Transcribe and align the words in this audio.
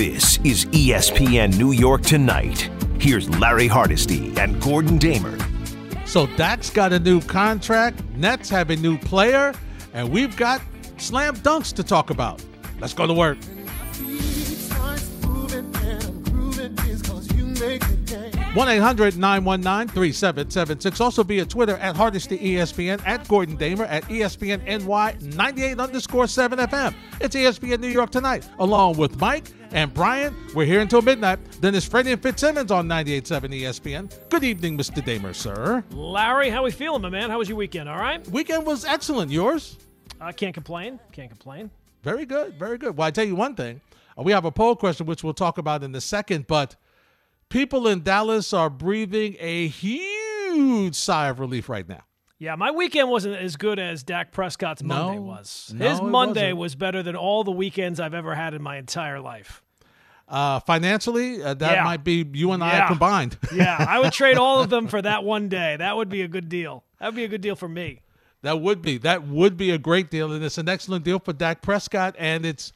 This 0.00 0.38
is 0.44 0.64
ESPN 0.64 1.58
New 1.58 1.72
York 1.72 2.00
Tonight. 2.00 2.70
Here's 2.98 3.28
Larry 3.38 3.66
Hardesty 3.66 4.34
and 4.38 4.58
Gordon 4.58 4.96
Damer. 4.96 5.36
So 6.06 6.26
Dak's 6.38 6.70
got 6.70 6.94
a 6.94 6.98
new 6.98 7.20
contract, 7.20 8.02
Nets 8.16 8.48
have 8.48 8.70
a 8.70 8.76
new 8.76 8.96
player, 8.96 9.52
and 9.92 10.10
we've 10.10 10.34
got 10.38 10.62
slam 10.96 11.36
dunks 11.36 11.74
to 11.74 11.82
talk 11.82 12.08
about. 12.08 12.42
Let's 12.80 12.94
go 12.94 13.06
to 13.06 13.12
work. 13.12 13.36
1 18.54 18.68
800 18.68 19.18
919 19.18 19.94
3776. 19.94 21.00
Also 21.02 21.22
via 21.22 21.44
Twitter 21.44 21.76
at 21.76 21.94
Hardesty 21.94 22.38
ESPN, 22.38 23.06
at 23.06 23.28
Gordon 23.28 23.56
Damer, 23.56 23.84
at 23.84 24.04
ESPN 24.04 24.64
NY 24.64 25.16
98 25.36 25.78
underscore 25.78 26.26
7 26.26 26.58
FM. 26.58 26.94
It's 27.20 27.36
ESPN 27.36 27.80
New 27.80 27.88
York 27.88 28.08
tonight, 28.08 28.48
along 28.58 28.96
with 28.96 29.20
Mike 29.20 29.52
and 29.72 29.92
Brian. 29.94 30.34
We're 30.54 30.66
here 30.66 30.80
until 30.80 31.02
midnight. 31.02 31.38
Then 31.60 31.74
it's 31.74 31.86
Freddie 31.86 32.12
and 32.12 32.22
Fitzsimmons 32.22 32.70
on 32.70 32.88
98.7 32.88 33.62
ESPN. 33.62 34.28
Good 34.28 34.44
evening, 34.44 34.76
Mr. 34.76 35.04
Damer, 35.04 35.32
sir. 35.32 35.84
Larry, 35.90 36.50
how 36.50 36.64
we 36.64 36.70
feeling, 36.70 37.02
my 37.02 37.08
man? 37.08 37.30
How 37.30 37.38
was 37.38 37.48
your 37.48 37.58
weekend? 37.58 37.88
All 37.88 37.98
right? 37.98 38.26
Weekend 38.28 38.66
was 38.66 38.84
excellent. 38.84 39.30
Yours? 39.30 39.78
I 40.20 40.32
can't 40.32 40.54
complain. 40.54 41.00
Can't 41.12 41.30
complain. 41.30 41.70
Very 42.02 42.26
good. 42.26 42.54
Very 42.54 42.78
good. 42.78 42.96
Well, 42.96 43.06
I 43.06 43.10
tell 43.10 43.24
you 43.24 43.36
one 43.36 43.54
thing. 43.54 43.80
Uh, 44.18 44.22
we 44.22 44.32
have 44.32 44.44
a 44.44 44.50
poll 44.50 44.76
question, 44.76 45.06
which 45.06 45.22
we'll 45.22 45.34
talk 45.34 45.58
about 45.58 45.82
in 45.82 45.94
a 45.94 46.00
second, 46.00 46.46
but– 46.46 46.76
people 47.50 47.88
in 47.88 48.02
Dallas 48.02 48.54
are 48.54 48.70
breathing 48.70 49.36
a 49.38 49.66
huge 49.68 50.94
sigh 50.94 51.28
of 51.28 51.38
relief 51.38 51.68
right 51.68 51.86
now. 51.86 52.04
Yeah, 52.40 52.54
my 52.54 52.70
weekend 52.70 53.10
wasn't 53.10 53.36
as 53.36 53.56
good 53.56 53.78
as 53.78 54.02
Dak 54.02 54.32
Prescott's 54.32 54.82
Monday 54.82 55.16
no, 55.16 55.20
was. 55.20 55.74
No, 55.76 55.86
His 55.90 56.00
Monday 56.00 56.54
was 56.54 56.74
better 56.74 57.02
than 57.02 57.14
all 57.14 57.44
the 57.44 57.50
weekends 57.50 58.00
I've 58.00 58.14
ever 58.14 58.34
had 58.34 58.54
in 58.54 58.62
my 58.62 58.78
entire 58.78 59.20
life. 59.20 59.62
Uh, 60.26 60.58
financially, 60.60 61.42
uh, 61.42 61.52
that 61.52 61.74
Yeah. 61.74 61.84
might 61.84 62.02
be 62.02 62.26
you 62.32 62.52
and 62.52 62.64
I 62.64 62.86
combined. 62.88 63.36
Yeah, 63.54 63.76
I 63.86 63.98
would 63.98 64.14
trade 64.14 64.38
all 64.38 64.62
of 64.62 64.70
them 64.70 64.88
for 64.88 65.02
that 65.02 65.22
one 65.22 65.50
day. 65.50 65.76
That 65.76 65.98
would 65.98 66.08
be 66.08 66.22
a 66.22 66.28
good 66.28 66.48
deal. 66.48 66.82
That 66.98 67.08
would 67.08 67.14
be 67.16 67.24
a 67.24 67.28
good 67.28 67.42
deal 67.42 67.56
for 67.56 67.68
me. 67.68 68.00
That 68.40 68.58
would 68.62 68.80
be 68.80 68.96
that 68.96 69.26
would 69.26 69.58
be 69.58 69.70
a 69.70 69.76
great 69.76 70.08
deal, 70.10 70.32
and 70.32 70.42
it's 70.42 70.56
an 70.56 70.66
excellent 70.66 71.04
deal 71.04 71.18
for 71.18 71.34
Dak 71.34 71.60
Prescott. 71.60 72.14
And 72.18 72.46
it's 72.46 72.72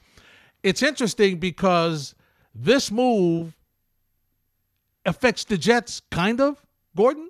it's 0.61 0.83
interesting 0.83 1.39
because 1.39 2.13
this 2.53 2.91
move 2.91 3.55
affects 5.07 5.43
the 5.43 5.57
Jets, 5.57 6.03
kind 6.11 6.39
of, 6.39 6.61
Gordon, 6.95 7.29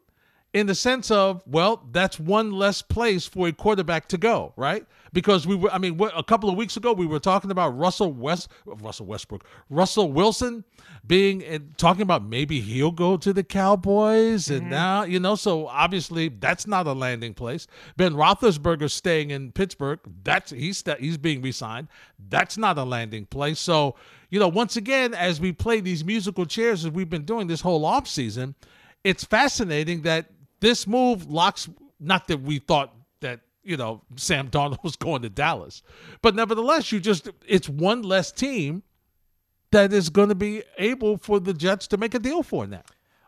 in 0.56 0.68
the 0.68 0.74
sense 0.74 1.12
of 1.12 1.44
well, 1.46 1.86
that's 1.92 2.18
one 2.18 2.50
less 2.50 2.82
place 2.82 3.28
for 3.28 3.50
a 3.50 3.52
quarterback 3.52 4.08
to 4.08 4.18
go, 4.18 4.54
right? 4.56 4.86
Because 5.12 5.46
we 5.46 5.54
were, 5.54 5.70
I 5.70 5.78
mean, 5.80 6.00
a 6.16 6.24
couple 6.24 6.50
of 6.50 6.56
weeks 6.56 6.78
ago 6.78 6.94
we 6.94 7.06
were 7.06 7.20
talking 7.20 7.52
about 7.52 7.78
Russell 7.78 8.14
West, 8.14 8.48
Russell 8.66 9.06
Westbrook, 9.06 9.46
Russell 9.70 10.14
Wilson 10.14 10.64
being 11.06 11.44
and 11.44 11.78
talking 11.78 12.04
about 12.04 12.24
maybe 12.24 12.62
he'll 12.62 12.92
go 12.92 13.18
to 13.18 13.34
the 13.34 13.44
Cowboys, 13.44 14.50
and 14.50 14.62
mm-hmm. 14.62 14.70
now 14.70 15.04
you 15.04 15.20
know, 15.20 15.36
so 15.36 15.68
obviously 15.68 16.30
that's 16.30 16.66
not 16.66 16.88
a 16.88 16.94
landing 16.94 17.34
place. 17.34 17.68
Ben 17.98 18.14
Roethlisberger 18.14 18.90
staying 18.90 19.32
in 19.32 19.52
Pittsburgh, 19.52 20.00
that's 20.24 20.52
he's 20.52 20.82
he's 21.00 21.18
being 21.18 21.42
re-signed. 21.42 21.90
That's 22.30 22.58
not 22.58 22.78
a 22.78 22.86
landing 22.86 23.26
place. 23.26 23.60
So 23.60 23.96
you 24.30 24.40
know, 24.40 24.48
once 24.48 24.78
again, 24.78 25.14
as 25.14 25.42
we 25.42 25.52
play 25.52 25.82
these 25.82 26.06
musical 26.06 26.46
chairs 26.46 26.86
as 26.86 26.92
we've 26.92 27.10
been 27.10 27.26
doing 27.26 27.48
this 27.48 27.60
whole 27.60 27.84
off 27.84 28.08
season, 28.08 28.56
it's 29.04 29.24
fascinating 29.24 30.02
that 30.04 30.28
this 30.66 30.88
move 30.88 31.30
locks. 31.30 31.70
Not 32.00 32.28
that 32.28 32.42
we 32.42 32.60
thought 32.60 32.94
that 33.22 33.42
you 33.64 33.78
know 33.78 34.02
Sam 34.16 34.50
Darnold 34.50 34.80
was 34.84 34.96
going 34.96 35.22
to 35.22 35.30
Dallas, 35.30 35.84
but 36.22 36.36
nevertheless, 36.36 36.92
you 36.92 37.00
just 37.00 37.30
it's 37.48 37.70
one 37.70 38.02
less 38.02 38.32
team 38.32 38.84
that 39.72 39.94
is 39.94 40.10
going 40.10 40.30
to 40.30 40.36
be 40.36 40.64
able 40.78 41.18
for 41.18 41.40
the 41.40 41.54
Jets 41.54 41.88
to 41.88 41.98
make 41.98 42.14
a 42.14 42.20
deal 42.20 42.44
for 42.44 42.66
now. 42.66 42.84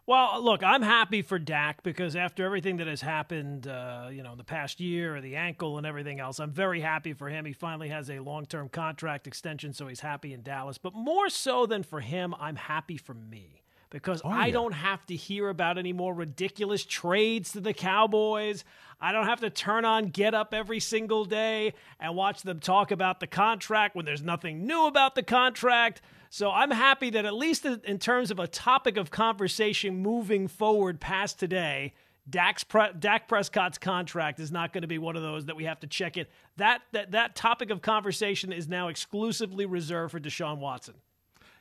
Well, 0.05 0.41
look, 0.41 0.63
I'm 0.63 0.81
happy 0.81 1.21
for 1.21 1.37
Dak 1.37 1.83
because 1.83 2.15
after 2.15 2.45
everything 2.45 2.77
that 2.77 2.87
has 2.87 3.01
happened, 3.01 3.67
uh, 3.67 4.07
you 4.09 4.23
know, 4.23 4.31
in 4.31 4.37
the 4.37 4.45
past 4.45 4.79
year, 4.79 5.19
the 5.19 5.35
ankle 5.35 5.77
and 5.77 5.85
everything 5.85 6.21
else, 6.21 6.39
I'm 6.39 6.53
very 6.53 6.79
happy 6.79 7.11
for 7.11 7.27
him. 7.27 7.43
He 7.43 7.51
finally 7.51 7.89
has 7.89 8.09
a 8.09 8.19
long-term 8.19 8.69
contract 8.69 9.27
extension, 9.27 9.73
so 9.73 9.85
he's 9.87 9.99
happy 9.99 10.33
in 10.33 10.43
Dallas. 10.43 10.77
But 10.77 10.93
more 10.93 11.27
so 11.27 11.65
than 11.65 11.83
for 11.83 11.99
him, 11.99 12.33
I'm 12.39 12.55
happy 12.55 12.95
for 12.95 13.13
me 13.13 13.63
because 13.89 14.21
I 14.23 14.47
yeah. 14.47 14.53
don't 14.53 14.73
have 14.73 15.05
to 15.07 15.15
hear 15.15 15.49
about 15.49 15.77
any 15.77 15.93
more 15.93 16.13
ridiculous 16.13 16.83
trades 16.83 17.51
to 17.53 17.61
the 17.61 17.73
Cowboys. 17.73 18.63
I 18.99 19.11
don't 19.11 19.27
have 19.27 19.41
to 19.41 19.49
turn 19.49 19.85
on 19.85 20.07
Get 20.07 20.33
Up 20.33 20.53
every 20.53 20.79
single 20.79 21.25
day 21.25 21.73
and 21.99 22.15
watch 22.15 22.41
them 22.41 22.59
talk 22.59 22.91
about 22.91 23.19
the 23.19 23.27
contract 23.27 23.95
when 23.95 24.05
there's 24.05 24.23
nothing 24.23 24.65
new 24.65 24.87
about 24.87 25.15
the 25.15 25.23
contract. 25.23 26.01
So 26.29 26.51
I'm 26.51 26.71
happy 26.71 27.09
that 27.11 27.25
at 27.25 27.33
least 27.33 27.65
in 27.65 27.81
in 27.85 27.99
terms 27.99 28.31
of 28.31 28.39
a 28.39 28.47
topic 28.47 28.97
of 28.97 29.11
conversation 29.11 30.01
moving 30.01 30.47
forward 30.47 30.99
past 30.99 31.39
today, 31.39 31.93
Dak's 32.29 32.63
Pre- 32.63 32.93
Dak 32.99 33.27
Prescott's 33.27 33.77
contract 33.77 34.39
is 34.39 34.51
not 34.51 34.73
going 34.73 34.81
to 34.81 34.87
be 34.87 34.97
one 34.97 35.15
of 35.15 35.21
those 35.21 35.45
that 35.45 35.55
we 35.55 35.63
have 35.63 35.79
to 35.81 35.87
check 35.87 36.17
it. 36.17 36.29
That, 36.57 36.81
that 36.91 37.11
that 37.11 37.35
topic 37.35 37.69
of 37.69 37.81
conversation 37.81 38.51
is 38.51 38.67
now 38.67 38.89
exclusively 38.89 39.65
reserved 39.65 40.11
for 40.11 40.19
Deshaun 40.19 40.57
Watson. 40.57 40.95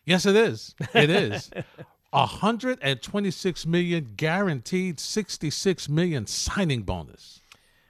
Yes, 0.04 0.26
it 0.26 0.37
is. 0.37 0.75
It 0.94 1.10
is. 1.10 1.50
126 2.11 3.67
million 3.67 4.12
guaranteed, 4.17 5.00
66 5.00 5.89
million 5.89 6.27
signing 6.27 6.83
bonus. 6.83 7.41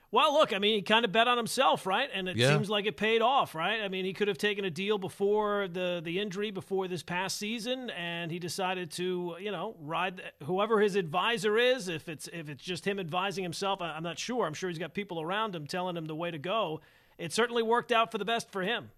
Well, 0.09 0.33
look, 0.33 0.53
I 0.53 0.59
mean, 0.59 0.75
he 0.75 0.81
kind 0.81 1.03
of 1.03 1.11
bet 1.11 1.27
on 1.27 1.35
himself, 1.35 1.85
right? 1.85 2.09
And 2.13 2.29
it 2.29 2.37
Yeah. 2.37 2.53
seems 2.53 2.69
like 2.69 2.85
it 2.85 2.95
paid 2.95 3.21
off, 3.21 3.53
right? 3.53 3.81
I 3.81 3.89
mean, 3.89 4.05
he 4.05 4.13
could 4.13 4.29
have 4.29 4.37
taken 4.37 4.63
a 4.63 4.69
deal 4.69 4.97
before 4.97 5.67
the 5.67 6.01
the 6.03 6.19
injury, 6.19 6.49
before 6.49 6.87
this 6.87 7.03
past 7.03 7.37
season, 7.37 7.89
and 7.89 8.31
he 8.31 8.39
decided 8.39 8.89
to, 8.91 9.35
you 9.39 9.51
know, 9.51 9.75
ride 9.81 10.21
whoever 10.43 10.79
his 10.79 10.95
advisor 10.95 11.57
is. 11.57 11.89
If 11.89 12.07
it's 12.07 12.29
if 12.29 12.47
it's 12.47 12.63
just 12.63 12.85
him 12.87 12.99
advising 12.99 13.43
himself, 13.43 13.81
I'm 13.81 14.01
not 14.03 14.17
sure. 14.17 14.45
I'm 14.47 14.53
sure 14.53 14.69
he's 14.69 14.79
got 14.79 14.93
people 14.93 15.21
around 15.21 15.53
him 15.53 15.67
telling 15.67 15.97
him 15.97 16.05
the 16.05 16.15
way 16.15 16.31
to 16.31 16.39
go. 16.39 16.79
It 17.17 17.33
certainly 17.33 17.61
worked 17.63 17.91
out 17.91 18.09
for 18.09 18.17
the 18.17 18.25
best 18.25 18.49
for 18.49 18.61
him. 18.61 18.91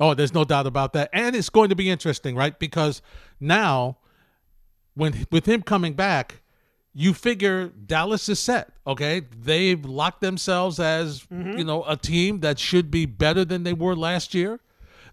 Oh, 0.00 0.14
there's 0.14 0.34
no 0.34 0.44
doubt 0.44 0.66
about 0.66 0.94
that. 0.94 1.10
And 1.12 1.36
it's 1.36 1.48
going 1.50 1.68
to 1.68 1.76
be 1.76 1.88
interesting, 1.88 2.34
right? 2.34 2.58
Because 2.58 3.00
now, 3.38 3.98
when 4.94 5.26
with 5.30 5.46
him 5.46 5.62
coming 5.62 5.94
back, 5.94 6.42
you 6.92 7.12
figure 7.12 7.68
Dallas 7.68 8.28
is 8.28 8.38
set. 8.38 8.72
Okay, 8.86 9.22
they've 9.36 9.84
locked 9.84 10.20
themselves 10.20 10.78
as 10.78 11.24
mm-hmm. 11.24 11.58
you 11.58 11.64
know 11.64 11.84
a 11.84 11.96
team 11.96 12.40
that 12.40 12.58
should 12.58 12.90
be 12.90 13.06
better 13.06 13.44
than 13.44 13.64
they 13.64 13.72
were 13.72 13.96
last 13.96 14.34
year. 14.34 14.60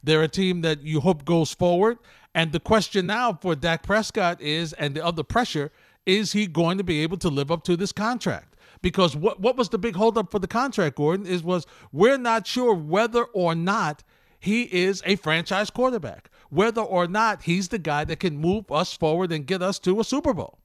They're 0.03 0.23
a 0.23 0.27
team 0.27 0.61
that 0.61 0.81
you 0.81 1.01
hope 1.01 1.25
goes 1.25 1.53
forward. 1.53 1.97
And 2.33 2.51
the 2.51 2.59
question 2.59 3.07
now 3.07 3.33
for 3.33 3.55
Dak 3.55 3.83
Prescott 3.83 4.41
is, 4.41 4.73
and 4.73 4.95
the 4.95 5.05
other 5.05 5.23
pressure 5.23 5.71
is, 6.05 6.31
he 6.31 6.47
going 6.47 6.77
to 6.77 6.83
be 6.83 7.03
able 7.03 7.17
to 7.17 7.29
live 7.29 7.51
up 7.51 7.63
to 7.65 7.77
this 7.77 7.91
contract? 7.91 8.55
Because 8.81 9.15
what 9.15 9.39
what 9.39 9.57
was 9.57 9.69
the 9.69 9.77
big 9.77 9.95
holdup 9.95 10.31
for 10.31 10.39
the 10.39 10.47
contract, 10.47 10.95
Gordon? 10.95 11.25
Is 11.25 11.43
was 11.43 11.67
we're 11.91 12.17
not 12.17 12.47
sure 12.47 12.73
whether 12.73 13.23
or 13.25 13.53
not 13.53 14.03
he 14.39 14.63
is 14.63 15.03
a 15.05 15.15
franchise 15.17 15.69
quarterback, 15.69 16.31
whether 16.51 16.81
or 16.81 17.07
not 17.07 17.43
he's 17.43 17.69
the 17.69 17.79
guy 17.79 18.03
that 18.03 18.19
can 18.19 18.37
move 18.37 18.71
us 18.71 18.93
forward 18.93 19.31
and 19.31 19.47
get 19.47 19.61
us 19.61 19.79
to 19.79 19.99
a 19.99 20.03
Super 20.03 20.33
Bowl. 20.33 20.59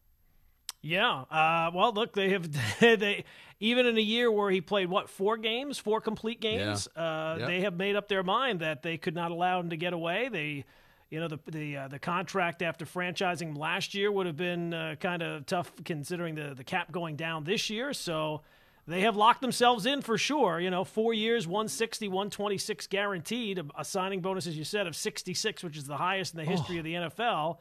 Yeah. 0.82 1.22
Uh, 1.30 1.70
well, 1.72 1.92
look, 1.92 2.12
they 2.12 2.30
have 2.30 2.48
they 2.80 3.24
even 3.60 3.86
in 3.86 3.96
a 3.96 4.02
year 4.02 4.30
where 4.30 4.50
he 4.50 4.60
played 4.60 4.90
what 4.90 5.08
four 5.08 5.36
games, 5.36 5.78
four 5.78 6.00
complete 6.00 6.40
games. 6.40 6.88
Uh, 6.94 7.36
Yep. 7.38 7.48
They 7.48 7.60
have 7.60 7.76
made 7.76 7.96
up 7.96 8.08
their 8.08 8.22
mind 8.22 8.60
that 8.60 8.82
they 8.82 8.98
could 8.98 9.14
not 9.14 9.30
allow 9.30 9.60
him 9.60 9.70
to 9.70 9.76
get 9.76 9.92
away. 9.92 10.28
They, 10.28 10.64
you 11.10 11.20
know, 11.20 11.28
the 11.28 11.38
the 11.46 11.76
uh, 11.76 11.88
the 11.88 11.98
contract 11.98 12.62
after 12.62 12.84
franchising 12.84 13.56
last 13.56 13.94
year 13.94 14.10
would 14.10 14.26
have 14.26 14.36
been 14.36 14.74
uh, 14.74 14.96
kind 15.00 15.22
of 15.22 15.46
tough 15.46 15.72
considering 15.84 16.34
the 16.34 16.54
the 16.54 16.64
cap 16.64 16.90
going 16.92 17.16
down 17.16 17.44
this 17.44 17.70
year. 17.70 17.92
So. 17.94 18.42
They 18.88 19.00
have 19.00 19.16
locked 19.16 19.40
themselves 19.40 19.84
in 19.84 20.00
for 20.00 20.16
sure. 20.16 20.60
You 20.60 20.70
know, 20.70 20.84
four 20.84 21.12
years, 21.12 21.46
160, 21.46 22.06
126 22.08 22.86
guaranteed, 22.86 23.58
a, 23.58 23.64
a 23.78 23.84
signing 23.84 24.20
bonus, 24.20 24.46
as 24.46 24.56
you 24.56 24.64
said, 24.64 24.86
of 24.86 24.94
66, 24.94 25.64
which 25.64 25.76
is 25.76 25.86
the 25.86 25.96
highest 25.96 26.34
in 26.34 26.38
the 26.38 26.44
history 26.44 26.78
of 26.78 26.84
the 26.84 26.94
NFL 26.94 27.58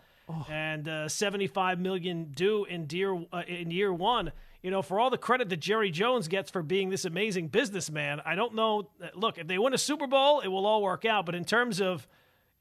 and 0.50 0.88
uh, 0.88 1.07
75 1.10 1.80
million 1.80 2.31
due 2.36 2.66
in 2.66 2.88
year 2.92 3.16
uh, 3.31 3.44
in 3.48 3.72
year 3.72 3.94
one. 3.94 4.31
You 4.62 4.72
know, 4.72 4.81
for 4.81 5.00
all 5.00 5.12
the 5.12 5.18
credit 5.18 5.50
that 5.50 5.57
Jerry 5.57 5.92
Jones 5.92 6.27
gets 6.27 6.50
for 6.50 6.63
being 6.63 6.89
this 6.89 7.06
amazing 7.06 7.50
businessman, 7.50 8.22
I 8.25 8.33
don't 8.33 8.56
know. 8.56 8.89
Look, 9.13 9.38
if 9.38 9.45
they 9.45 9.60
win 9.60 9.75
a 9.75 9.77
Super 9.77 10.07
Bowl, 10.07 10.39
it 10.39 10.48
will 10.48 10.66
all 10.66 10.81
work 10.81 11.06
out. 11.06 11.25
But 11.27 11.36
in 11.36 11.45
terms 11.45 11.80
of 11.80 12.07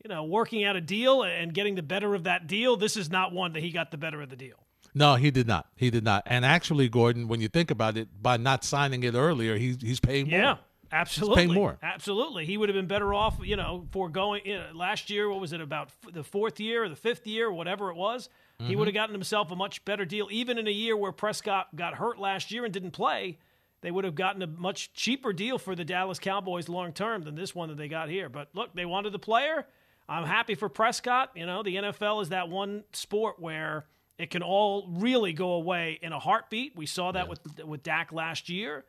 you 0.03 0.09
know 0.09 0.25
working 0.25 0.65
out 0.65 0.77
a 0.77 0.83
deal 0.83 1.23
and 1.23 1.55
getting 1.55 1.75
the 1.75 1.83
better 1.83 2.15
of 2.15 2.25
that 2.25 2.47
deal, 2.47 2.77
this 2.77 2.97
is 2.97 3.11
not 3.11 3.33
one 3.33 3.55
that 3.55 3.63
he 3.63 3.71
got 3.71 3.91
the 3.91 3.97
better 3.97 4.21
of 4.21 4.29
the 4.29 4.37
deal. 4.37 4.57
No, 4.95 5.17
he 5.17 5.31
did 5.31 5.47
not. 5.49 5.67
He 5.75 5.91
did 5.91 6.05
not. 6.05 6.23
And 6.27 6.45
actually, 6.45 6.89
Gordon, 6.89 7.27
when 7.29 7.41
you 7.41 7.49
think 7.49 7.71
about 7.71 7.97
it, 7.97 8.09
by 8.23 8.37
not 8.37 8.63
signing 8.65 9.03
it 9.03 9.15
earlier, 9.15 9.57
he's 9.57 9.81
he's 9.81 9.99
paying 10.01 10.31
more. 10.31 10.39
Yeah, 10.39 10.57
absolutely. 10.93 11.37
paying 11.47 11.53
more. 11.55 11.79
Absolutely, 11.83 12.47
he 12.47 12.57
would 12.57 12.69
have 12.69 12.77
been 12.77 12.87
better 12.87 13.13
off. 13.13 13.39
You 13.43 13.57
know, 13.57 13.87
foregoing 13.91 14.43
you 14.45 14.57
know, 14.59 14.67
last 14.75 15.11
year. 15.11 15.29
What 15.29 15.41
was 15.41 15.53
it 15.53 15.61
about 15.61 15.89
f- 15.89 16.13
the 16.15 16.23
fourth 16.23 16.61
year 16.61 16.85
or 16.85 16.89
the 16.89 16.97
fifth 16.97 17.27
year, 17.27 17.51
whatever 17.53 17.91
it 17.91 17.97
was? 17.97 18.29
He 18.59 18.65
Mm-hmm. 18.65 18.79
would 18.79 18.87
have 18.89 18.95
gotten 18.95 19.15
himself 19.15 19.51
a 19.51 19.57
much 19.57 19.85
better 19.85 20.05
deal, 20.05 20.29
even 20.31 20.59
in 20.59 20.69
a 20.69 20.71
year 20.71 20.97
where 20.97 21.11
Prescott 21.11 21.75
got 21.75 21.95
hurt 21.95 22.21
last 22.21 22.53
year 22.53 22.65
and 22.65 22.73
didn't 22.73 22.93
play. 22.93 23.39
They 23.81 23.91
would 23.91 24.05
have 24.05 24.15
gotten 24.15 24.43
a 24.43 24.47
much 24.47 24.93
cheaper 24.95 25.33
deal 25.33 25.59
for 25.59 25.75
the 25.75 25.85
Dallas 25.85 26.21
Cowboys 26.21 26.69
long 26.69 26.93
term 26.93 27.23
than 27.23 27.35
this 27.35 27.53
one 27.53 27.69
that 27.69 27.77
they 27.77 27.89
got 27.89 28.09
here. 28.09 28.29
But 28.29 28.51
look, 28.55 28.73
they 28.75 28.85
wanted 28.85 29.13
the 29.13 29.19
player. 29.19 29.67
I'm 30.09 30.25
happy 30.25 30.55
for 30.55 30.69
Prescott. 30.69 31.31
You 31.35 31.47
know, 31.47 31.65
the 31.65 31.75
NFL 31.77 32.23
is 32.23 32.29
that 32.29 32.49
one 32.49 32.85
sport 32.93 33.41
where 33.41 33.87
it 34.19 34.31
can 34.31 34.43
all 34.43 34.87
really 34.89 35.33
go 35.33 35.53
away 35.53 35.99
in 36.03 36.13
a 36.13 36.19
heartbeat. 36.19 36.77
We 36.77 36.87
saw 36.87 37.13
that 37.13 37.25
yeah. 37.25 37.31
with 37.31 37.65
with 37.65 37.83
Dak 37.83 38.13
last 38.13 38.49
year. 38.49 38.85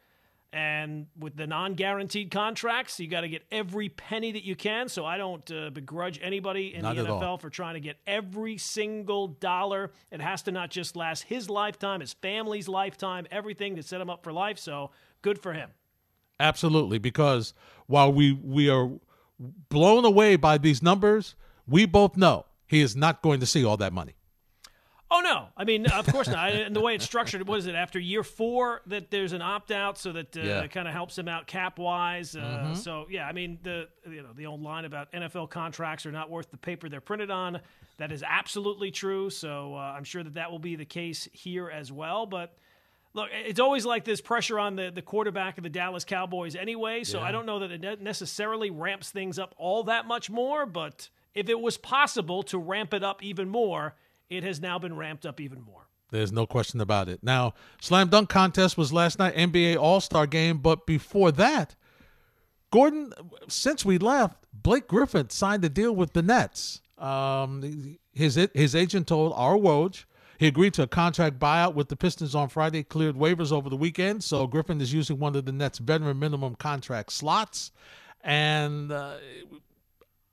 And 0.54 1.07
with 1.19 1.36
the 1.36 1.48
non 1.48 1.74
guaranteed 1.74 2.31
contracts, 2.31 2.98
you 2.98 3.10
got 3.10 3.22
to 3.22 3.27
get 3.27 3.44
every 3.51 3.89
penny 3.89 4.31
that 4.31 4.45
you 4.45 4.56
can. 4.56 4.88
So 4.88 5.06
I 5.06 5.18
don't 5.18 5.51
uh, 5.51 5.69
begrudge 5.69 6.18
anybody 6.24 6.74
in 6.74 6.83
not 6.83 6.95
the 6.95 7.04
NFL 7.04 7.22
all. 7.22 7.38
for 7.38 7.50
trying 7.50 7.74
to 7.74 7.81
get 7.81 7.98
every 8.07 8.57
single 8.57 9.27
dollar. 9.27 9.92
It 10.12 10.22
has 10.22 10.44
to 10.44 10.54
not 10.54 10.69
just 10.69 10.95
last 10.95 11.24
his 11.24 11.50
lifetime, 11.50 12.00
his 12.00 12.13
family's 12.13 12.69
lifetime, 12.69 13.27
everything 13.31 13.75
to 13.75 13.83
set 13.83 14.00
him 14.00 14.10
up 14.10 14.24
for 14.24 14.31
life. 14.31 14.57
So 14.57 14.92
good 15.22 15.39
for 15.39 15.51
him. 15.51 15.72
Absolutely. 16.39 17.00
Because 17.00 17.54
while 17.88 18.13
we, 18.13 18.31
we 18.31 18.69
are 18.69 18.89
blown 19.38 20.06
away 20.06 20.38
by 20.38 20.57
these 20.57 20.81
numbers, 20.81 21.36
we 21.68 21.86
both 21.86 22.16
know 22.16 22.45
he 22.66 22.80
is 22.80 22.95
not 22.95 23.22
going 23.22 23.42
to 23.42 23.45
see 23.45 23.66
all 23.66 23.75
that 23.75 23.92
money. 23.92 24.14
Oh 25.15 25.21
no! 25.21 25.47
I 25.56 25.63
mean, 25.63 25.85
of 25.85 26.06
course 26.07 26.27
not. 26.27 26.51
and 26.51 26.75
the 26.75 26.81
way 26.81 26.94
it's 26.95 27.06
structured, 27.06 27.47
what 27.47 27.59
is 27.59 27.67
it? 27.67 27.75
After 27.75 27.97
year 27.97 28.21
four, 28.21 28.81
that 28.88 29.12
there's 29.12 29.31
an 29.31 29.41
opt 29.41 29.71
out, 29.71 29.97
so 29.97 30.12
that 30.12 30.35
uh, 30.35 30.41
yeah. 30.41 30.59
it 30.59 30.71
kind 30.71 30.89
of 30.89 30.94
helps 30.94 31.17
him 31.17 31.29
out 31.29 31.47
cap 31.47 31.79
wise. 31.79 32.35
Uh, 32.35 32.39
mm-hmm. 32.39 32.73
So 32.73 33.06
yeah, 33.09 33.25
I 33.25 33.31
mean 33.31 33.57
the 33.63 33.88
you 34.09 34.21
know 34.21 34.33
the 34.35 34.45
old 34.45 34.62
line 34.62 34.83
about 34.83 35.09
NFL 35.13 35.50
contracts 35.50 36.06
are 36.06 36.12
not 36.12 36.29
worth 36.29 36.51
the 36.51 36.57
paper 36.57 36.89
they're 36.89 37.00
printed 37.00 37.31
on. 37.31 37.62
That 37.95 38.12
is 38.12 38.25
absolutely 38.27 38.91
true. 38.91 39.29
So 39.29 39.75
uh, 39.75 39.77
I'm 39.77 40.03
sure 40.03 40.21
that 40.21 40.33
that 40.33 40.51
will 40.51 40.59
be 40.59 40.75
the 40.75 40.83
case 40.83 41.29
here 41.31 41.69
as 41.69 41.94
well. 41.94 42.25
But 42.25 42.57
look, 43.13 43.29
it's 43.31 43.62
always 43.62 43.85
like 43.85 44.03
this 44.03 44.19
pressure 44.19 44.59
on 44.59 44.75
the, 44.75 44.91
the 44.94 45.01
quarterback 45.01 45.57
of 45.57 45.63
the 45.63 45.69
Dallas 45.69 46.03
Cowboys 46.03 46.57
anyway. 46.57 47.06
So 47.06 47.19
yeah. 47.19 47.25
I 47.25 47.31
don't 47.31 47.45
know 47.45 47.59
that 47.59 47.71
it 47.71 48.01
necessarily 48.01 48.69
ramps 48.69 49.12
things 49.12 49.39
up 49.39 49.56
all 49.57 49.83
that 49.83 50.07
much 50.07 50.29
more. 50.29 50.65
But 50.65 51.07
if 51.33 51.47
it 51.47 51.62
was 51.62 51.77
possible 51.77 52.44
to 52.44 52.57
ramp 52.57 52.94
it 52.94 53.01
up 53.01 53.23
even 53.23 53.47
more 53.47 53.95
it 54.30 54.44
has 54.44 54.60
now 54.60 54.80
been 54.80 54.95
ramped 54.95 55.25
up 55.25 55.39
even 55.39 55.62
more. 55.62 55.88
There's 56.12 56.31
no 56.31 56.45
question 56.45 56.81
about 56.81 57.10
it. 57.10 57.22
Now, 57.24 57.54
slam 57.81 58.10
dunk 58.10 58.30
contest 58.30 58.77
was 58.77 58.94
last 58.94 59.19
night, 59.19 59.36
NBA 59.36 59.77
All 59.77 60.00
Star 60.00 60.27
game, 60.27 60.60
but 60.60 60.86
before 60.86 61.31
that, 61.33 61.75
Gordon, 62.72 63.13
since 63.48 63.83
we 63.83 63.98
left, 63.98 64.45
Blake 64.54 64.88
Griffin 64.88 65.30
signed 65.30 65.63
a 65.66 65.69
deal 65.69 65.95
with 65.95 66.13
the 66.13 66.22
Nets. 66.22 66.81
Um, 66.98 67.98
his 68.13 68.36
his 68.54 68.75
agent 68.75 69.07
told 69.07 69.33
our 69.36 69.56
Woj 69.56 70.06
he 70.38 70.48
agreed 70.48 70.74
to 70.75 70.83
a 70.83 70.88
contract 70.88 71.39
buyout 71.39 71.75
with 71.75 71.89
the 71.89 71.95
Pistons 71.95 72.36
on 72.36 72.50
Friday, 72.50 72.83
cleared 72.83 73.16
waivers 73.16 73.51
over 73.51 73.69
the 73.69 73.77
weekend. 73.77 74.24
So 74.24 74.48
Griffin 74.48 74.81
is 74.81 74.94
using 74.94 75.19
one 75.19 75.36
of 75.36 75.45
the 75.45 75.51
Nets' 75.51 75.77
veteran 75.77 76.19
minimum 76.19 76.56
contract 76.56 77.12
slots, 77.12 77.72
and 78.22 78.92
uh, 78.92 79.16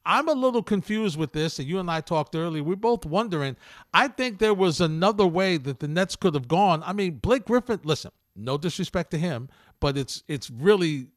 I'm 0.05 0.29
a 0.29 0.33
little 0.33 0.63
confused 0.63 1.19
with 1.19 1.33
this, 1.33 1.59
and 1.59 1.69
you 1.69 1.79
and 1.79 1.91
I 1.91 2.01
talked 2.01 2.35
earlier. 2.35 2.63
We're 2.63 2.77
both 2.77 3.07
wondering. 3.07 3.57
I 3.95 4.09
think 4.09 4.39
there 4.39 4.55
was 4.55 4.81
another 4.81 5.27
way 5.27 5.57
that 5.59 5.81
the 5.81 5.89
Nets 5.89 6.17
could 6.17 6.35
have 6.35 6.49
gone. 6.49 6.83
I 6.85 6.93
mean, 6.93 7.19
Blake 7.19 7.45
Griffin. 7.45 7.81
Listen, 7.85 8.11
no 8.35 8.59
disrespect 8.59 9.11
to 9.13 9.19
him, 9.19 9.49
but 9.81 9.97
it's 9.97 10.25
it's 10.29 10.51
really 10.51 11.09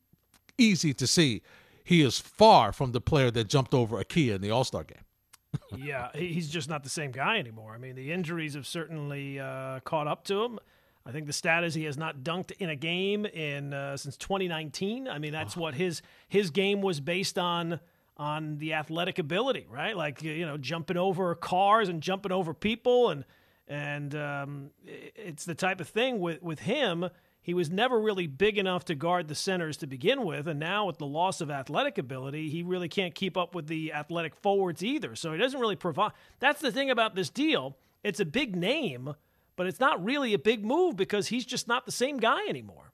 easy 0.57 0.93
to 0.93 1.07
see 1.07 1.41
he 1.83 2.01
is 2.01 2.19
far 2.19 2.71
from 2.71 2.91
the 2.91 3.01
player 3.01 3.31
that 3.31 3.47
jumped 3.47 3.73
over 3.73 4.03
Kia 4.03 4.35
in 4.35 4.41
the 4.41 4.51
All 4.51 4.63
Star 4.63 4.83
game. 4.83 5.03
yeah, 5.77 6.09
he's 6.13 6.49
just 6.49 6.67
not 6.67 6.83
the 6.83 6.89
same 6.89 7.11
guy 7.11 7.37
anymore. 7.37 7.73
I 7.73 7.77
mean, 7.77 7.95
the 7.95 8.11
injuries 8.11 8.55
have 8.55 8.67
certainly 8.67 9.39
uh, 9.39 9.79
caught 9.81 10.07
up 10.07 10.25
to 10.25 10.43
him. 10.43 10.59
I 11.05 11.11
think 11.11 11.27
the 11.27 11.33
stat 11.33 11.63
is 11.63 11.75
he 11.75 11.83
has 11.83 11.97
not 11.97 12.23
dunked 12.23 12.51
in 12.57 12.69
a 12.69 12.75
game 12.75 13.25
in 13.27 13.73
uh, 13.73 13.95
since 13.95 14.17
2019. 14.17 15.07
I 15.07 15.19
mean, 15.19 15.31
that's 15.31 15.55
oh. 15.55 15.61
what 15.61 15.75
his 15.75 16.01
his 16.27 16.49
game 16.49 16.81
was 16.81 16.99
based 16.99 17.37
on 17.37 17.79
on 18.17 18.57
the 18.57 18.73
athletic 18.73 19.19
ability, 19.19 19.67
right? 19.69 19.95
Like 19.95 20.21
you 20.23 20.45
know, 20.45 20.57
jumping 20.57 20.97
over 20.97 21.35
cars 21.35 21.89
and 21.89 22.01
jumping 22.01 22.31
over 22.31 22.53
people, 22.53 23.09
and 23.09 23.25
and 23.67 24.15
um, 24.15 24.69
it's 24.85 25.45
the 25.45 25.55
type 25.55 25.81
of 25.81 25.87
thing 25.87 26.19
with 26.19 26.41
with 26.41 26.59
him. 26.59 27.09
He 27.41 27.53
was 27.53 27.69
never 27.69 27.99
really 27.99 28.25
big 28.25 28.57
enough 28.57 28.85
to 28.85 28.95
guard 28.95 29.27
the 29.27 29.35
centers 29.35 29.77
to 29.77 29.87
begin 29.87 30.23
with, 30.23 30.47
and 30.47 30.59
now 30.59 30.87
with 30.87 30.97
the 30.97 31.05
loss 31.05 31.41
of 31.41 31.51
athletic 31.51 31.99
ability, 31.99 32.49
he 32.49 32.63
really 32.63 32.89
can't 32.89 33.13
keep 33.13 33.37
up 33.37 33.53
with 33.53 33.67
the 33.67 33.93
athletic 33.93 34.35
forwards 34.35 34.83
either. 34.83 35.15
So 35.15 35.31
he 35.31 35.37
doesn't 35.37 35.59
really 35.59 35.75
provide. 35.75 36.13
That's 36.39 36.59
the 36.59 36.71
thing 36.71 36.89
about 36.89 37.13
this 37.13 37.29
deal. 37.29 37.77
It's 38.03 38.19
a 38.19 38.25
big 38.25 38.55
name, 38.55 39.13
but 39.55 39.67
it's 39.67 39.79
not 39.79 40.03
really 40.03 40.33
a 40.33 40.39
big 40.39 40.65
move 40.65 40.95
because 40.95 41.27
he's 41.27 41.45
just 41.45 41.67
not 41.67 41.85
the 41.85 41.91
same 41.91 42.17
guy 42.17 42.47
anymore. 42.47 42.93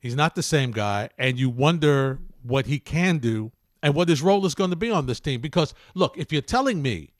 He's 0.00 0.16
not 0.16 0.34
the 0.34 0.42
same 0.42 0.70
guy, 0.70 1.10
and 1.18 1.38
you 1.38 1.50
wonder 1.50 2.20
what 2.42 2.66
he 2.66 2.78
can 2.78 3.18
do 3.18 3.52
and 3.82 3.94
what 3.94 4.08
his 4.08 4.22
role 4.22 4.44
is 4.46 4.54
going 4.54 4.70
to 4.70 4.76
be 4.76 4.90
on 4.90 5.06
this 5.06 5.20
team. 5.20 5.40
Because, 5.40 5.74
look, 5.94 6.16
if 6.16 6.32
you're 6.32 6.42
telling 6.42 6.82
me 6.82 7.10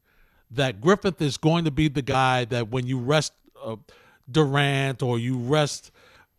that 0.51 0.81
Griffin 0.81 1.15
is 1.19 1.37
going 1.37 1.65
to 1.65 1.71
be 1.71 1.89
the 1.89 2.03
guy 2.03 2.45
that 2.47 2.69
when 2.69 2.87
you 2.87 2.99
rest 2.99 3.33
uh, 3.63 3.77
Durant 4.31 5.03
or 5.03 5.19
you 5.19 5.39
rest, 5.39 5.91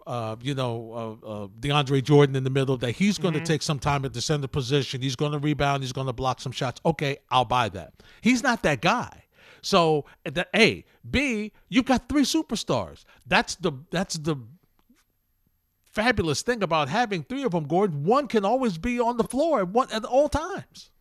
uh, 0.07 0.35
you 0.41 0.55
know, 0.55 1.19
uh, 1.23 1.27
uh 1.27 1.47
DeAndre 1.59 2.03
Jordan 2.03 2.35
in 2.35 2.43
the 2.43 2.49
middle, 2.49 2.77
that 2.77 2.91
he's 2.91 3.17
going 3.17 3.33
mm-hmm. 3.33 3.43
to 3.43 3.51
take 3.51 3.61
some 3.61 3.79
time 3.79 4.05
at 4.05 4.13
the 4.13 4.21
center 4.21 4.47
position. 4.47 5.01
He's 5.01 5.15
going 5.15 5.31
to 5.31 5.39
rebound. 5.39 5.83
He's 5.83 5.93
going 5.93 6.07
to 6.07 6.13
block 6.13 6.41
some 6.41 6.51
shots. 6.51 6.81
Okay, 6.85 7.17
I'll 7.29 7.45
buy 7.45 7.69
that. 7.69 7.93
He's 8.21 8.43
not 8.43 8.63
that 8.63 8.81
guy. 8.81 9.23
So, 9.61 10.05
the 10.23 10.47
A, 10.55 10.85
B, 11.09 11.51
you've 11.67 11.85
got 11.85 12.07
three 12.07 12.23
superstars. 12.23 13.03
That's 13.27 13.55
the 13.55 13.73
that's 13.91 14.15
the 14.15 14.37
fabulous 15.89 16.41
thing 16.41 16.63
about 16.63 16.89
having 16.89 17.23
three 17.23 17.43
of 17.43 17.51
them, 17.51 17.65
Gordon. 17.65 18.03
One 18.03 18.27
can 18.27 18.45
always 18.45 18.77
be 18.77 18.99
on 18.99 19.17
the 19.17 19.23
floor 19.23 19.61
at, 19.61 19.69
one, 19.69 19.91
at 19.91 20.05
all 20.05 20.29
times. 20.29 20.91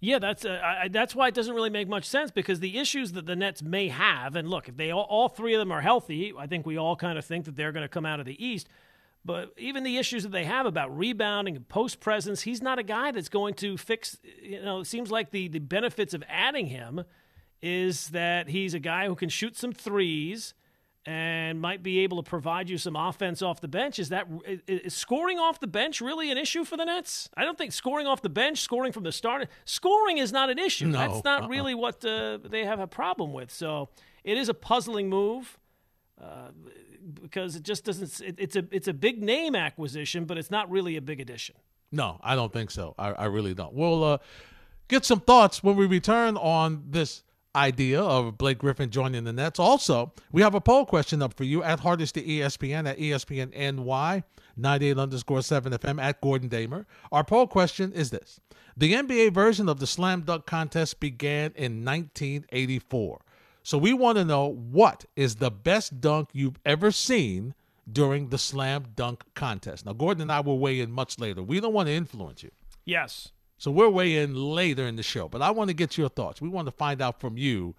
Yeah, 0.00 0.18
that's 0.18 0.44
uh, 0.44 0.60
I, 0.62 0.88
that's 0.88 1.14
why 1.14 1.28
it 1.28 1.34
doesn't 1.34 1.54
really 1.54 1.70
make 1.70 1.88
much 1.88 2.04
sense 2.04 2.30
because 2.30 2.60
the 2.60 2.76
issues 2.76 3.12
that 3.12 3.24
the 3.24 3.34
Nets 3.34 3.62
may 3.62 3.88
have, 3.88 4.36
and 4.36 4.50
look, 4.50 4.68
if 4.68 4.76
they 4.76 4.90
all, 4.90 5.06
all 5.08 5.30
three 5.30 5.54
of 5.54 5.60
them 5.60 5.72
are 5.72 5.80
healthy, 5.80 6.34
I 6.38 6.46
think 6.46 6.66
we 6.66 6.76
all 6.76 6.94
kind 6.94 7.16
of 7.16 7.24
think 7.24 7.46
that 7.46 7.56
they're 7.56 7.72
going 7.72 7.84
to 7.84 7.88
come 7.88 8.04
out 8.04 8.20
of 8.20 8.26
the 8.26 8.44
East. 8.44 8.68
But 9.24 9.54
even 9.56 9.82
the 9.82 9.96
issues 9.96 10.24
that 10.24 10.32
they 10.32 10.44
have 10.44 10.66
about 10.66 10.94
rebounding 10.94 11.56
and 11.56 11.66
post 11.66 12.00
presence, 12.00 12.42
he's 12.42 12.60
not 12.60 12.78
a 12.78 12.82
guy 12.82 13.12
that's 13.12 13.30
going 13.30 13.54
to 13.54 13.78
fix. 13.78 14.18
You 14.42 14.62
know, 14.62 14.80
it 14.80 14.86
seems 14.86 15.10
like 15.10 15.30
the 15.30 15.48
the 15.48 15.60
benefits 15.60 16.12
of 16.12 16.22
adding 16.28 16.66
him 16.66 17.04
is 17.62 18.08
that 18.08 18.50
he's 18.50 18.74
a 18.74 18.78
guy 18.78 19.06
who 19.06 19.14
can 19.14 19.30
shoot 19.30 19.56
some 19.56 19.72
threes 19.72 20.52
and 21.06 21.60
might 21.60 21.82
be 21.82 22.00
able 22.00 22.22
to 22.22 22.28
provide 22.28 22.68
you 22.68 22.78
some 22.78 22.96
offense 22.96 23.42
off 23.42 23.60
the 23.60 23.68
bench. 23.68 23.98
Is 23.98 24.08
that 24.08 24.26
is 24.66 24.94
scoring 24.94 25.38
off 25.38 25.60
the 25.60 25.66
bench 25.66 26.00
really 26.00 26.30
an 26.30 26.38
issue 26.38 26.64
for 26.64 26.76
the 26.76 26.84
Nets? 26.84 27.28
I 27.36 27.44
don't 27.44 27.58
think 27.58 27.72
scoring 27.72 28.06
off 28.06 28.22
the 28.22 28.30
bench, 28.30 28.60
scoring 28.60 28.92
from 28.92 29.04
the 29.04 29.12
start, 29.12 29.48
scoring 29.64 30.18
is 30.18 30.32
not 30.32 30.50
an 30.50 30.58
issue. 30.58 30.86
No, 30.86 30.98
That's 30.98 31.24
not 31.24 31.42
uh-uh. 31.42 31.48
really 31.48 31.74
what 31.74 32.04
uh, 32.04 32.38
they 32.42 32.64
have 32.64 32.80
a 32.80 32.86
problem 32.86 33.32
with. 33.32 33.50
So 33.50 33.90
it 34.22 34.38
is 34.38 34.48
a 34.48 34.54
puzzling 34.54 35.08
move. 35.08 35.58
Uh, 36.20 36.48
because 37.20 37.54
it 37.56 37.62
just 37.62 37.84
doesn't. 37.84 38.26
It, 38.26 38.36
it's 38.38 38.56
a 38.56 38.64
it's 38.70 38.88
a 38.88 38.94
big 38.94 39.22
name 39.22 39.54
acquisition, 39.54 40.24
but 40.24 40.38
it's 40.38 40.50
not 40.50 40.70
really 40.70 40.96
a 40.96 41.02
big 41.02 41.20
addition. 41.20 41.56
No, 41.92 42.18
I 42.22 42.34
don't 42.34 42.52
think 42.52 42.70
so. 42.70 42.94
I, 42.98 43.12
I 43.12 43.24
really 43.26 43.54
don't. 43.54 43.74
We'll 43.74 44.02
uh, 44.02 44.18
get 44.88 45.04
some 45.04 45.20
thoughts 45.20 45.62
when 45.62 45.76
we 45.76 45.86
return 45.86 46.36
on 46.36 46.84
this 46.88 47.22
idea 47.54 48.00
of 48.00 48.36
Blake 48.38 48.58
Griffin 48.58 48.90
joining 48.90 49.24
the 49.24 49.32
Nets. 49.32 49.58
Also, 49.58 50.12
we 50.32 50.42
have 50.42 50.54
a 50.54 50.60
poll 50.60 50.84
question 50.86 51.22
up 51.22 51.34
for 51.34 51.44
you 51.44 51.62
at 51.62 51.80
Hardesty 51.80 52.40
ESPN 52.40 52.88
at 52.88 52.98
ESPN 52.98 53.52
NY 53.54 54.22
98 54.56 54.98
underscore 54.98 55.42
7 55.42 55.72
FM 55.72 56.00
at 56.00 56.20
Gordon 56.20 56.48
Damer. 56.48 56.86
Our 57.10 57.24
poll 57.24 57.46
question 57.46 57.92
is 57.92 58.10
this 58.10 58.40
The 58.76 58.94
NBA 58.94 59.32
version 59.32 59.68
of 59.68 59.80
the 59.80 59.86
slam 59.86 60.22
dunk 60.22 60.46
contest 60.46 61.00
began 61.00 61.52
in 61.56 61.84
1984. 61.84 63.20
So 63.62 63.78
we 63.78 63.94
want 63.94 64.18
to 64.18 64.24
know 64.24 64.46
what 64.46 65.06
is 65.16 65.36
the 65.36 65.50
best 65.50 66.00
dunk 66.00 66.28
you've 66.32 66.58
ever 66.66 66.90
seen 66.90 67.54
during 67.90 68.28
the 68.28 68.38
slam 68.38 68.84
dunk 68.94 69.24
contest. 69.34 69.86
Now, 69.86 69.92
Gordon 69.92 70.22
and 70.22 70.32
I 70.32 70.40
will 70.40 70.58
weigh 70.58 70.80
in 70.80 70.90
much 70.90 71.18
later. 71.18 71.42
We 71.42 71.60
don't 71.60 71.72
want 71.72 71.88
to 71.88 71.92
influence 71.94 72.42
you. 72.42 72.50
Yes. 72.84 73.30
So 73.58 73.70
we're 73.70 73.88
way 73.88 74.16
in 74.16 74.34
later 74.34 74.86
in 74.86 74.96
the 74.96 75.02
show, 75.02 75.28
but 75.28 75.42
I 75.42 75.50
want 75.50 75.68
to 75.68 75.74
get 75.74 75.96
your 75.96 76.08
thoughts. 76.08 76.40
We 76.40 76.48
want 76.48 76.66
to 76.66 76.72
find 76.72 77.00
out 77.00 77.20
from 77.20 77.36
you 77.36 77.74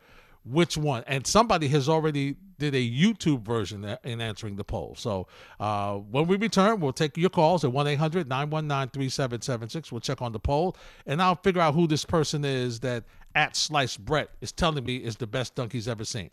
which 0.46 0.78
one. 0.78 1.04
And 1.08 1.26
somebody 1.26 1.68
has 1.70 1.90
already 1.90 2.36
did 2.58 2.76
a 2.76 2.90
YouTube 2.90 3.42
version 3.42 3.98
in 4.04 4.22
answering 4.22 4.56
the 4.56 4.64
poll. 4.64 4.96
So 4.98 5.28
uh, 5.60 5.96
when 5.96 6.28
we 6.28 6.38
return, 6.38 6.80
we'll 6.80 6.94
take 6.94 7.18
your 7.18 7.30
calls 7.30 7.66
at 7.66 7.72
1-800-919-3776. 7.72 9.92
We'll 9.92 10.02
check 10.02 10.22
on 10.22 10.32
the 10.32 10.40
poll, 10.40 10.78
and 11.06 11.22
I'll 11.22 11.36
figure 11.36 11.62
out 11.62 11.74
who 11.74 11.88
this 11.88 12.06
person 12.06 12.46
is 12.46 12.80
that 12.82 13.04
at 13.34 13.58
Slice 13.58 13.98
Brett 13.98 14.30
is 14.40 14.54
telling 14.54 14.86
me 14.86 14.98
is 14.98 15.16
the 15.18 15.28
best 15.28 15.56
dunk 15.56 15.74
he's 15.74 15.88
ever 15.88 16.06
seen. 16.06 16.30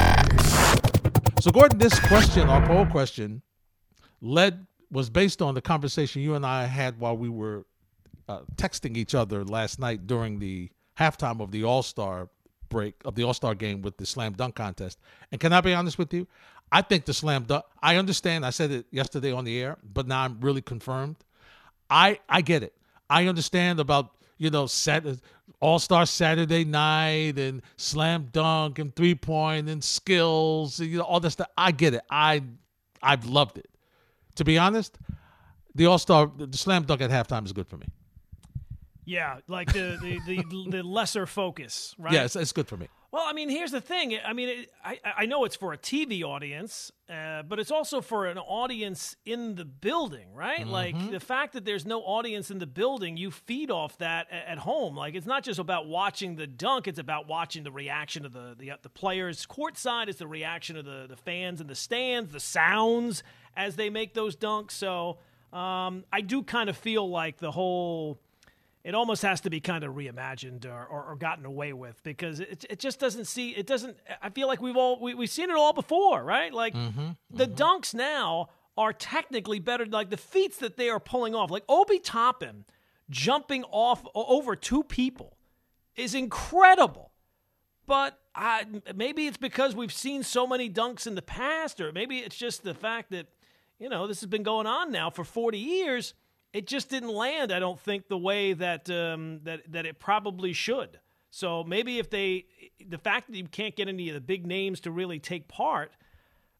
So 1.41 1.51
Gordon, 1.51 1.79
this 1.79 1.99
question, 1.99 2.49
our 2.49 2.65
poll 2.67 2.87
question, 2.87 3.43
led 4.21 4.67
was 4.93 5.11
based 5.11 5.43
on 5.43 5.55
the 5.55 5.63
conversation 5.63 6.23
you 6.23 6.35
and 6.35 6.47
I 6.47 6.67
had 6.67 7.01
while 7.01 7.17
we 7.17 7.29
were 7.29 7.67
uh, 8.29 8.41
texting 8.57 8.97
each 8.97 9.15
other 9.15 9.45
last 9.45 9.79
night 9.79 10.07
during 10.07 10.39
the 10.39 10.71
halftime 10.99 11.41
of 11.41 11.51
the 11.51 11.65
All 11.65 11.83
Star 11.83 12.29
break 12.69 12.95
of 13.05 13.15
the 13.15 13.25
All 13.25 13.35
Star 13.35 13.55
game 13.55 13.83
with 13.83 13.97
the 13.97 14.07
slam 14.07 14.33
dunk 14.33 14.55
contest. 14.55 14.99
And 15.31 15.41
can 15.41 15.53
I 15.53 15.61
be 15.61 15.75
honest 15.75 15.99
with 15.99 16.13
you? 16.15 16.27
I 16.71 16.83
think 16.83 17.05
the 17.05 17.15
slam 17.15 17.45
dunk. 17.45 17.65
I 17.83 17.97
understand. 17.97 18.47
I 18.47 18.51
said 18.51 18.71
it 18.71 18.87
yesterday 18.91 19.33
on 19.33 19.45
the 19.45 19.61
air, 19.61 19.77
but 19.93 20.07
now 20.07 20.23
I'm 20.23 20.41
really 20.41 20.63
confirmed. 20.63 21.17
I 21.91 22.19
I 22.29 22.41
get 22.41 22.63
it. 22.63 22.75
I 23.11 23.27
understand 23.27 23.81
about 23.81 24.13
you 24.43 24.51
know, 24.51 24.67
set 24.67 25.05
All 25.61 25.79
Star 25.79 26.05
Saturday 26.05 26.65
Night 26.65 27.39
and 27.39 27.63
slam 27.77 28.29
dunk 28.33 28.81
and 28.81 28.95
three 28.97 29.15
point 29.15 29.69
and 29.69 29.83
skills, 29.85 30.81
and, 30.81 30.91
you 30.91 30.99
know, 30.99 31.05
all 31.05 31.21
this 31.21 31.35
stuff. 31.35 31.47
I 31.57 31.71
get 31.71 31.95
it. 31.95 32.03
I 32.11 32.43
I've 33.01 33.25
loved 33.25 33.59
it. 33.59 33.71
To 34.37 34.45
be 34.45 34.59
honest, 34.59 34.99
the 35.77 35.87
All 35.87 35.99
Star, 35.99 36.29
the 36.37 36.57
slam 36.59 36.83
dunk 36.83 37.03
at 37.03 37.11
halftime 37.11 37.45
is 37.45 37.53
good 37.53 37.69
for 37.69 37.77
me. 37.77 37.87
Yeah, 39.05 39.39
like 39.49 39.73
the 39.73 39.99
the, 40.01 40.21
the, 40.27 40.71
the 40.71 40.83
lesser 40.83 41.27
focus, 41.27 41.95
right? 41.99 42.13
Yeah, 42.13 42.25
it's, 42.25 42.37
it's 42.37 42.53
good 42.53 42.69
for 42.69 42.77
me. 42.77 42.89
Well, 43.11 43.25
I 43.27 43.35
mean, 43.35 43.51
here's 43.51 43.73
the 43.73 43.81
thing. 43.81 44.17
I 44.25 44.33
mean, 44.33 44.49
it, 44.49 44.71
I 44.83 44.99
I 45.05 45.27
know 45.27 45.45
it's 45.45 45.57
for 45.57 45.73
a 45.73 45.79
TV 45.79 46.23
audience, 46.23 46.91
uh, 47.11 47.43
but 47.43 47.59
it's 47.59 47.71
also 47.71 48.01
for 48.01 48.27
an 48.27 48.39
audience 48.39 49.17
in 49.27 49.57
the 49.57 49.67
building, 49.67 50.33
right? 50.33 50.61
Mm-hmm. 50.61 50.71
Like 50.71 51.11
the 51.11 51.21
fact 51.21 51.53
that 51.53 51.65
there's 51.65 51.85
no 51.85 52.01
audience 52.01 52.51
in 52.51 52.59
the 52.59 52.67
building, 52.67 53.17
you 53.17 53.31
feed 53.31 53.71
off 53.71 53.99
that 53.99 54.29
at, 54.31 54.47
at 54.47 54.59
home. 54.59 54.97
Like 54.97 55.15
it's 55.15 55.27
not 55.27 55.43
just 55.43 55.59
about 55.59 55.89
watching 55.89 56.37
the 56.37 56.47
dunk; 56.47 56.89
it's 56.89 56.99
about 56.99 57.27
watching 57.27 57.65
the 57.65 57.73
reaction 57.73 58.25
of 58.25 58.33
the 58.33 58.55
the, 58.57 58.73
the 58.81 58.89
players 58.89 59.47
courtside. 59.47 60.09
It's 60.09 60.19
the 60.19 60.27
reaction 60.29 60.77
of 60.77 60.85
the 60.85 61.07
the 61.09 61.17
fans 61.17 61.61
in 61.61 61.67
the 61.67 61.75
stands, 61.75 62.33
the 62.33 62.41
sounds 62.41 63.23
as 63.57 63.77
they 63.77 63.91
make 63.91 64.15
those 64.15 64.37
dunks. 64.37 64.71
So 64.71 65.19
um, 65.53 66.05
I 66.11 66.23
do 66.23 66.43
kind 66.43 66.71
of 66.71 66.79
feel 66.79 67.11
like 67.11 67.39
the 67.39 67.51
whole 67.51 68.19
it 68.85 68.95
almost 68.95 69.23
has 69.23 69.41
to 69.43 69.51
be 69.51 69.61
kind 69.61 69.85
of 69.85 69.95
reimagined 69.95 70.67
or, 70.67 70.85
or, 70.85 71.05
or, 71.05 71.17
gotten 71.17 71.45
away 71.45 71.73
with 71.73 72.03
because 72.03 72.41
it, 72.41 72.65
it 72.69 72.79
just 72.79 72.99
doesn't 72.99 73.27
see 73.27 73.51
it 73.51 73.67
doesn't 73.67 73.97
i 74.21 74.29
feel 74.31 74.49
like 74.49 74.61
we've 74.61 74.77
all 74.77 75.01
we, 75.01 75.15
we've 75.15 75.31
seen 75.31 75.51
it 75.51 75.57
all 75.57 75.73
before 75.73 76.23
right 76.25 76.53
like 76.53 76.75
mm-hmm, 76.75 77.11
the 77.31 77.47
mm-hmm. 77.47 77.55
dunks 77.55 77.95
now 77.95 78.49
are 78.77 78.93
technically 78.93 79.59
better 79.59 79.87
like 79.87 80.11
the 80.11 80.17
feats 80.17 80.59
that 80.59 80.77
they 80.77 80.89
are 80.89 81.01
pulling 81.01 81.35
off 81.35 81.51
like 81.51 81.65
obi 81.69 81.99
toppin 81.99 82.65
jumping 83.11 83.65
off 83.65 84.03
over 84.15 84.57
two 84.57 84.83
people 84.83 85.37
is 85.97 86.15
incredible 86.15 87.13
but 87.87 88.19
I, 88.35 88.65
maybe 88.95 89.27
it's 89.27 89.37
because 89.37 89.75
we've 89.75 89.93
seen 89.93 90.23
so 90.23 90.47
many 90.47 90.71
dunks 90.71 91.07
in 91.07 91.15
the 91.15 91.23
past 91.23 91.81
or 91.81 91.93
maybe 91.93 92.19
it's 92.19 92.37
just 92.37 92.63
the 92.63 92.75
fact 92.75 93.11
that 93.11 93.27
you 93.79 93.89
know 93.89 94.07
this 94.07 94.21
has 94.21 94.29
been 94.29 94.43
going 94.43 94.67
on 94.67 94.91
now 94.91 95.11
for 95.11 95.25
40 95.25 95.59
years 95.59 96.15
it 96.53 96.67
just 96.67 96.89
didn't 96.89 97.13
land. 97.13 97.53
I 97.53 97.59
don't 97.59 97.81
think 97.81 98.09
the 98.09 98.19
way 98.19 98.53
that 98.53 98.91
um, 98.91 99.41
that 99.45 99.73
that 99.73 99.87
it 99.87 99.99
probably 99.99 100.53
should. 100.53 100.99
So 101.31 101.65
maybe 101.65 101.99
if 101.99 102.11
they, 102.11 102.45
the 102.87 102.99
fact 102.99 103.31
that 103.31 103.37
you 103.39 103.47
can't 103.49 103.75
get 103.75 103.89
any 103.89 104.11
of 104.11 104.15
the 104.15 104.21
big 104.21 104.47
names 104.47 104.81
to 104.81 104.91
really 104.91 105.19
take 105.19 105.49
part, 105.49 105.93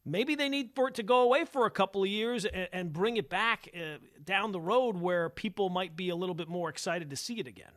maybe 0.03 0.33
they 0.33 0.49
need 0.49 0.71
for 0.73 0.87
it 0.87 0.95
to 0.95 1.03
go 1.03 1.21
away 1.21 1.45
for 1.45 1.67
a 1.67 1.69
couple 1.69 2.01
of 2.01 2.09
years 2.09 2.43
and, 2.45 2.67
and 2.73 2.91
bring 2.91 3.17
it 3.17 3.29
back 3.29 3.69
uh, 3.75 3.97
down 4.23 4.51
the 4.51 4.59
road 4.59 4.97
where 4.97 5.29
people 5.29 5.69
might 5.69 5.95
be 5.95 6.09
a 6.09 6.15
little 6.15 6.33
bit 6.33 6.47
more 6.47 6.69
excited 6.69 7.11
to 7.11 7.15
see 7.15 7.39
it 7.39 7.45
again 7.45 7.71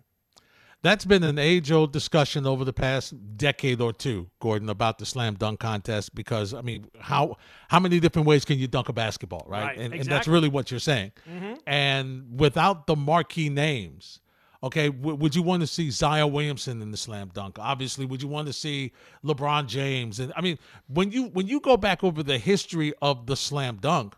that's 0.86 1.04
been 1.04 1.24
an 1.24 1.38
age 1.38 1.72
old 1.72 1.92
discussion 1.92 2.46
over 2.46 2.64
the 2.64 2.72
past 2.72 3.14
decade 3.36 3.80
or 3.80 3.92
two, 3.92 4.30
Gordon, 4.40 4.68
about 4.68 4.98
the 4.98 5.06
slam 5.06 5.34
dunk 5.34 5.60
contest. 5.60 6.14
Because 6.14 6.54
I 6.54 6.62
mean, 6.62 6.88
how 7.00 7.36
how 7.68 7.80
many 7.80 8.00
different 8.00 8.26
ways 8.26 8.44
can 8.44 8.58
you 8.58 8.66
dunk 8.66 8.88
a 8.88 8.92
basketball, 8.92 9.44
right? 9.48 9.64
right 9.64 9.76
and, 9.76 9.86
exactly. 9.86 10.00
and, 10.00 10.08
that's 10.08 10.28
really 10.28 10.48
what 10.48 10.70
you're 10.70 10.80
saying. 10.80 11.12
Mm-hmm. 11.28 11.54
And 11.66 12.40
without 12.40 12.86
the 12.86 12.96
marquee 12.96 13.48
names, 13.48 14.20
okay, 14.62 14.88
w- 14.88 15.16
would 15.16 15.34
you 15.34 15.42
want 15.42 15.62
to 15.62 15.66
see 15.66 15.90
Zion 15.90 16.32
Williamson 16.32 16.80
in 16.82 16.90
the 16.90 16.96
slam 16.96 17.30
dunk? 17.32 17.58
Obviously, 17.58 18.06
would 18.06 18.22
you 18.22 18.28
want 18.28 18.46
to 18.46 18.52
see 18.52 18.92
LeBron 19.24 19.66
James? 19.66 20.20
And 20.20 20.32
I 20.36 20.40
mean, 20.40 20.58
when 20.88 21.10
you 21.10 21.24
when 21.28 21.46
you 21.46 21.60
go 21.60 21.76
back 21.76 22.04
over 22.04 22.22
the 22.22 22.38
history 22.38 22.94
of 23.02 23.26
the 23.26 23.36
slam 23.36 23.76
dunk 23.76 24.14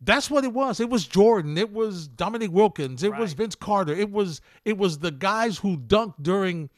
that's 0.00 0.30
what 0.30 0.44
it 0.44 0.52
was. 0.52 0.80
It 0.80 0.90
was 0.90 1.06
Jordan. 1.06 1.58
It 1.58 1.72
was 1.72 2.06
Dominique 2.06 2.52
Wilkins. 2.52 3.02
It 3.02 3.10
right. 3.10 3.20
was 3.20 3.32
Vince 3.32 3.54
Carter. 3.54 3.92
It 3.92 4.10
was 4.10 4.40
it 4.64 4.78
was 4.78 4.98
the 4.98 5.10
guys 5.10 5.58
who 5.58 5.76
dunked 5.76 6.22
during 6.22 6.70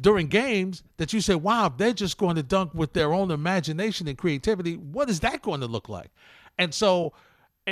during 0.00 0.28
games 0.28 0.82
that 0.96 1.12
you 1.12 1.20
say, 1.20 1.34
wow, 1.34 1.68
they're 1.68 1.92
just 1.92 2.18
going 2.18 2.36
to 2.36 2.42
dunk 2.42 2.72
with 2.74 2.92
their 2.92 3.12
own 3.12 3.30
imagination 3.30 4.06
and 4.08 4.16
creativity. 4.16 4.76
What 4.76 5.08
is 5.10 5.20
that 5.20 5.42
going 5.42 5.60
to 5.60 5.66
look 5.66 5.88
like? 5.88 6.10
And 6.56 6.74
so 6.74 7.12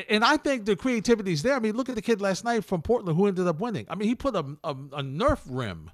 and 0.08 0.24
I 0.24 0.36
think 0.36 0.66
the 0.66 0.76
creativity 0.76 1.32
is 1.32 1.42
there. 1.42 1.54
I 1.54 1.58
mean, 1.58 1.74
look 1.74 1.88
at 1.88 1.94
the 1.94 2.02
kid 2.02 2.20
last 2.20 2.44
night 2.44 2.64
from 2.64 2.82
Portland 2.82 3.16
who 3.16 3.26
ended 3.26 3.46
up 3.46 3.60
winning. 3.60 3.86
I 3.88 3.94
mean, 3.94 4.08
he 4.08 4.14
put 4.14 4.34
a, 4.34 4.44
a, 4.62 4.70
a 4.70 5.02
Nerf 5.02 5.40
rim 5.48 5.90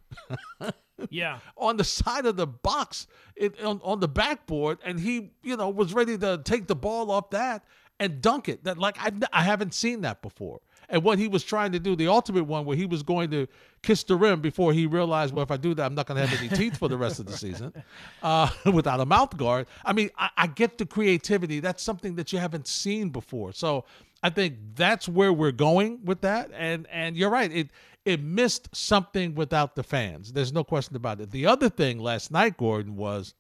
yeah 1.11 1.39
on 1.57 1.77
the 1.77 1.85
side 1.85 2.27
of 2.27 2.37
the 2.37 2.47
box 2.47 3.07
it, 3.37 3.61
on, 3.63 3.81
on 3.83 4.01
the 4.01 4.09
backboard, 4.09 4.79
and 4.85 4.99
he, 4.99 5.31
you 5.43 5.57
know, 5.57 5.69
was 5.71 5.95
ready 5.95 6.19
to 6.19 6.41
take 6.45 6.67
the 6.67 6.75
ball 6.75 7.11
off 7.11 7.31
that 7.31 7.65
and 8.03 8.21
dunk 8.21 8.49
it. 8.49 8.65
That 8.65 8.79
like 8.79 8.97
I 8.99 9.13
I 9.33 9.43
haven't 9.43 9.75
seen 9.75 10.01
that 10.03 10.23
before. 10.23 10.61
And 10.89 11.03
what 11.03 11.19
he 11.19 11.27
was 11.27 11.43
trying 11.43 11.73
to 11.73 11.79
do, 11.79 11.97
the 11.97 12.09
ultimate 12.09 12.45
one, 12.45 12.67
where 12.67 12.77
he 12.77 12.85
was 12.85 13.03
going 13.03 13.31
to 13.31 13.47
kiss 13.83 14.03
the 14.03 14.15
rim 14.15 14.43
before 14.43 14.75
he 14.75 14.87
realized, 14.87 15.33
well, 15.33 15.43
if 15.43 15.51
I 15.51 15.57
do 15.57 15.73
that, 15.75 15.87
I'm 15.87 15.95
not 15.95 16.07
going 16.07 16.21
to 16.21 16.27
have 16.27 16.39
any 16.39 16.51
teeth 16.51 16.77
for 16.77 16.87
the 16.89 16.99
rest 16.99 17.19
of 17.19 17.25
the 17.25 17.33
season 17.33 17.73
uh, 18.23 18.51
without 18.73 19.01
a 19.01 19.07
mouth 19.07 19.35
guard. 19.39 19.69
I 19.87 19.95
mean, 19.95 20.11
I, 20.19 20.29
I 20.37 20.47
get 20.49 20.77
the 20.77 20.85
creativity. 20.85 21.61
That's 21.61 21.83
something 21.83 22.17
that 22.17 22.31
you 22.31 22.39
haven't 22.39 22.67
seen 22.67 23.09
before. 23.09 23.53
So 23.53 23.87
I 24.23 24.29
think 24.29 24.57
that's 24.75 25.09
where 25.09 25.33
we're 25.33 25.53
going 25.53 26.05
with 26.05 26.21
that. 26.23 26.51
And 26.53 26.87
and 26.91 27.17
you're 27.17 27.31
right. 27.31 27.51
It 27.51 27.71
it 28.05 28.23
missed 28.23 28.69
something 28.75 29.35
without 29.35 29.77
the 29.77 29.83
fans. 29.83 30.33
There's 30.33 30.53
no 30.53 30.65
question 30.65 30.97
about 30.97 31.21
it. 31.21 31.31
The 31.31 31.47
other 31.47 31.71
thing 31.71 32.01
last 32.01 32.31
night, 32.33 32.57
Gordon, 32.57 32.97
was, 32.97 33.35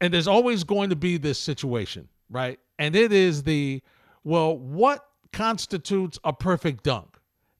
and 0.00 0.12
there's 0.12 0.28
always 0.28 0.62
going 0.62 0.90
to 0.90 0.96
be 0.96 1.16
this 1.16 1.38
situation, 1.38 2.08
right? 2.30 2.60
And 2.78 2.94
it 2.94 3.12
is 3.12 3.42
the 3.42 3.82
well, 4.24 4.56
what 4.56 5.06
constitutes 5.32 6.18
a 6.24 6.32
perfect 6.32 6.84
dunk? 6.84 7.16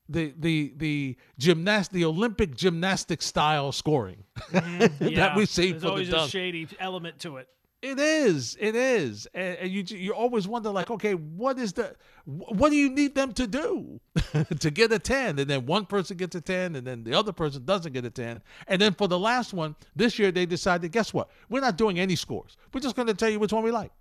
The 0.09 0.35
the 0.39 0.73
the 0.77 1.17
gymnast 1.39 1.93
the 1.93 2.05
Olympic 2.05 2.55
gymnastic 2.57 3.21
style 3.23 3.73
scoring 3.73 4.25
mm-hmm. 4.51 5.09
yeah. 5.09 5.17
that 5.17 5.37
we 5.37 5.45
see 5.45 5.73
There's 5.73 5.83
for 5.83 5.89
always 5.91 6.09
the 6.09 6.17
dunk. 6.17 6.29
a 6.29 6.31
shady 6.31 6.69
element 6.81 7.19
to 7.21 7.37
it. 7.37 7.49
It 7.81 8.01
is. 8.01 8.57
It 8.59 8.75
is. 8.75 9.29
And, 9.35 9.57
and, 9.59 9.71
you 9.71 9.85
you 9.97 10.13
always 10.13 10.49
wonder 10.49 10.71
like, 10.71 10.91
okay, 10.91 11.15
what 11.15 11.59
is 11.59 11.75
the 11.75 11.95
what 12.25 12.71
do 12.71 12.77
you 12.77 12.91
need 12.91 13.15
them 13.15 13.33
to 13.35 13.47
do 13.47 14.01
to 14.59 14.71
get 14.71 14.93
a 14.93 14.99
10? 14.99 15.39
And 15.39 15.49
then 15.49 15.65
one 15.65 15.87
person 15.87 16.17
gets 16.17 16.35
a 16.35 16.41
10 16.41 16.75
and 16.75 16.87
then 16.87 17.05
the 17.05 17.15
other 17.15 17.33
person 17.33 17.65
doesn't 17.65 17.93
get 17.93 18.05
a 18.05 18.11
10. 18.11 18.43
And 18.67 18.83
then 18.83 18.95
for 18.95 19.07
the 19.07 19.19
last 19.19 19.53
one, 19.53 19.77
this 19.95 20.19
year 20.19 20.33
they 20.33 20.45
decided, 20.45 20.91
guess 20.91 21.15
what? 21.15 21.29
We're 21.49 21.61
not 21.61 21.77
doing 21.77 22.01
any 22.01 22.17
scores. 22.17 22.57
We're 22.73 22.81
just 22.81 22.97
going 22.97 23.09
to 23.09 23.15
tell 23.15 23.31
you 23.31 23.39
which 23.39 23.53
one 23.53 23.63
we 23.63 23.71
like. 23.71 23.93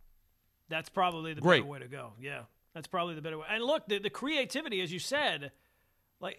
That's 0.70 0.90
probably 0.90 1.34
the 1.34 1.42
Great. 1.42 1.62
better 1.62 1.72
way 1.72 1.80
to 1.80 1.88
go. 1.88 2.14
Yeah, 2.20 2.42
that's 2.74 2.88
probably 2.88 3.16
the 3.16 3.22
better 3.22 3.38
way. 3.38 3.46
And 3.50 3.64
look, 3.64 3.88
the, 3.88 4.00
the 4.00 4.10
creativity, 4.10 4.82
as 4.82 4.92
you 4.92 5.00
said, 5.00 5.52
like 6.20 6.38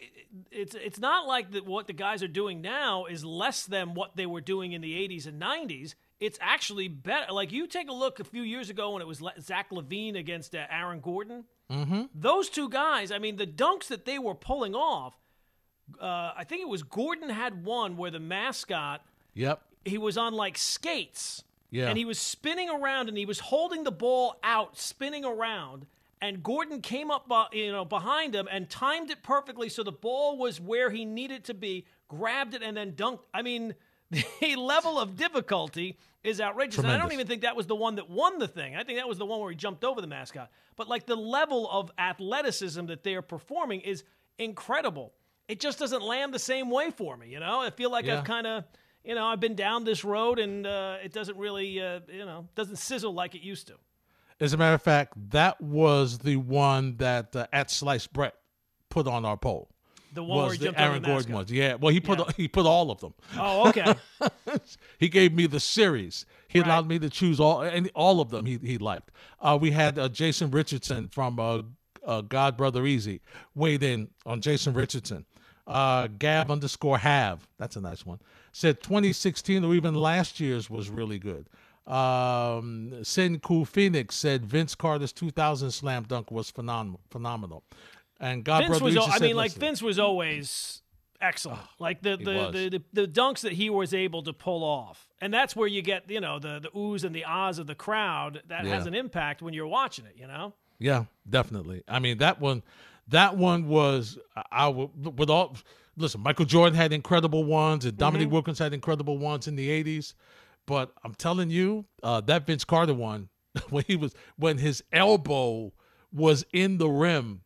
it's 0.50 0.74
it's 0.74 0.98
not 0.98 1.26
like 1.26 1.52
that. 1.52 1.64
What 1.64 1.86
the 1.86 1.92
guys 1.92 2.22
are 2.22 2.28
doing 2.28 2.60
now 2.60 3.04
is 3.06 3.24
less 3.24 3.64
than 3.64 3.94
what 3.94 4.16
they 4.16 4.26
were 4.26 4.40
doing 4.40 4.72
in 4.72 4.80
the 4.80 4.94
'80s 4.94 5.26
and 5.26 5.40
'90s. 5.40 5.94
It's 6.20 6.38
actually 6.42 6.88
better. 6.88 7.32
Like 7.32 7.52
you 7.52 7.66
take 7.68 7.88
a 7.88 7.92
look 7.92 8.18
a 8.18 8.24
few 8.24 8.42
years 8.42 8.70
ago 8.70 8.90
when 8.90 9.02
it 9.02 9.06
was 9.06 9.22
Zach 9.40 9.70
LaVine 9.70 10.18
against 10.18 10.54
uh, 10.54 10.66
Aaron 10.68 11.00
Gordon. 11.00 11.44
Mm-hmm. 11.70 12.04
Those 12.14 12.48
two 12.48 12.68
guys. 12.68 13.12
I 13.12 13.18
mean, 13.18 13.36
the 13.36 13.46
dunks 13.46 13.86
that 13.88 14.04
they 14.04 14.18
were 14.18 14.34
pulling 14.34 14.74
off. 14.74 15.14
Uh, 16.00 16.32
I 16.36 16.44
think 16.44 16.60
it 16.60 16.68
was 16.68 16.82
Gordon 16.82 17.30
had 17.30 17.64
one 17.64 17.96
where 17.96 18.10
the 18.10 18.20
mascot. 18.20 19.02
Yep. 19.34 19.62
He 19.84 19.96
was 19.96 20.18
on 20.18 20.34
like 20.34 20.58
skates 20.58 21.44
yeah. 21.70 21.88
And 21.88 21.98
he 21.98 22.04
was 22.04 22.18
spinning 22.18 22.70
around 22.70 23.08
and 23.08 23.18
he 23.18 23.26
was 23.26 23.40
holding 23.40 23.84
the 23.84 23.92
ball 23.92 24.36
out, 24.42 24.78
spinning 24.78 25.24
around. 25.24 25.86
And 26.20 26.42
Gordon 26.42 26.80
came 26.80 27.10
up, 27.10 27.30
uh, 27.30 27.46
you 27.52 27.70
know, 27.70 27.84
behind 27.84 28.34
him 28.34 28.48
and 28.50 28.68
timed 28.68 29.10
it 29.10 29.22
perfectly 29.22 29.68
so 29.68 29.82
the 29.82 29.92
ball 29.92 30.36
was 30.36 30.60
where 30.60 30.90
he 30.90 31.04
needed 31.04 31.44
to 31.44 31.54
be, 31.54 31.86
grabbed 32.08 32.54
it, 32.54 32.62
and 32.62 32.76
then 32.76 32.92
dunked. 32.92 33.20
I 33.32 33.42
mean, 33.42 33.74
the 34.10 34.56
level 34.56 34.98
of 34.98 35.16
difficulty 35.16 35.98
is 36.24 36.40
outrageous. 36.40 36.76
Tremendous. 36.76 36.94
And 36.94 37.02
I 37.02 37.04
don't 37.04 37.12
even 37.12 37.26
think 37.26 37.42
that 37.42 37.54
was 37.54 37.66
the 37.66 37.76
one 37.76 37.96
that 37.96 38.10
won 38.10 38.38
the 38.38 38.48
thing. 38.48 38.74
I 38.74 38.82
think 38.82 38.98
that 38.98 39.08
was 39.08 39.18
the 39.18 39.26
one 39.26 39.40
where 39.40 39.50
he 39.50 39.56
jumped 39.56 39.84
over 39.84 40.00
the 40.00 40.06
mascot. 40.06 40.50
But 40.76 40.88
like 40.88 41.06
the 41.06 41.16
level 41.16 41.68
of 41.70 41.90
athleticism 41.98 42.86
that 42.86 43.04
they 43.04 43.14
are 43.14 43.22
performing 43.22 43.82
is 43.82 44.04
incredible. 44.38 45.12
It 45.46 45.60
just 45.60 45.78
doesn't 45.78 46.02
land 46.02 46.34
the 46.34 46.38
same 46.38 46.70
way 46.70 46.90
for 46.90 47.16
me. 47.16 47.28
You 47.28 47.40
know, 47.40 47.60
I 47.60 47.70
feel 47.70 47.90
like 47.90 48.06
yeah. 48.06 48.18
I've 48.18 48.24
kind 48.24 48.46
of 48.46 48.64
you 49.04 49.14
know, 49.14 49.24
I've 49.24 49.40
been 49.40 49.54
down 49.54 49.84
this 49.84 50.04
road 50.04 50.38
and 50.38 50.66
uh, 50.66 50.96
it 51.02 51.12
doesn't 51.12 51.36
really, 51.36 51.80
uh, 51.80 52.00
you 52.12 52.26
know, 52.26 52.48
doesn't 52.54 52.76
sizzle 52.76 53.14
like 53.14 53.34
it 53.34 53.42
used 53.42 53.66
to. 53.68 53.74
As 54.40 54.52
a 54.52 54.56
matter 54.56 54.74
of 54.74 54.82
fact, 54.82 55.14
that 55.30 55.60
was 55.60 56.18
the 56.18 56.36
one 56.36 56.96
that 56.98 57.34
uh, 57.34 57.46
at 57.52 57.70
Slice 57.70 58.06
Brett 58.06 58.34
put 58.88 59.06
on 59.06 59.24
our 59.24 59.36
poll. 59.36 59.68
The 60.14 60.22
one 60.22 60.48
was 60.48 60.58
where 60.58 60.72
the 60.72 60.80
Aaron 60.80 61.02
the 61.02 61.08
Gordon 61.08 61.32
ones. 61.32 61.52
Yeah. 61.52 61.74
Well, 61.74 61.92
he 61.92 62.00
put 62.00 62.18
yeah. 62.18 62.24
he 62.36 62.48
put 62.48 62.66
all 62.66 62.90
of 62.90 63.00
them. 63.00 63.14
Oh, 63.36 63.68
okay. 63.68 63.94
he 64.98 65.08
gave 65.08 65.34
me 65.34 65.46
the 65.46 65.60
series. 65.60 66.24
He 66.48 66.60
right. 66.60 66.66
allowed 66.66 66.88
me 66.88 66.98
to 67.00 67.10
choose 67.10 67.40
all 67.40 67.60
and 67.60 67.90
all 67.94 68.20
of 68.20 68.30
them. 68.30 68.46
He 68.46 68.58
he 68.62 68.78
liked. 68.78 69.10
Uh, 69.40 69.58
we 69.60 69.70
had 69.70 69.98
uh, 69.98 70.08
Jason 70.08 70.50
Richardson 70.50 71.08
from 71.08 71.38
uh, 71.38 71.62
uh, 72.04 72.22
God 72.22 72.56
Brother 72.56 72.86
Easy 72.86 73.20
weighed 73.54 73.82
in 73.82 74.08
on 74.24 74.40
Jason 74.40 74.72
Richardson. 74.72 75.26
Uh, 75.66 76.08
Gab 76.18 76.50
underscore 76.50 76.96
have 76.96 77.46
that's 77.58 77.76
a 77.76 77.80
nice 77.80 78.06
one 78.06 78.18
said 78.58 78.82
2016 78.82 79.64
or 79.64 79.74
even 79.74 79.94
last 79.94 80.40
year's 80.40 80.68
was 80.68 80.90
really 80.90 81.18
good. 81.18 81.48
Um, 81.86 83.02
Sin 83.02 83.38
Cool 83.40 83.64
Phoenix 83.64 84.14
said 84.14 84.44
Vince 84.44 84.74
Carter's 84.74 85.12
2000 85.12 85.70
slam 85.70 86.02
dunk 86.04 86.30
was 86.30 86.50
phenomenal. 86.50 87.00
Phenomenal. 87.10 87.64
And 88.20 88.44
God 88.44 88.64
Vince 88.66 88.80
was. 88.80 88.96
I 88.96 89.18
mean, 89.20 89.36
like 89.36 89.52
Vince 89.52 89.80
was 89.80 89.98
always 89.98 90.82
excellent. 91.20 91.60
Oh, 91.62 91.68
like 91.78 92.02
the 92.02 92.16
the, 92.16 92.50
the, 92.50 92.68
the 92.92 93.02
the 93.04 93.08
dunks 93.08 93.40
that 93.40 93.52
he 93.52 93.70
was 93.70 93.94
able 93.94 94.22
to 94.24 94.32
pull 94.32 94.64
off, 94.64 95.08
and 95.20 95.32
that's 95.32 95.54
where 95.54 95.68
you 95.68 95.82
get 95.82 96.10
you 96.10 96.20
know 96.20 96.40
the 96.40 96.58
the 96.58 96.68
oohs 96.70 97.04
and 97.04 97.14
the 97.14 97.24
ahs 97.24 97.58
of 97.60 97.68
the 97.68 97.76
crowd. 97.76 98.42
That 98.48 98.64
Yeah. 98.64 98.74
has 98.74 98.86
an 98.86 98.94
impact 98.94 99.40
when 99.40 99.54
you're 99.54 99.68
watching 99.68 100.04
it. 100.04 100.14
You 100.16 100.26
know. 100.26 100.54
Yeah, 100.80 101.04
definitely. 101.30 101.84
I 101.88 102.00
mean 102.00 102.18
that 102.18 102.40
one, 102.40 102.62
that 103.06 103.36
one 103.36 103.68
was 103.68 104.18
I, 104.36 104.42
I 104.50 104.68
would 104.68 105.16
with 105.18 105.30
all. 105.30 105.56
Listen, 105.98 106.22
Michael 106.22 106.44
Jordan 106.44 106.74
had 106.76 106.92
incredible 106.92 107.44
ones, 107.44 107.84
and 107.84 107.96
Dominique 107.96 108.30
Wilkins 108.30 108.58
had 108.58 108.72
incredible 108.72 109.18
ones 109.18 109.48
in 109.48 109.56
the 109.56 109.68
'80s. 109.68 110.14
But 110.66 110.92
I'm 111.02 111.14
telling 111.14 111.50
you, 111.50 111.86
uh, 112.02 112.20
that 112.22 112.46
Vince 112.46 112.64
Carter 112.64 112.94
one, 112.94 113.28
when 113.70 113.84
he 113.86 113.96
was 113.96 114.14
when 114.36 114.58
his 114.58 114.82
elbow 114.92 115.72
was 116.12 116.44
in 116.52 116.78
the 116.78 116.88
rim, 116.88 117.42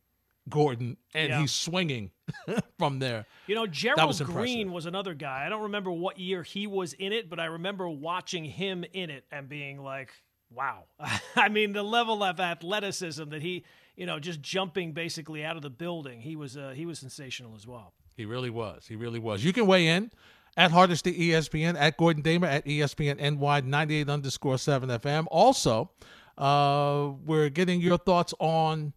Gordon, 0.49 0.97
and 1.13 1.29
Yeah. 1.29 1.39
he's 1.41 1.51
swinging 1.51 2.11
from 2.77 2.99
there. 2.99 3.25
You 3.47 3.55
know, 3.55 3.65
Gerald 3.67 4.07
was. 4.07 4.21
Green 4.21 4.71
was 4.71 4.85
another 4.85 5.13
guy. 5.13 5.45
I 5.45 5.49
don't 5.49 5.63
remember 5.63 5.91
what 5.91 6.19
year 6.19 6.43
he 6.43 6.67
was 6.67 6.93
in 6.93 7.11
it, 7.13 7.29
but 7.29 7.39
I 7.39 7.45
remember 7.45 7.89
watching 7.89 8.45
him 8.45 8.85
in 8.93 9.09
it 9.09 9.25
and 9.31 9.49
being 9.49 9.81
like, 9.81 10.11
wow. 10.49 10.83
I 11.35 11.49
mean, 11.49 11.73
the 11.73 11.83
level 11.83 12.23
of 12.23 12.39
athleticism 12.39 13.29
that 13.29 13.41
he, 13.41 13.63
you 13.95 14.05
know, 14.05 14.19
just 14.19 14.41
jumping 14.41 14.91
basically 14.93 15.43
out 15.43 15.55
of 15.55 15.61
the 15.61 15.69
building, 15.69 16.21
he 16.21 16.35
was 16.35 16.55
uh, 16.57 16.73
he 16.75 16.85
was 16.85 16.99
sensational 16.99 17.55
as 17.55 17.65
well. 17.65 17.93
He 18.15 18.25
really 18.25 18.49
was. 18.49 18.87
He 18.87 18.95
really 18.95 19.19
was. 19.19 19.43
You 19.43 19.53
can 19.53 19.67
weigh 19.67 19.87
in 19.87 20.11
at 20.55 20.71
Hardesty 20.71 21.29
ESPN, 21.29 21.75
at 21.79 21.97
Gordon 21.97 22.21
Damer, 22.21 22.47
at 22.47 22.65
ESPN 22.65 23.19
NY 23.39 23.61
98 23.61 24.09
underscore 24.09 24.57
7 24.57 24.89
FM. 24.89 25.25
Also, 25.31 25.91
uh, 26.37 27.11
we're 27.25 27.49
getting 27.49 27.81
your 27.81 27.97
thoughts 27.97 28.33
on 28.39 28.93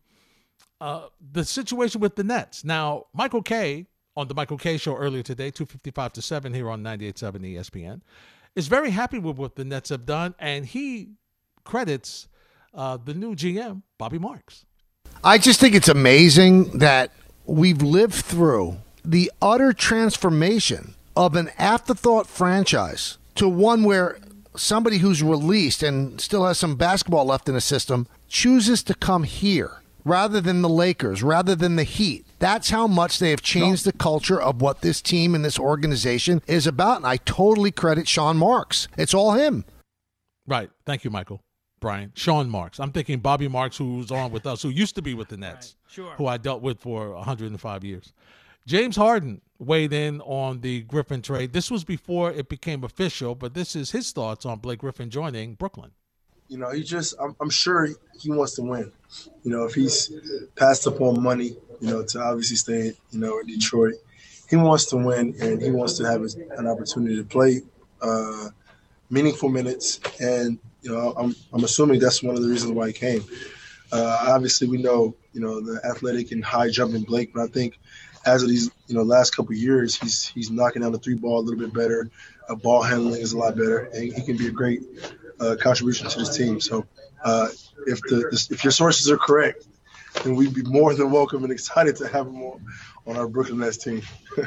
uh, 0.80 1.06
the 1.32 1.44
situation 1.44 2.00
with 2.00 2.16
the 2.16 2.25
Nets. 2.25 2.64
Now, 2.64 3.06
Michael 3.14 3.42
Kay 3.42 3.87
on 4.16 4.28
the 4.28 4.35
Michael 4.35 4.56
Kay 4.56 4.78
show 4.78 4.96
earlier 4.96 5.23
today, 5.23 5.50
255 5.50 6.14
to 6.14 6.23
7 6.23 6.54
here 6.54 6.70
on 6.70 6.82
98.7 6.82 7.54
ESPN, 7.54 8.00
is 8.54 8.68
very 8.68 8.90
happy 8.90 9.18
with 9.18 9.37
what 9.37 9.56
the 9.56 9.64
Nets 9.64 9.90
have 9.90 10.06
done, 10.06 10.35
and 10.38 10.64
he 10.64 11.11
credits 11.64 12.28
uh, 12.75 12.96
the 12.96 13.12
new 13.12 13.35
GM, 13.35 13.82
Bobby 13.99 14.18
Marks. 14.18 14.64
I 15.23 15.38
just 15.38 15.61
think 15.61 15.75
it's 15.75 15.88
amazing 15.88 16.78
that 16.78 17.12
we've 17.44 17.82
lived 17.82 18.14
through 18.14 18.78
the 19.07 19.31
utter 19.41 19.73
transformation 19.73 20.95
of 21.17 21.37
an 21.37 21.51
afterthought 21.59 22.27
franchise 22.27 23.19
to 23.37 23.49
one 23.49 23.85
where 23.85 24.19
somebody 24.57 24.99
who's 24.99 25.23
released 25.23 25.83
and 25.83 26.21
still 26.21 26.45
has 26.47 26.59
some 26.59 26.77
basketball 26.77 27.25
left 27.25 27.49
in 27.49 27.55
the 27.55 27.61
system 27.61 28.07
chooses 28.29 28.83
to 28.83 28.95
come 28.95 29.23
here 29.23 29.83
rather 30.05 30.41
than 30.41 30.63
the 30.63 30.69
Lakers, 30.69 31.23
rather 31.23 31.55
than 31.55 31.77
the 31.77 31.85
Heat. 31.85 32.25
That's 32.39 32.71
how 32.71 32.87
much 32.87 33.19
they 33.19 33.31
have 33.31 33.43
changed 33.43 33.85
the 33.85 33.93
culture 33.93 34.41
of 34.41 34.61
what 34.61 34.81
this 34.81 35.01
team 35.03 35.35
and 35.35 35.45
this 35.45 35.59
organization 35.59 36.43
is 36.47 36.67
about. 36.67 36.99
And 36.99 37.07
I 37.07 37.17
totally 37.17 37.73
credit 37.73 38.07
Sean 38.07 38.37
Marks. 38.37 38.89
It's 38.97 39.15
all 39.15 39.33
him. 39.33 39.65
Right. 40.47 40.71
Thank 40.85 41.05
you, 41.05 41.11
Michael. 41.11 41.41
Brian. 41.81 42.13
Sean 42.15 42.49
Marks. 42.49 42.79
I'm 42.79 42.93
thinking 42.93 43.19
Bobby 43.19 43.49
Marks, 43.49 43.77
who's 43.77 44.11
on 44.11 44.31
with 44.31 44.47
us, 44.47 44.63
who 44.63 44.69
used 44.69 44.95
to 44.95 45.03
be 45.03 45.15
with 45.15 45.29
the 45.29 45.37
Nets, 45.37 45.77
sure. 45.89 46.13
who 46.13 46.27
I 46.27 46.37
dealt 46.37 46.63
with 46.63 46.81
for 46.81 47.11
105 47.15 47.85
years. 47.85 48.13
James 48.66 48.96
Harden 48.96 49.40
weighed 49.58 49.92
in 49.92 50.20
on 50.23 50.61
the 50.61 50.82
Griffin 50.82 51.23
trade. 51.23 51.52
This 51.52 51.70
was 51.70 51.85
before 51.85 52.32
it 52.32 52.49
became 52.49 52.82
official, 52.82 53.35
but 53.35 53.54
this 53.54 53.76
is 53.76 53.92
his 53.92 54.11
thoughts 54.12 54.44
on 54.44 54.58
Blake 54.58 54.80
Griffin 54.80 55.08
joining 55.08 55.54
Brooklyn. 55.54 55.92
You 56.49 56.58
know, 56.58 56.70
he 56.70 56.82
just, 56.82 57.14
I'm, 57.20 57.35
I'm 57.40 57.50
sure 57.50 57.88
he 58.20 58.30
wants 58.30 58.54
to 58.56 58.62
win. 58.62 58.92
You 59.44 59.50
know, 59.52 59.64
if 59.64 59.75
he's 59.75 60.12
passed 60.56 60.87
upon 60.87 61.23
money, 61.23 61.56
you 61.80 61.90
know, 61.90 62.04
to 62.04 62.20
obviously 62.20 62.56
stay, 62.56 62.92
you 63.11 63.20
know, 63.20 63.38
in 63.40 63.46
Detroit, 63.46 63.94
he 64.49 64.56
wants 64.56 64.87
to 64.87 64.96
win 64.96 65.35
and 65.40 65.61
he 65.61 65.70
wants 65.70 65.94
to 65.99 66.04
have 66.04 66.23
an 66.56 66.66
opportunity 66.66 67.16
to 67.16 67.25
play 67.25 67.62
uh, 68.02 68.49
meaningful 69.11 69.48
minutes. 69.48 70.00
And, 70.20 70.59
you 70.83 70.92
know, 70.92 71.14
I'm, 71.16 71.35
I'm 71.52 71.64
assuming 71.64 72.00
that's 72.00 72.22
one 72.22 72.37
of 72.37 72.42
the 72.42 72.48
reasons 72.48 72.72
why 72.72 72.88
he 72.88 72.92
came. 72.92 73.24
Uh, 73.92 74.26
obviously, 74.29 74.68
we 74.68 74.83
know, 74.83 75.14
you 75.33 75.40
know, 75.40 75.61
the 75.61 75.81
athletic 75.85 76.33
and 76.33 76.44
high 76.44 76.70
jumping 76.70 77.02
Blake, 77.02 77.33
but 77.33 77.42
I 77.42 77.46
think 77.46 77.79
as 78.27 78.43
of 78.43 78.49
these, 78.49 78.71
you 78.89 78.95
know, 78.95 79.03
last 79.03 79.35
couple 79.35 79.53
of 79.53 79.59
years, 79.59 79.95
he's 79.95 80.27
he's 80.27 80.51
knocking 80.51 80.83
down 80.83 80.93
the 80.93 80.99
three 80.99 81.15
ball 81.15 81.39
a 81.39 81.43
little 81.43 81.59
bit 81.61 81.73
better. 81.73 82.11
Uh, 82.49 82.55
ball 82.55 82.83
handling 82.83 83.21
is 83.21 83.33
a 83.33 83.39
lot 83.39 83.57
better, 83.57 83.91
and 83.95 84.12
he 84.12 84.23
can 84.23 84.37
be 84.37 84.49
a 84.49 84.51
great 84.51 84.83
uh, 85.41 85.57
contribution 85.61 86.09
to 86.09 86.19
this 86.19 86.37
team. 86.37 86.61
So, 86.61 86.87
uh, 87.25 87.49
if 87.87 88.01
the 88.03 88.49
if 88.51 88.65
your 88.65 88.73
sources 88.73 89.11
are 89.11 89.17
correct, 89.17 89.67
then 90.25 90.35
we'd 90.35 90.55
be 90.55 90.62
more 90.62 90.95
than 90.95 91.11
welcome 91.11 91.45
and 91.45 91.53
excited 91.53 91.97
to 91.97 92.09
have 92.09 92.27
him 92.27 92.43
on, 92.43 92.65
on 93.07 93.17
our 93.17 93.29
Brooklyn 93.29 93.59
Nets 93.59 93.77
team. 93.77 94.03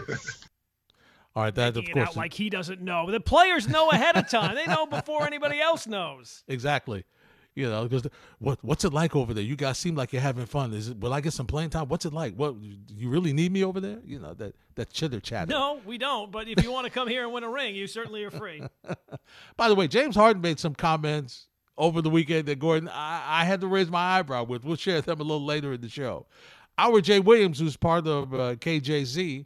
All 1.36 1.44
right, 1.44 1.56
that 1.56 1.70
of 1.70 1.76
Making 1.76 1.90
it 1.90 1.94
course 1.94 2.10
out 2.10 2.16
like 2.18 2.34
he 2.34 2.50
doesn't 2.50 2.82
know. 2.82 3.10
The 3.10 3.20
players 3.20 3.68
know 3.68 3.92
ahead 3.92 4.18
of 4.18 4.30
time. 4.30 4.56
They 4.56 4.66
know 4.66 4.86
before 4.86 5.26
anybody 5.26 5.62
else 5.62 5.88
knows. 5.88 6.44
exactly. 6.48 7.06
You 7.56 7.70
know, 7.70 7.84
because 7.84 8.08
what 8.38 8.60
what's 8.62 8.86
it 8.86 8.94
like 8.94 9.16
over 9.16 9.34
there? 9.34 9.44
You 9.44 9.56
guys 9.56 9.78
seem 9.78 9.96
like 9.96 10.14
you're 10.14 10.22
having 10.22 10.46
fun. 10.46 10.74
Is 10.74 10.90
it? 10.90 11.00
Will 11.00 11.14
I 11.14 11.20
get 11.20 11.34
some 11.34 11.48
playing 11.48 11.72
time? 11.72 11.90
What's 11.90 12.06
it 12.06 12.14
like? 12.14 12.36
What 12.36 12.56
you 12.62 13.10
really 13.10 13.34
need 13.34 13.52
me 13.52 13.64
over 13.64 13.80
there? 13.80 13.98
You 14.06 14.20
know 14.20 14.34
that 14.36 14.56
that 14.76 14.92
chitter 14.92 15.20
chatter. 15.20 15.52
No, 15.52 15.82
we 15.86 15.98
don't. 15.98 16.32
But 16.32 16.48
if 16.48 16.64
you 16.64 16.72
want 16.72 16.86
to 16.86 16.92
come 16.92 17.08
here 17.08 17.24
and 17.24 17.34
win 17.34 17.44
a 17.44 17.50
ring, 17.50 17.76
you 17.76 17.88
certainly 17.88 18.24
are 18.24 18.32
free. 18.32 18.64
By 19.58 19.68
the 19.68 19.76
way, 19.76 19.88
James 19.88 20.16
Harden 20.16 20.42
made 20.42 20.60
some 20.60 20.76
comments 20.76 21.48
over 21.78 22.02
the 22.02 22.10
weekend 22.10 22.46
that 22.46 22.60
Gordon 22.60 22.88
I, 22.90 23.42
I 23.42 23.46
had 23.46 23.62
to 23.62 23.68
raise 23.68 23.90
my 23.90 24.20
eyebrow 24.20 24.44
with. 24.44 24.64
We'll 24.64 24.76
share 24.76 25.02
them 25.02 25.20
a 25.20 25.24
little 25.24 25.46
later 25.46 25.74
in 25.74 25.82
the 25.82 25.90
show. 25.90 26.28
Our 26.78 27.02
Jay 27.02 27.20
Williams, 27.20 27.60
who's 27.60 27.76
part 27.76 28.08
of 28.08 28.34
uh, 28.34 28.56
KJZ 28.56 29.46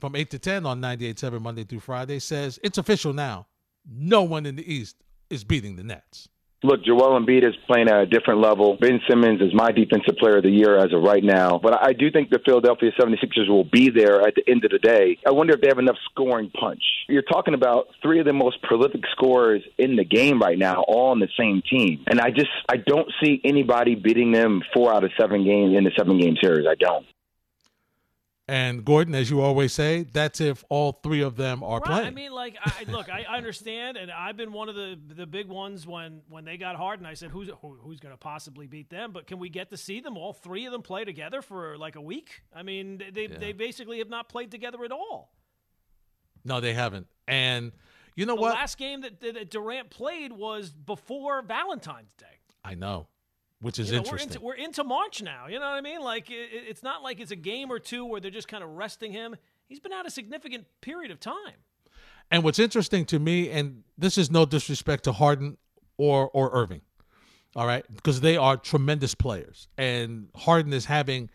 from 0.00 0.16
8 0.16 0.30
to 0.30 0.38
10 0.38 0.66
on 0.66 0.80
98.7 0.80 1.40
Monday 1.40 1.64
through 1.64 1.80
Friday, 1.80 2.18
says 2.18 2.58
it's 2.64 2.78
official 2.78 3.12
now. 3.12 3.46
No 3.88 4.22
one 4.22 4.46
in 4.46 4.56
the 4.56 4.72
East 4.72 4.96
is 5.30 5.44
beating 5.44 5.76
the 5.76 5.84
Nets. 5.84 6.28
Look, 6.64 6.82
Joel 6.82 7.20
Embiid 7.20 7.46
is 7.46 7.54
playing 7.66 7.90
at 7.90 8.00
a 8.00 8.06
different 8.06 8.40
level. 8.40 8.78
Ben 8.80 8.98
Simmons 9.06 9.42
is 9.42 9.52
my 9.52 9.70
defensive 9.70 10.16
player 10.18 10.38
of 10.38 10.44
the 10.44 10.50
year 10.50 10.78
as 10.78 10.94
of 10.94 11.02
right 11.02 11.22
now. 11.22 11.60
But 11.62 11.86
I 11.86 11.92
do 11.92 12.10
think 12.10 12.30
the 12.30 12.38
Philadelphia 12.42 12.90
76ers 12.98 13.50
will 13.50 13.64
be 13.64 13.90
there 13.90 14.22
at 14.22 14.34
the 14.34 14.50
end 14.50 14.64
of 14.64 14.70
the 14.70 14.78
day. 14.78 15.18
I 15.26 15.32
wonder 15.32 15.52
if 15.52 15.60
they 15.60 15.68
have 15.68 15.78
enough 15.78 15.98
scoring 16.10 16.50
punch. 16.58 16.82
You're 17.06 17.20
talking 17.20 17.52
about 17.52 17.88
three 18.00 18.18
of 18.18 18.24
the 18.24 18.32
most 18.32 18.62
prolific 18.62 19.02
scorers 19.12 19.60
in 19.76 19.96
the 19.96 20.04
game 20.04 20.40
right 20.40 20.56
now, 20.56 20.82
all 20.88 21.10
on 21.10 21.20
the 21.20 21.28
same 21.38 21.60
team. 21.70 22.02
And 22.06 22.18
I 22.18 22.30
just 22.30 22.48
I 22.66 22.78
don't 22.78 23.12
see 23.22 23.42
anybody 23.44 23.94
beating 23.94 24.32
them 24.32 24.62
four 24.72 24.90
out 24.90 25.04
of 25.04 25.10
seven 25.20 25.44
games 25.44 25.76
in 25.76 25.84
the 25.84 25.92
seven 25.98 26.18
game 26.18 26.36
series. 26.42 26.66
I 26.66 26.76
don't. 26.76 27.04
And 28.46 28.84
Gordon, 28.84 29.14
as 29.14 29.30
you 29.30 29.40
always 29.40 29.72
say, 29.72 30.02
that's 30.02 30.38
if 30.38 30.64
all 30.68 30.92
three 31.02 31.22
of 31.22 31.36
them 31.36 31.62
are 31.62 31.78
Right. 31.80 31.84
playing. 31.86 32.06
I 32.06 32.10
mean, 32.10 32.30
like, 32.30 32.58
I, 32.62 32.84
look, 32.88 33.08
I 33.08 33.22
understand, 33.22 33.96
and 33.96 34.10
I've 34.10 34.36
been 34.36 34.52
one 34.52 34.68
of 34.68 34.74
the 34.74 34.98
the 35.16 35.26
big 35.26 35.48
ones 35.48 35.86
when 35.86 36.20
when 36.28 36.44
they 36.44 36.58
got 36.58 36.76
hard, 36.76 36.98
and 37.00 37.06
I 37.06 37.14
said, 37.14 37.30
who's 37.30 37.48
who, 37.62 37.78
who's 37.80 38.00
going 38.00 38.12
to 38.12 38.18
possibly 38.18 38.66
beat 38.66 38.90
them? 38.90 39.12
But 39.12 39.26
can 39.26 39.38
we 39.38 39.48
get 39.48 39.70
to 39.70 39.78
see 39.78 40.00
them 40.00 40.18
all 40.18 40.34
three 40.34 40.66
of 40.66 40.72
them 40.72 40.82
play 40.82 41.06
together 41.06 41.40
for 41.40 41.78
like 41.78 41.96
a 41.96 42.02
week? 42.02 42.42
I 42.54 42.62
mean, 42.62 43.02
they 43.12 43.28
they 43.28 43.52
basically 43.52 43.96
have 43.98 44.10
not 44.10 44.28
played 44.28 44.50
together 44.50 44.84
at 44.84 44.92
all. 44.92 45.32
no, 46.44 46.60
they 46.60 46.74
haven't. 46.74 47.06
And 47.26 47.72
you 48.14 48.26
know 48.26 48.34
what 48.34 48.48
The 48.48 48.52
what? 48.52 48.54
last 48.60 48.76
game 48.76 49.00
that, 49.00 49.20
that 49.22 49.50
Durant 49.50 49.88
played 49.88 50.32
was 50.32 50.68
before 50.70 51.40
Valentine's 51.40 52.12
Day. 52.12 52.26
I 52.62 52.74
know, 52.74 53.06
which 53.64 53.78
is 53.78 53.90
You 53.90 53.96
know, 53.96 54.02
we're 54.02 54.04
interesting. 54.12 54.30
into 54.32 54.40
we're 54.40 54.54
into 54.54 54.84
March 54.84 55.22
now. 55.22 55.46
You 55.48 55.58
know 55.58 55.66
what 55.68 55.74
I 55.76 55.80
mean? 55.80 56.00
Like 56.00 56.30
it- 56.30 56.50
it's 56.68 56.82
not 56.82 57.02
like 57.02 57.18
it's 57.20 57.30
a 57.32 57.36
game 57.36 57.70
or 57.72 57.78
two 57.78 58.04
where 58.04 58.20
they're 58.20 58.30
just 58.30 58.48
kind 58.48 58.62
of 58.62 58.70
resting 58.70 59.12
him. 59.12 59.34
He's 59.66 59.80
been 59.80 59.92
out 59.92 60.06
a 60.06 60.10
significant 60.10 60.66
period 60.80 61.10
of 61.10 61.18
time. 61.20 61.56
And 62.30 62.42
what's 62.44 62.58
interesting 62.58 63.04
to 63.06 63.18
me, 63.18 63.50
and 63.50 63.82
this 63.98 64.16
is 64.18 64.30
no 64.30 64.46
disrespect 64.46 65.04
to 65.04 65.12
Harden 65.12 65.56
or 65.96 66.28
or 66.30 66.50
Irving, 66.54 66.82
all 67.56 67.66
right, 67.66 67.84
because 67.94 68.20
they 68.20 68.36
are 68.36 68.56
tremendous 68.56 69.14
players, 69.14 69.68
and 69.78 70.28
Harden 70.36 70.72
is 70.72 70.86
having 70.86 71.30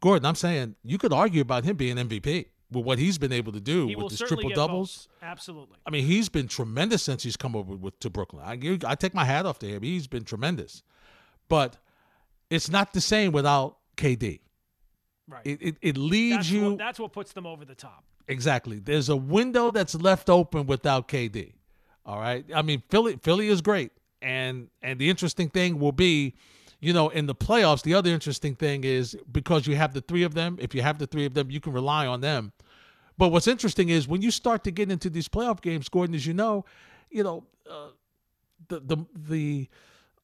Gordon. 0.00 0.26
I'm 0.26 0.34
saying 0.34 0.76
you 0.82 0.98
could 0.98 1.12
argue 1.12 1.42
about 1.42 1.64
him 1.64 1.76
being 1.76 1.96
MVP 1.96 2.46
with 2.72 2.84
what 2.84 2.98
he's 2.98 3.18
been 3.18 3.32
able 3.32 3.52
to 3.52 3.60
do 3.60 3.86
He 3.88 3.96
with 3.96 4.10
his 4.10 4.20
triple 4.20 4.48
doubles. 4.50 5.06
votes. 5.06 5.08
Absolutely. 5.22 5.76
I 5.86 5.90
mean, 5.90 6.06
he's 6.06 6.28
been 6.28 6.46
tremendous 6.48 7.02
since 7.02 7.22
he's 7.22 7.36
come 7.36 7.54
over 7.56 7.74
with, 7.74 7.98
to 8.00 8.08
Brooklyn. 8.10 8.42
I 8.44 8.78
I 8.90 8.94
take 8.94 9.12
my 9.14 9.24
hat 9.24 9.44
off 9.44 9.58
to 9.60 9.66
him. 9.66 9.82
He's 9.82 10.06
been 10.06 10.24
tremendous, 10.24 10.82
but 11.50 11.76
it's 12.48 12.70
not 12.70 12.94
the 12.94 13.02
same 13.02 13.32
without 13.32 13.76
KD. 13.98 14.40
Right. 15.28 15.42
It 15.44 15.60
it, 15.60 15.76
it 15.82 15.96
leads 15.98 16.36
that's 16.36 16.50
you 16.50 16.70
what, 16.70 16.78
that's 16.78 16.98
what 16.98 17.12
puts 17.12 17.34
them 17.34 17.46
over 17.46 17.66
the 17.66 17.74
top. 17.74 18.04
Exactly. 18.26 18.78
There's 18.78 19.10
a 19.10 19.16
window 19.16 19.70
that's 19.70 19.94
left 19.94 20.30
open 20.30 20.66
without 20.66 21.08
KD. 21.08 21.52
All 22.06 22.18
right. 22.18 22.44
I 22.54 22.62
mean, 22.62 22.82
Philly 22.88 23.18
Philly 23.22 23.48
is 23.48 23.60
great. 23.60 23.92
And 24.22 24.68
and 24.80 24.98
the 24.98 25.10
interesting 25.10 25.50
thing 25.50 25.78
will 25.78 25.92
be, 25.92 26.34
you 26.80 26.92
know, 26.92 27.08
in 27.10 27.26
the 27.26 27.34
playoffs, 27.34 27.82
the 27.82 27.94
other 27.94 28.10
interesting 28.10 28.54
thing 28.54 28.84
is 28.84 29.16
because 29.30 29.66
you 29.66 29.76
have 29.76 29.92
the 29.92 30.00
three 30.00 30.22
of 30.22 30.34
them, 30.34 30.56
if 30.60 30.74
you 30.74 30.82
have 30.82 30.98
the 30.98 31.06
three 31.06 31.26
of 31.26 31.34
them, 31.34 31.50
you 31.50 31.60
can 31.60 31.72
rely 31.72 32.06
on 32.06 32.20
them. 32.20 32.52
But 33.18 33.28
what's 33.28 33.46
interesting 33.46 33.90
is 33.90 34.08
when 34.08 34.22
you 34.22 34.30
start 34.30 34.64
to 34.64 34.70
get 34.70 34.90
into 34.90 35.10
these 35.10 35.28
playoff 35.28 35.60
games, 35.60 35.88
Gordon, 35.88 36.14
as 36.14 36.26
you 36.26 36.32
know, 36.32 36.64
you 37.10 37.22
know, 37.22 37.44
uh, 37.70 37.88
the 38.68 38.80
the 38.80 38.96
the 39.14 39.68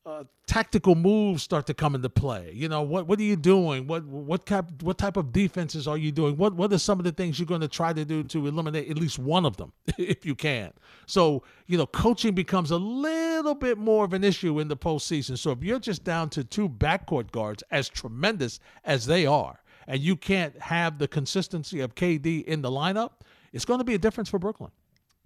uh, 0.07 0.23
tactical 0.47 0.95
moves 0.95 1.43
start 1.43 1.67
to 1.67 1.75
come 1.75 1.97
into 1.97 2.09
play. 2.09 2.53
You 2.55 2.69
know, 2.69 2.81
what 2.81 3.09
what 3.09 3.19
are 3.19 3.25
you 3.25 3.35
doing? 3.35 3.89
What 3.89 4.05
what 4.05 4.47
type 4.47 4.83
what 4.83 4.99
type 4.99 5.17
of 5.17 5.33
defenses 5.33 5.89
are 5.89 5.99
you 5.99 6.13
doing? 6.13 6.37
What 6.37 6.55
what 6.55 6.73
are 6.73 6.79
some 6.79 7.01
of 7.01 7.05
the 7.05 7.11
things 7.11 7.41
you're 7.41 7.47
going 7.47 7.61
to 7.61 7.69
try 7.69 7.93
to 7.93 8.05
do 8.05 8.23
to 8.23 8.47
eliminate 8.47 8.89
at 8.89 8.99
least 8.99 9.19
one 9.19 9.45
of 9.45 9.57
them, 9.57 9.73
if 9.99 10.25
you 10.25 10.37
can? 10.37 10.73
So 11.07 11.43
you 11.67 11.77
know, 11.77 11.87
coaching 11.87 12.35
becomes 12.35 12.71
a 12.71 12.77
little 12.77 13.57
bit 13.57 13.79
more 13.79 14.05
of 14.05 14.13
an 14.13 14.23
issue 14.23 14.61
in 14.61 14.69
the 14.69 14.77
postseason. 14.77 15.37
So 15.37 15.51
if 15.51 15.63
you're 15.65 15.81
just 15.81 16.05
down 16.05 16.31
to 16.31 16.45
two 16.45 16.69
backcourt 16.69 17.33
guards, 17.33 17.65
as 17.73 17.89
tremendous 17.89 18.61
as 18.85 19.07
they 19.07 19.27
are, 19.27 19.61
and 19.89 20.01
you 20.01 20.15
can't 20.15 20.57
have 20.61 20.99
the 20.99 21.09
consistency 21.09 21.81
of 21.81 21.97
KD 21.97 22.45
in 22.45 22.63
the 22.63 22.71
lineup, 22.71 23.11
it's 23.53 23.65
going 23.65 23.79
to 23.79 23.85
be 23.85 23.95
a 23.95 23.99
difference 23.99 24.29
for 24.29 24.39
Brooklyn. 24.39 24.71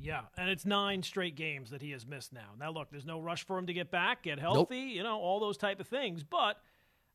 Yeah, 0.02 0.22
and 0.36 0.48
it's 0.48 0.64
nine 0.64 1.02
straight 1.02 1.36
games 1.36 1.70
that 1.70 1.82
he 1.82 1.90
has 1.92 2.06
missed 2.06 2.32
now. 2.32 2.50
Now, 2.58 2.70
look, 2.70 2.90
there's 2.90 3.06
no 3.06 3.20
rush 3.20 3.46
for 3.46 3.58
him 3.58 3.66
to 3.66 3.72
get 3.72 3.90
back, 3.90 4.22
get 4.22 4.38
healthy, 4.38 4.86
nope. 4.86 4.94
you 4.96 5.02
know, 5.02 5.18
all 5.18 5.40
those 5.40 5.56
type 5.56 5.80
of 5.80 5.86
things. 5.86 6.22
But, 6.22 6.60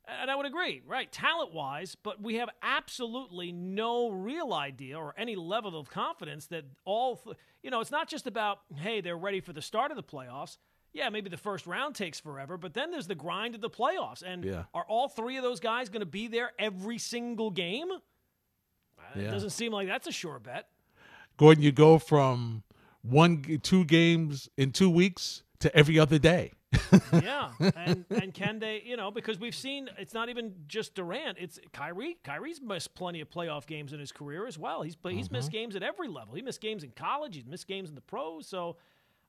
and 0.07 0.29
I 0.29 0.35
would 0.35 0.45
agree, 0.45 0.81
right, 0.85 1.11
talent 1.11 1.53
wise, 1.53 1.95
but 1.95 2.21
we 2.21 2.35
have 2.35 2.49
absolutely 2.61 3.51
no 3.51 4.09
real 4.09 4.53
idea 4.53 4.97
or 4.99 5.13
any 5.17 5.35
level 5.35 5.79
of 5.79 5.89
confidence 5.89 6.47
that 6.47 6.65
all, 6.85 7.21
you 7.63 7.71
know, 7.71 7.79
it's 7.81 7.91
not 7.91 8.07
just 8.07 8.27
about, 8.27 8.59
hey, 8.75 9.01
they're 9.01 9.17
ready 9.17 9.41
for 9.41 9.53
the 9.53 9.61
start 9.61 9.91
of 9.91 9.97
the 9.97 10.03
playoffs. 10.03 10.57
Yeah, 10.93 11.09
maybe 11.09 11.29
the 11.29 11.37
first 11.37 11.67
round 11.67 11.95
takes 11.95 12.19
forever, 12.21 12.57
but 12.57 12.73
then 12.73 12.91
there's 12.91 13.07
the 13.07 13.15
grind 13.15 13.53
of 13.53 13.61
the 13.61 13.69
playoffs. 13.69 14.23
And 14.25 14.45
yeah. 14.45 14.63
are 14.73 14.85
all 14.87 15.09
three 15.09 15.35
of 15.35 15.43
those 15.43 15.59
guys 15.59 15.89
going 15.89 15.99
to 15.99 16.05
be 16.05 16.27
there 16.27 16.51
every 16.57 16.99
single 16.99 17.51
game? 17.51 17.91
Uh, 17.91 19.01
yeah. 19.15 19.23
It 19.23 19.31
doesn't 19.31 19.49
seem 19.49 19.73
like 19.73 19.87
that's 19.87 20.07
a 20.07 20.11
sure 20.11 20.39
bet. 20.39 20.69
Gordon, 21.37 21.63
you 21.63 21.73
go 21.73 21.99
from 21.99 22.63
one 23.09 23.59
two 23.63 23.85
games 23.85 24.49
in 24.57 24.71
two 24.71 24.89
weeks 24.89 25.43
to 25.59 25.75
every 25.75 25.99
other 25.99 26.19
day. 26.19 26.51
yeah, 27.13 27.51
and 27.75 28.05
and 28.09 28.33
can 28.33 28.59
they? 28.59 28.81
You 28.85 28.97
know, 28.97 29.11
because 29.11 29.39
we've 29.39 29.55
seen 29.55 29.89
it's 29.97 30.13
not 30.13 30.29
even 30.29 30.53
just 30.67 30.95
Durant. 30.95 31.37
It's 31.39 31.59
Kyrie. 31.73 32.17
Kyrie's 32.23 32.61
missed 32.61 32.95
plenty 32.95 33.21
of 33.21 33.29
playoff 33.29 33.65
games 33.65 33.93
in 33.93 33.99
his 33.99 34.11
career 34.11 34.45
as 34.47 34.57
well. 34.57 34.81
He's 34.81 34.97
he's 35.03 35.25
mm-hmm. 35.25 35.35
missed 35.35 35.51
games 35.51 35.75
at 35.75 35.83
every 35.83 36.07
level. 36.07 36.35
He 36.35 36.41
missed 36.41 36.61
games 36.61 36.83
in 36.83 36.91
college. 36.91 37.35
He's 37.35 37.45
missed 37.45 37.67
games 37.67 37.89
in 37.89 37.95
the 37.95 38.01
pros. 38.01 38.47
So, 38.47 38.77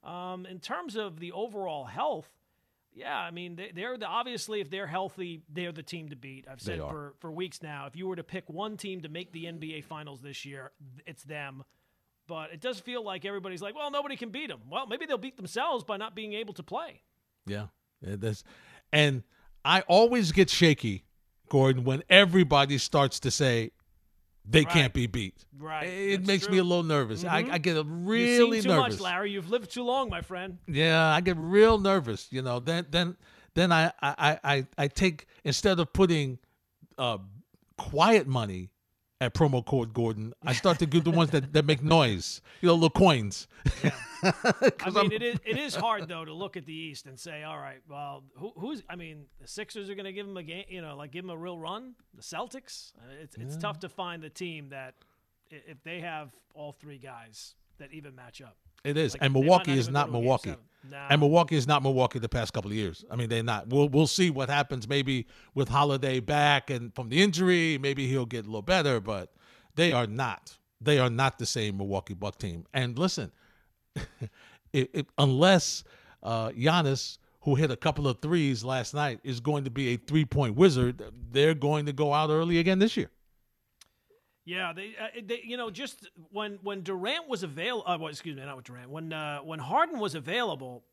um, 0.03 0.47
in 0.47 0.59
terms 0.59 0.97
of 0.97 1.21
the 1.21 1.33
overall 1.33 1.85
health, 1.85 2.29
yeah, 2.93 3.17
I 3.17 3.31
mean 3.31 3.61
they, 3.75 3.85
are 3.85 3.97
the, 3.97 4.07
obviously 4.07 4.61
if 4.61 4.71
they're 4.71 4.87
healthy, 4.87 5.43
they're 5.53 5.73
the 5.73 5.83
team 5.83 6.09
to 6.09 6.17
beat. 6.17 6.47
I've 6.51 6.61
said 6.61 6.81
for 6.81 7.15
for 7.21 7.31
weeks 7.31 7.63
now. 7.63 7.87
If 7.87 7.95
you 7.95 8.09
were 8.09 8.17
to 8.17 8.25
pick 8.25 8.49
one 8.49 8.77
team 8.77 9.03
to 9.03 9.09
make 9.09 9.33
the 9.33 9.45
NBA 9.45 9.85
Finals 9.85 10.21
this 10.21 10.45
year, 10.45 10.73
it's 11.07 11.23
them. 11.23 11.63
But 12.27 12.53
it 12.53 12.61
does 12.61 12.81
feel 12.81 13.05
like 13.05 13.25
everybody's 13.25 13.63
like, 13.63 13.75
well, 13.75 13.91
nobody 13.91 14.17
can 14.17 14.31
beat 14.31 14.49
them. 14.49 14.61
Well, 14.71 14.87
maybe 14.87 15.07
they'll 15.07 15.19
beat 15.19 15.37
themselves 15.37 15.85
by 15.85 15.97
not 15.97 16.15
being 16.15 16.33
able 16.33 16.55
to 16.55 16.63
play. 16.63 17.03
Yeah, 17.47 17.67
that's, 18.03 18.43
and 18.93 19.23
I 19.65 19.83
always 19.83 20.33
get 20.33 20.51
shaky, 20.51 21.05
Gordon, 21.49 21.85
when 21.85 22.03
everybody 22.11 22.79
starts 22.79 23.21
to 23.21 23.31
say 23.31 23.71
they 24.49 24.61
right. 24.61 24.69
can't 24.69 24.93
be 24.93 25.07
beat. 25.07 25.45
Right, 25.59 25.85
it 25.85 26.17
that's 26.19 26.27
makes 26.27 26.45
true. 26.47 26.55
me 26.55 26.59
a 26.59 26.65
little 26.65 26.85
nervous. 26.85 27.25
Mm-hmm. 27.25 27.51
I, 27.51 27.55
I, 27.55 27.59
get 27.59 27.85
really 27.87 28.23
You've 28.23 28.55
seen 28.55 28.63
too 28.63 28.77
nervous. 28.77 28.95
much, 28.95 29.01
Larry. 29.01 29.31
You've 29.33 29.51
lived 29.51 29.73
too 29.73 29.83
long, 29.83 30.09
my 30.09 30.21
friend. 30.21 30.59
Yeah, 30.69 31.05
I 31.07 31.21
get 31.21 31.37
real 31.37 31.79
nervous. 31.79 32.29
You 32.31 32.43
know, 32.43 32.61
then 32.61 32.87
then 32.91 33.17
then 33.55 33.73
I 33.73 33.93
I 34.01 34.39
I, 34.45 34.67
I 34.79 34.89
take 34.89 35.27
instead 35.45 35.81
of 35.81 35.93
putting 35.93 36.39
uh, 36.97 37.19
quiet 37.77 38.27
money 38.27 38.71
at 39.21 39.35
promo 39.35 39.65
code 39.65 39.95
Gordon. 39.95 40.33
I 40.45 40.53
start 40.53 40.79
to 40.81 40.87
give 40.87 41.05
the 41.05 41.11
ones 41.11 41.31
that, 41.31 41.53
that 41.53 41.65
make 41.65 41.83
noise, 41.83 42.43
you 42.61 42.67
know, 42.67 42.75
little 42.75 42.91
coins. 42.91 43.49
Yeah. 43.83 43.91
I 44.23 44.91
mean, 44.91 45.13
it 45.13 45.23
is 45.23 45.39
it 45.45 45.59
is 45.59 45.75
hard 45.75 46.09
though 46.09 46.25
to 46.25 46.33
look 46.33 46.57
at 46.57 46.67
the 46.67 46.73
East 46.73 47.07
and 47.07 47.19
say, 47.19 47.43
all 47.43 47.59
right, 47.59 47.81
well, 47.89 48.25
who, 48.37 48.53
who's? 48.57 48.83
I 48.89 48.97
mean, 48.97 49.25
the 49.41 49.49
Sixers 49.49 49.89
are 49.89 49.95
going 49.95 50.07
to 50.07 50.13
give 50.13 50.27
them 50.27 50.37
a 50.37 50.43
game, 50.43 50.65
you 50.69 50.83
know, 50.83 50.97
like 50.97 51.13
give 51.13 51.25
them 51.25 51.31
a 51.31 51.37
real 51.37 51.59
run. 51.59 51.95
The 52.15 52.23
Celtics. 52.23 52.93
It's 53.23 53.37
it's 53.37 53.55
yeah. 53.55 53.61
tough 53.61 53.81
to 53.81 53.89
find 53.89 54.23
the 54.23 54.31
team 54.31 54.71
that 54.71 54.95
if 55.51 55.83
they 55.85 56.01
have 56.01 56.31
all 56.55 56.73
three 56.73 56.99
guys 56.99 57.55
that 57.79 57.93
even 57.93 58.15
match 58.15 58.41
up. 58.43 58.57
It 58.87 58.97
is, 58.97 59.15
like, 59.15 59.23
and 59.23 59.33
Milwaukee 59.33 59.73
is 59.73 59.89
not 59.89 60.13
Milwaukee. 60.13 60.55
No. 60.89 60.97
And 61.11 61.21
Milwaukee 61.21 61.57
is 61.57 61.67
not 61.67 61.83
Milwaukee 61.83 62.21
the 62.21 62.29
past 62.29 62.53
couple 62.53 62.71
of 62.71 62.77
years. 62.77 63.05
I 63.11 63.17
mean, 63.17 63.29
they're 63.29 63.43
not. 63.43 63.67
We'll 63.69 63.89
we'll 63.89 64.07
see 64.07 64.31
what 64.31 64.49
happens. 64.49 64.89
Maybe 64.89 65.27
with 65.55 65.69
Holiday 65.69 66.21
back 66.21 66.71
and 66.71 66.95
from 66.95 67.09
the 67.09 67.21
injury, 67.21 67.79
maybe 67.79 68.07
he'll 68.07 68.27
get 68.27 68.45
a 68.45 68.49
little 68.49 68.63
better. 68.63 69.01
But 69.01 69.33
they 69.75 69.93
are 69.93 70.07
not. 70.07 70.57
They 70.81 71.01
are 71.01 71.11
not 71.11 71.39
the 71.39 71.47
same 71.47 71.79
Milwaukee 71.79 72.15
Buck 72.15 72.39
team. 72.39 72.65
And 72.73 72.97
listen, 72.97 73.33
it, 74.73 74.91
it, 74.93 75.07
unless 75.19 75.83
uh, 76.23 76.51
Giannis, 76.51 77.19
who 77.41 77.57
hit 77.57 77.73
a 77.73 77.77
couple 77.77 78.07
of 78.07 78.21
threes 78.21 78.63
last 78.63 78.95
night, 78.95 79.19
is 79.25 79.41
going 79.41 79.65
to 79.65 79.71
be 79.71 79.95
a 79.95 79.97
three 79.97 80.25
point 80.25 80.55
wizard, 80.55 81.03
they're 81.33 81.55
going 81.55 81.87
to 81.87 81.93
go 81.93 82.13
out 82.13 82.31
early 82.31 82.59
again 82.59 82.79
this 82.79 82.97
year. 82.97 83.11
Yeah, 84.47 84.73
they, 84.73 84.95
uh, 84.99 85.09
they, 85.25 85.43
you 85.45 85.57
know, 85.57 85.71
just 85.71 86.09
when 86.31 86.61
when 86.63 86.83
Durant 86.83 87.29
was 87.29 87.43
available, 87.43 87.83
uh, 87.85 87.99
well, 87.99 88.09
excuse 88.09 88.37
me, 88.37 88.45
not 88.45 88.55
with 88.55 88.67
Durant, 88.67 88.91
when 88.91 89.13
uh, 89.13 89.41
when 89.41 89.59
Harden 89.59 89.99
was 89.99 90.15
available, 90.15 90.85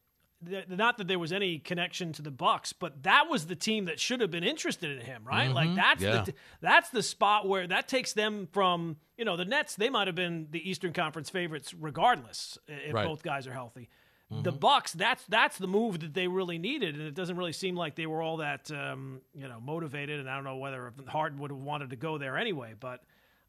th- 0.43 0.67
not 0.69 0.97
that 0.97 1.07
there 1.07 1.19
was 1.19 1.31
any 1.31 1.59
connection 1.59 2.13
to 2.13 2.23
the 2.23 2.31
Bucks, 2.31 2.73
but 2.73 3.03
that 3.03 3.29
was 3.29 3.45
the 3.45 3.55
team 3.55 3.85
that 3.85 3.99
should 3.99 4.21
have 4.21 4.31
been 4.31 4.43
interested 4.43 4.99
in 4.99 5.05
him, 5.05 5.23
right? 5.23 5.45
Mm-hmm. 5.45 5.53
Like 5.53 5.75
that's 5.75 6.01
yeah. 6.01 6.23
the 6.23 6.33
that's 6.61 6.89
the 6.89 7.03
spot 7.03 7.47
where 7.47 7.67
that 7.67 7.87
takes 7.87 8.13
them 8.13 8.47
from 8.51 8.97
you 9.19 9.23
know 9.23 9.37
the 9.37 9.45
Nets. 9.45 9.75
They 9.75 9.89
might 9.89 10.07
have 10.07 10.15
been 10.15 10.47
the 10.49 10.67
Eastern 10.67 10.91
Conference 10.91 11.29
favorites 11.29 11.75
regardless 11.75 12.57
if 12.67 12.95
right. 12.95 13.05
both 13.05 13.21
guys 13.21 13.45
are 13.45 13.53
healthy. 13.53 13.87
Mm-hmm. 14.31 14.41
The 14.41 14.51
Bucks, 14.51 14.93
that's 14.93 15.23
that's 15.25 15.59
the 15.59 15.67
move 15.67 15.99
that 15.99 16.15
they 16.15 16.27
really 16.27 16.57
needed, 16.57 16.95
and 16.95 17.03
it 17.03 17.13
doesn't 17.13 17.37
really 17.37 17.53
seem 17.53 17.75
like 17.75 17.93
they 17.95 18.07
were 18.07 18.23
all 18.23 18.37
that 18.37 18.71
um, 18.71 19.21
you 19.35 19.47
know 19.47 19.59
motivated. 19.59 20.19
And 20.19 20.27
I 20.27 20.33
don't 20.33 20.43
know 20.43 20.57
whether 20.57 20.91
Harden 21.07 21.37
would 21.39 21.51
have 21.51 21.59
wanted 21.59 21.91
to 21.91 21.95
go 21.95 22.17
there 22.17 22.35
anyway, 22.35 22.73
but 22.79 23.03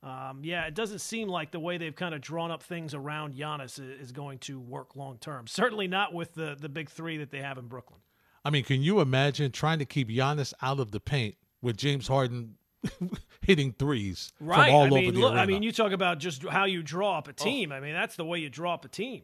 um, 0.05 0.41
yeah, 0.43 0.67
it 0.67 0.75
doesn't 0.75 0.99
seem 0.99 1.29
like 1.29 1.51
the 1.51 1.59
way 1.59 1.79
they've 1.79 1.97
kind 1.97 2.15
of 2.15 2.21
drawn 2.21 2.51
up 2.51 2.63
things 2.63 2.93
around 2.93 3.35
Giannis 3.35 3.81
is 4.01 4.13
going 4.13 4.39
to 4.41 4.61
work 4.61 4.95
long 4.97 5.17
term. 5.19 5.47
Certainly 5.47 5.89
not 5.89 6.13
with 6.13 6.35
the 6.35 6.57
the 6.61 6.69
big 6.69 6.91
three 6.91 7.17
that 7.17 7.31
they 7.31 7.41
have 7.41 7.57
in 7.57 7.67
Brooklyn. 7.67 8.01
I 8.45 8.51
mean, 8.51 8.65
can 8.65 8.83
you 8.83 9.01
imagine 9.01 9.51
trying 9.51 9.79
to 9.79 9.87
keep 9.87 10.11
Giannis 10.11 10.53
out 10.61 10.79
of 10.79 10.91
the 10.91 11.01
paint 11.01 11.37
with 11.63 11.79
James 11.79 12.07
Harden 12.07 12.57
hitting 13.41 13.73
threes 13.73 14.31
right. 14.41 14.67
from 14.67 14.75
all 14.75 14.83
I 14.83 15.01
over 15.01 15.11
the 15.11 15.21
look, 15.21 15.31
arena? 15.33 15.41
I 15.43 15.47
mean, 15.47 15.63
you 15.63 15.73
talk 15.73 15.93
about 15.93 16.19
just 16.19 16.47
how 16.47 16.67
you 16.67 16.83
draw 16.83 17.17
up 17.17 17.29
a 17.29 17.31
oh. 17.31 17.35
team. 17.35 17.73
Oh. 17.73 17.77
I 17.77 17.81
mean, 17.81 17.95
that's 17.95 18.17
the 18.17 18.27
way 18.27 18.39
you 18.39 18.51
draw 18.51 18.75
up 18.75 18.85
a 18.85 18.89
team. 18.89 19.23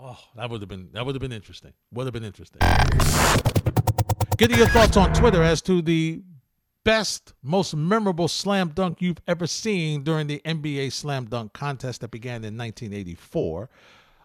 Oh, 0.00 0.18
that 0.34 0.50
would 0.50 0.60
have 0.60 0.68
been 0.68 0.88
that 0.94 1.06
would 1.06 1.14
have 1.14 1.22
been 1.22 1.32
interesting. 1.32 1.72
Would 1.92 2.06
have 2.06 2.12
been 2.12 2.24
interesting. 2.24 2.60
Get 4.36 4.56
your 4.56 4.68
thoughts 4.68 4.96
on 4.96 5.12
Twitter 5.12 5.42
as 5.42 5.62
to 5.62 5.80
the 5.80 6.22
best, 6.88 7.34
most 7.42 7.76
memorable 7.76 8.28
slam 8.28 8.70
dunk 8.70 9.02
you've 9.02 9.20
ever 9.26 9.46
seen 9.46 10.02
during 10.02 10.26
the 10.26 10.40
NBA 10.46 10.90
slam 10.90 11.26
dunk 11.26 11.52
contest 11.52 12.00
that 12.00 12.10
began 12.10 12.36
in 12.36 12.56
1984. 12.56 13.68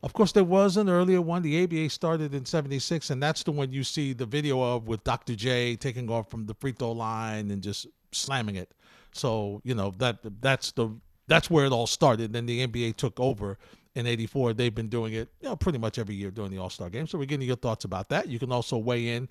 Of 0.01 0.13
course, 0.13 0.31
there 0.31 0.45
was 0.45 0.77
an 0.77 0.87
earlier 0.87 1.21
one. 1.21 1.41
The 1.41 1.61
ABA 1.61 1.89
started 1.89 2.33
in 2.33 2.45
76, 2.45 3.09
and 3.09 3.21
that's 3.21 3.43
the 3.43 3.51
one 3.51 3.73
you 3.73 3.83
see 3.83 4.13
the 4.13 4.25
video 4.25 4.61
of 4.61 4.87
with 4.87 5.03
Dr. 5.03 5.35
J 5.35 5.75
taking 5.75 6.09
off 6.09 6.29
from 6.29 6.45
the 6.45 6.53
free 6.53 6.71
throw 6.71 6.93
line 6.93 7.51
and 7.51 7.61
just 7.61 7.85
slamming 8.13 8.55
it. 8.55 8.71
So, 9.11 9.59
you 9.65 9.75
know, 9.75 9.93
that 9.97 10.19
that's 10.39 10.71
the 10.71 10.89
that's 11.27 11.49
where 11.49 11.65
it 11.65 11.73
all 11.73 11.87
started. 11.87 12.31
Then 12.31 12.45
the 12.45 12.65
NBA 12.65 12.95
took 12.95 13.19
over 13.19 13.57
in 13.95 14.07
84. 14.07 14.53
They've 14.53 14.73
been 14.73 14.87
doing 14.87 15.13
it, 15.13 15.27
you 15.41 15.49
know, 15.49 15.57
pretty 15.57 15.79
much 15.79 15.99
every 15.99 16.15
year 16.15 16.31
during 16.31 16.51
the 16.51 16.59
All-Star 16.59 16.89
game. 16.89 17.07
So 17.07 17.17
we're 17.17 17.25
getting 17.25 17.45
your 17.45 17.57
thoughts 17.57 17.83
about 17.83 18.07
that. 18.09 18.29
You 18.29 18.39
can 18.39 18.53
also 18.53 18.77
weigh 18.77 19.09
in 19.09 19.27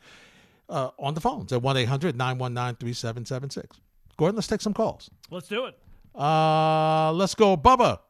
uh, 0.72 0.90
on 0.98 1.14
the 1.14 1.20
phones 1.20 1.52
at 1.52 1.62
1 1.62 1.76
800 1.76 2.16
919 2.16 2.76
3776. 2.76 3.80
Gordon, 4.16 4.36
let's 4.36 4.48
take 4.48 4.60
some 4.60 4.74
calls. 4.74 5.10
Let's 5.30 5.48
do 5.48 5.66
it. 5.66 5.78
Uh, 6.18 7.12
let's 7.12 7.34
go, 7.34 7.56
Bubba. 7.56 8.00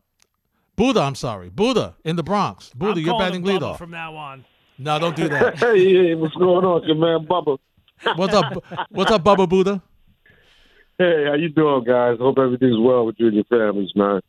Buddha, 0.76 1.00
I'm 1.00 1.14
sorry. 1.14 1.50
Buddha 1.50 1.96
in 2.04 2.16
the 2.16 2.22
Bronx. 2.22 2.70
Buddha, 2.70 3.00
I'm 3.00 3.06
you're 3.06 3.18
batting 3.18 3.42
leadoff. 3.42 3.78
From 3.78 3.90
now 3.90 4.14
on. 4.14 4.44
No, 4.78 4.98
don't 4.98 5.14
do 5.14 5.28
that. 5.28 5.58
hey, 5.58 5.92
hey, 5.92 6.14
what's 6.14 6.34
going 6.34 6.64
on, 6.64 6.82
your 6.84 6.96
man 6.96 7.26
Bubba? 7.26 7.58
what's 8.16 8.34
up? 8.34 8.64
What's 8.90 9.10
up, 9.10 9.22
Bubba 9.22 9.48
Buddha? 9.48 9.82
Hey, 10.98 11.26
how 11.26 11.34
you 11.34 11.48
doing, 11.48 11.84
guys? 11.84 12.18
Hope 12.18 12.38
everything's 12.38 12.78
well 12.78 13.06
with 13.06 13.16
you 13.18 13.26
and 13.26 13.34
your 13.36 13.44
families, 13.44 13.90
man. 13.94 14.20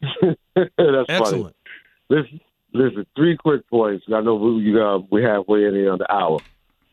That's 0.54 1.06
Excellent. 1.08 1.54
funny. 1.54 1.54
Listen, 2.10 2.40
listen, 2.72 3.06
three 3.16 3.36
quick 3.36 3.68
points. 3.68 4.04
I 4.14 4.20
know 4.20 4.36
we, 4.36 4.80
uh, 4.80 4.98
we 5.10 5.22
halfway 5.22 5.64
in 5.64 5.74
the 5.74 6.06
hour 6.10 6.40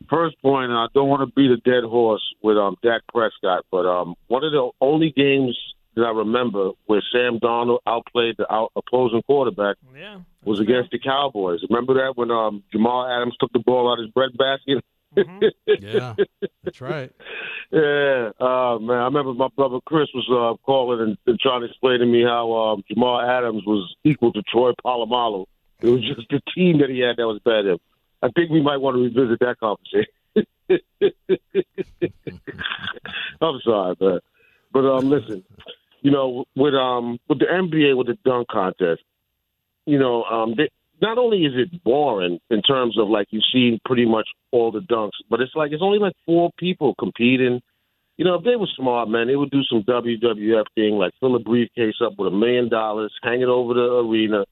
first 0.08 0.40
point, 0.42 0.70
and 0.70 0.78
I 0.78 0.86
don't 0.94 1.08
want 1.08 1.28
to 1.28 1.34
beat 1.34 1.50
a 1.50 1.56
dead 1.56 1.84
horse 1.84 2.22
with 2.42 2.56
um 2.56 2.76
Dak 2.82 3.02
Prescott, 3.12 3.64
but 3.70 3.86
um 3.86 4.14
one 4.28 4.44
of 4.44 4.52
the 4.52 4.70
only 4.80 5.12
games 5.16 5.56
that 5.94 6.02
I 6.02 6.10
remember 6.10 6.72
where 6.84 7.02
Sam 7.12 7.38
Darnold 7.40 7.78
outplayed 7.86 8.36
the 8.36 8.52
out 8.52 8.72
opposing 8.76 9.22
quarterback 9.22 9.76
yeah, 9.96 10.20
was 10.44 10.60
against 10.60 10.90
the 10.90 10.98
Cowboys. 10.98 11.60
Remember 11.68 11.94
that 11.94 12.16
when 12.16 12.30
um 12.30 12.62
Jamal 12.72 13.08
Adams 13.08 13.36
took 13.40 13.52
the 13.52 13.58
ball 13.60 13.90
out 13.90 13.98
of 13.98 14.04
his 14.04 14.12
breadbasket? 14.12 14.84
Mm-hmm. 15.16 15.44
yeah, 15.84 16.14
that's 16.64 16.80
right. 16.80 17.12
Yeah, 17.72 18.30
uh, 18.38 18.78
man. 18.78 18.96
I 18.96 19.04
remember 19.06 19.34
my 19.34 19.48
brother 19.56 19.78
Chris 19.84 20.06
was 20.14 20.28
uh, 20.30 20.56
calling 20.64 21.00
and, 21.00 21.18
and 21.26 21.40
trying 21.40 21.62
to 21.62 21.66
explain 21.66 21.98
to 21.98 22.06
me 22.06 22.22
how 22.22 22.52
um, 22.52 22.84
Jamal 22.88 23.20
Adams 23.20 23.64
was 23.66 23.92
equal 24.04 24.32
to 24.32 24.42
Troy 24.42 24.70
Polamalu. 24.84 25.46
It 25.80 25.88
was 25.88 26.00
just 26.00 26.28
the 26.30 26.40
team 26.54 26.78
that 26.78 26.90
he 26.90 27.00
had 27.00 27.16
that 27.16 27.26
was 27.26 27.40
better. 27.44 27.76
I 28.22 28.30
think 28.30 28.50
we 28.50 28.62
might 28.62 28.78
want 28.78 28.96
to 28.96 29.02
revisit 29.02 29.40
that 29.40 29.58
conversation. 29.58 30.06
I'm 33.40 33.60
sorry, 33.64 33.96
but 33.98 34.22
but 34.72 34.84
um, 34.84 35.08
listen, 35.08 35.44
you 36.02 36.10
know, 36.10 36.44
with 36.54 36.74
um 36.74 37.18
with 37.28 37.38
the 37.38 37.46
NBA 37.46 37.96
with 37.96 38.08
the 38.08 38.18
dunk 38.24 38.48
contest, 38.48 39.02
you 39.86 39.98
know, 39.98 40.24
um, 40.24 40.54
they, 40.56 40.68
not 41.00 41.18
only 41.18 41.44
is 41.44 41.52
it 41.54 41.82
boring 41.84 42.40
in 42.50 42.62
terms 42.62 42.98
of 42.98 43.08
like 43.08 43.28
you 43.30 43.40
see 43.52 43.80
pretty 43.84 44.06
much 44.06 44.28
all 44.50 44.72
the 44.72 44.80
dunks, 44.80 45.18
but 45.30 45.40
it's 45.40 45.54
like 45.54 45.72
it's 45.72 45.82
only 45.82 45.98
like 45.98 46.14
four 46.24 46.50
people 46.58 46.94
competing. 46.98 47.60
You 48.16 48.24
know, 48.24 48.36
if 48.36 48.44
they 48.44 48.56
were 48.56 48.68
smart, 48.76 49.10
man, 49.10 49.26
they 49.26 49.36
would 49.36 49.50
do 49.50 49.62
some 49.64 49.82
WWF 49.82 50.64
thing, 50.74 50.94
like 50.94 51.12
fill 51.20 51.36
a 51.36 51.38
briefcase 51.38 51.96
up 52.02 52.14
with 52.18 52.32
a 52.32 52.36
million 52.36 52.70
dollars, 52.70 53.12
hang 53.22 53.42
it 53.42 53.48
over 53.48 53.74
the 53.74 53.98
arena, 53.98 54.46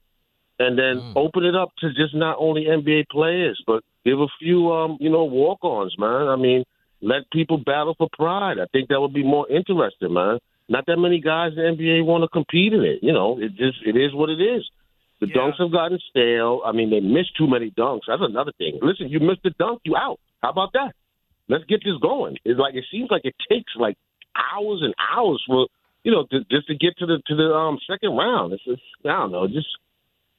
and 0.59 0.77
then 0.77 0.97
mm. 0.97 1.13
open 1.15 1.43
it 1.43 1.55
up 1.55 1.71
to 1.79 1.89
just 1.89 2.15
not 2.15 2.37
only 2.39 2.65
NBA 2.65 3.07
players, 3.09 3.61
but 3.67 3.83
give 4.05 4.19
a 4.19 4.27
few, 4.39 4.71
um, 4.71 4.97
you 4.99 5.09
know, 5.09 5.25
walk-ons, 5.25 5.95
man. 5.97 6.27
I 6.27 6.35
mean, 6.35 6.63
let 7.01 7.29
people 7.31 7.57
battle 7.57 7.95
for 7.97 8.07
pride. 8.13 8.57
I 8.59 8.65
think 8.71 8.89
that 8.89 9.01
would 9.01 9.13
be 9.13 9.23
more 9.23 9.47
interesting, 9.49 10.13
man. 10.13 10.39
Not 10.67 10.85
that 10.87 10.97
many 10.97 11.19
guys 11.19 11.51
in 11.55 11.77
the 11.77 11.83
NBA 11.83 12.05
want 12.05 12.23
to 12.23 12.27
compete 12.27 12.73
in 12.73 12.81
it. 12.81 12.99
You 13.01 13.13
know, 13.13 13.37
it 13.39 13.49
just 13.49 13.77
it 13.85 13.95
is 13.95 14.13
what 14.13 14.29
it 14.29 14.41
is. 14.41 14.63
The 15.21 15.27
yeah. 15.27 15.35
dunks 15.35 15.59
have 15.59 15.71
gotten 15.71 15.99
stale. 16.09 16.61
I 16.65 16.71
mean, 16.71 16.89
they 16.89 16.99
miss 16.99 17.27
too 17.37 17.47
many 17.47 17.71
dunks. 17.71 18.07
That's 18.07 18.21
another 18.21 18.51
thing. 18.57 18.79
Listen, 18.81 19.09
you 19.09 19.19
missed 19.19 19.43
the 19.43 19.51
dunk, 19.51 19.81
you 19.83 19.95
out. 19.95 20.19
How 20.41 20.49
about 20.49 20.73
that? 20.73 20.93
Let's 21.47 21.63
get 21.65 21.81
this 21.85 21.97
going. 22.01 22.37
It's 22.43 22.59
like 22.59 22.73
it 22.73 22.85
seems 22.91 23.09
like 23.11 23.21
it 23.25 23.35
takes 23.49 23.71
like 23.77 23.97
hours 24.35 24.81
and 24.81 24.93
hours 24.97 25.43
for 25.45 25.67
you 26.03 26.11
know 26.11 26.25
to, 26.31 26.39
just 26.49 26.67
to 26.67 26.75
get 26.75 26.97
to 26.97 27.05
the 27.05 27.21
to 27.27 27.35
the 27.35 27.53
um 27.53 27.77
second 27.89 28.17
round. 28.17 28.53
It's 28.53 28.65
just 28.65 28.81
I 29.05 29.09
don't 29.09 29.31
know. 29.31 29.47
Just 29.47 29.67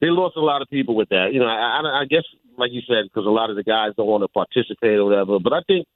they 0.01 0.09
lost 0.09 0.37
a 0.37 0.41
lot 0.41 0.63
of 0.63 0.69
people 0.69 0.95
with 0.95 1.09
that. 1.11 1.31
You 1.33 1.41
know, 1.41 1.47
I, 1.47 1.81
I, 1.81 2.01
I 2.03 2.05
guess 2.05 2.25
like 2.59 2.73
you 2.73 2.83
said 2.87 3.05
because 3.05 3.27
a 3.27 3.31
lot 3.31 3.51
of 3.51 3.57
the 3.57 3.63
guys 3.63 3.93
don't 3.97 4.07
want 4.07 4.23
to 4.25 4.29
participate 4.29 4.99
or 4.99 5.05
whatever. 5.05 5.39
But 5.39 5.53
I 5.53 5.61
think 5.67 5.87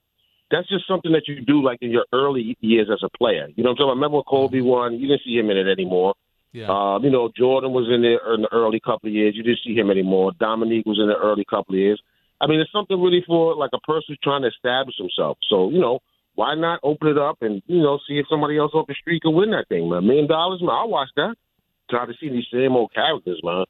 that's 0.50 0.68
just 0.68 0.86
something 0.86 1.12
that 1.12 1.28
you 1.28 1.40
do 1.40 1.62
like 1.62 1.78
in 1.80 1.90
your 1.90 2.06
early 2.12 2.56
years 2.60 2.88
as 2.92 3.00
a 3.02 3.16
player. 3.16 3.48
You 3.54 3.62
know 3.62 3.70
what 3.70 3.72
I'm 3.72 3.76
talking 3.76 3.84
about? 3.84 3.94
Remember 3.96 4.16
when 4.16 4.24
Kobe 4.24 4.58
mm-hmm. 4.58 4.66
won? 4.66 4.94
You 4.98 5.08
didn't 5.08 5.22
see 5.24 5.36
him 5.38 5.50
in 5.50 5.56
it 5.56 5.70
anymore. 5.70 6.14
Yeah. 6.52 6.66
Um, 6.66 7.04
you 7.04 7.10
know, 7.10 7.30
Jordan 7.36 7.72
was 7.72 7.86
in 7.86 8.02
there 8.02 8.18
in 8.34 8.42
the 8.42 8.52
early 8.52 8.80
couple 8.80 9.08
of 9.08 9.14
years. 9.14 9.34
You 9.36 9.44
didn't 9.44 9.60
see 9.64 9.74
him 9.74 9.90
anymore. 9.90 10.32
Dominique 10.38 10.86
was 10.86 10.98
in 10.98 11.06
the 11.06 11.14
early 11.14 11.44
couple 11.44 11.74
of 11.74 11.78
years. 11.78 12.02
I 12.40 12.48
mean, 12.48 12.58
it's 12.58 12.72
something 12.72 13.00
really 13.00 13.22
for 13.26 13.54
like 13.54 13.70
a 13.72 13.80
person 13.80 14.06
who's 14.08 14.18
trying 14.22 14.42
to 14.42 14.48
establish 14.48 14.96
himself. 14.98 15.38
So, 15.48 15.70
you 15.70 15.78
know, 15.78 16.00
why 16.34 16.54
not 16.54 16.80
open 16.82 17.08
it 17.08 17.18
up 17.18 17.38
and, 17.42 17.62
you 17.66 17.82
know, 17.82 18.00
see 18.08 18.18
if 18.18 18.26
somebody 18.28 18.58
else 18.58 18.72
off 18.74 18.86
the 18.88 18.94
street 18.94 19.22
can 19.22 19.34
win 19.34 19.50
that 19.50 19.68
thing, 19.68 19.88
man. 19.88 19.98
A 19.98 20.02
million 20.02 20.26
dollars, 20.26 20.60
man, 20.60 20.70
I'll 20.70 20.88
watch 20.88 21.10
that. 21.16 21.34
Try 21.90 22.06
to 22.06 22.14
see 22.18 22.30
these 22.30 22.46
same 22.52 22.72
old 22.72 22.92
characters, 22.94 23.40
man. 23.44 23.64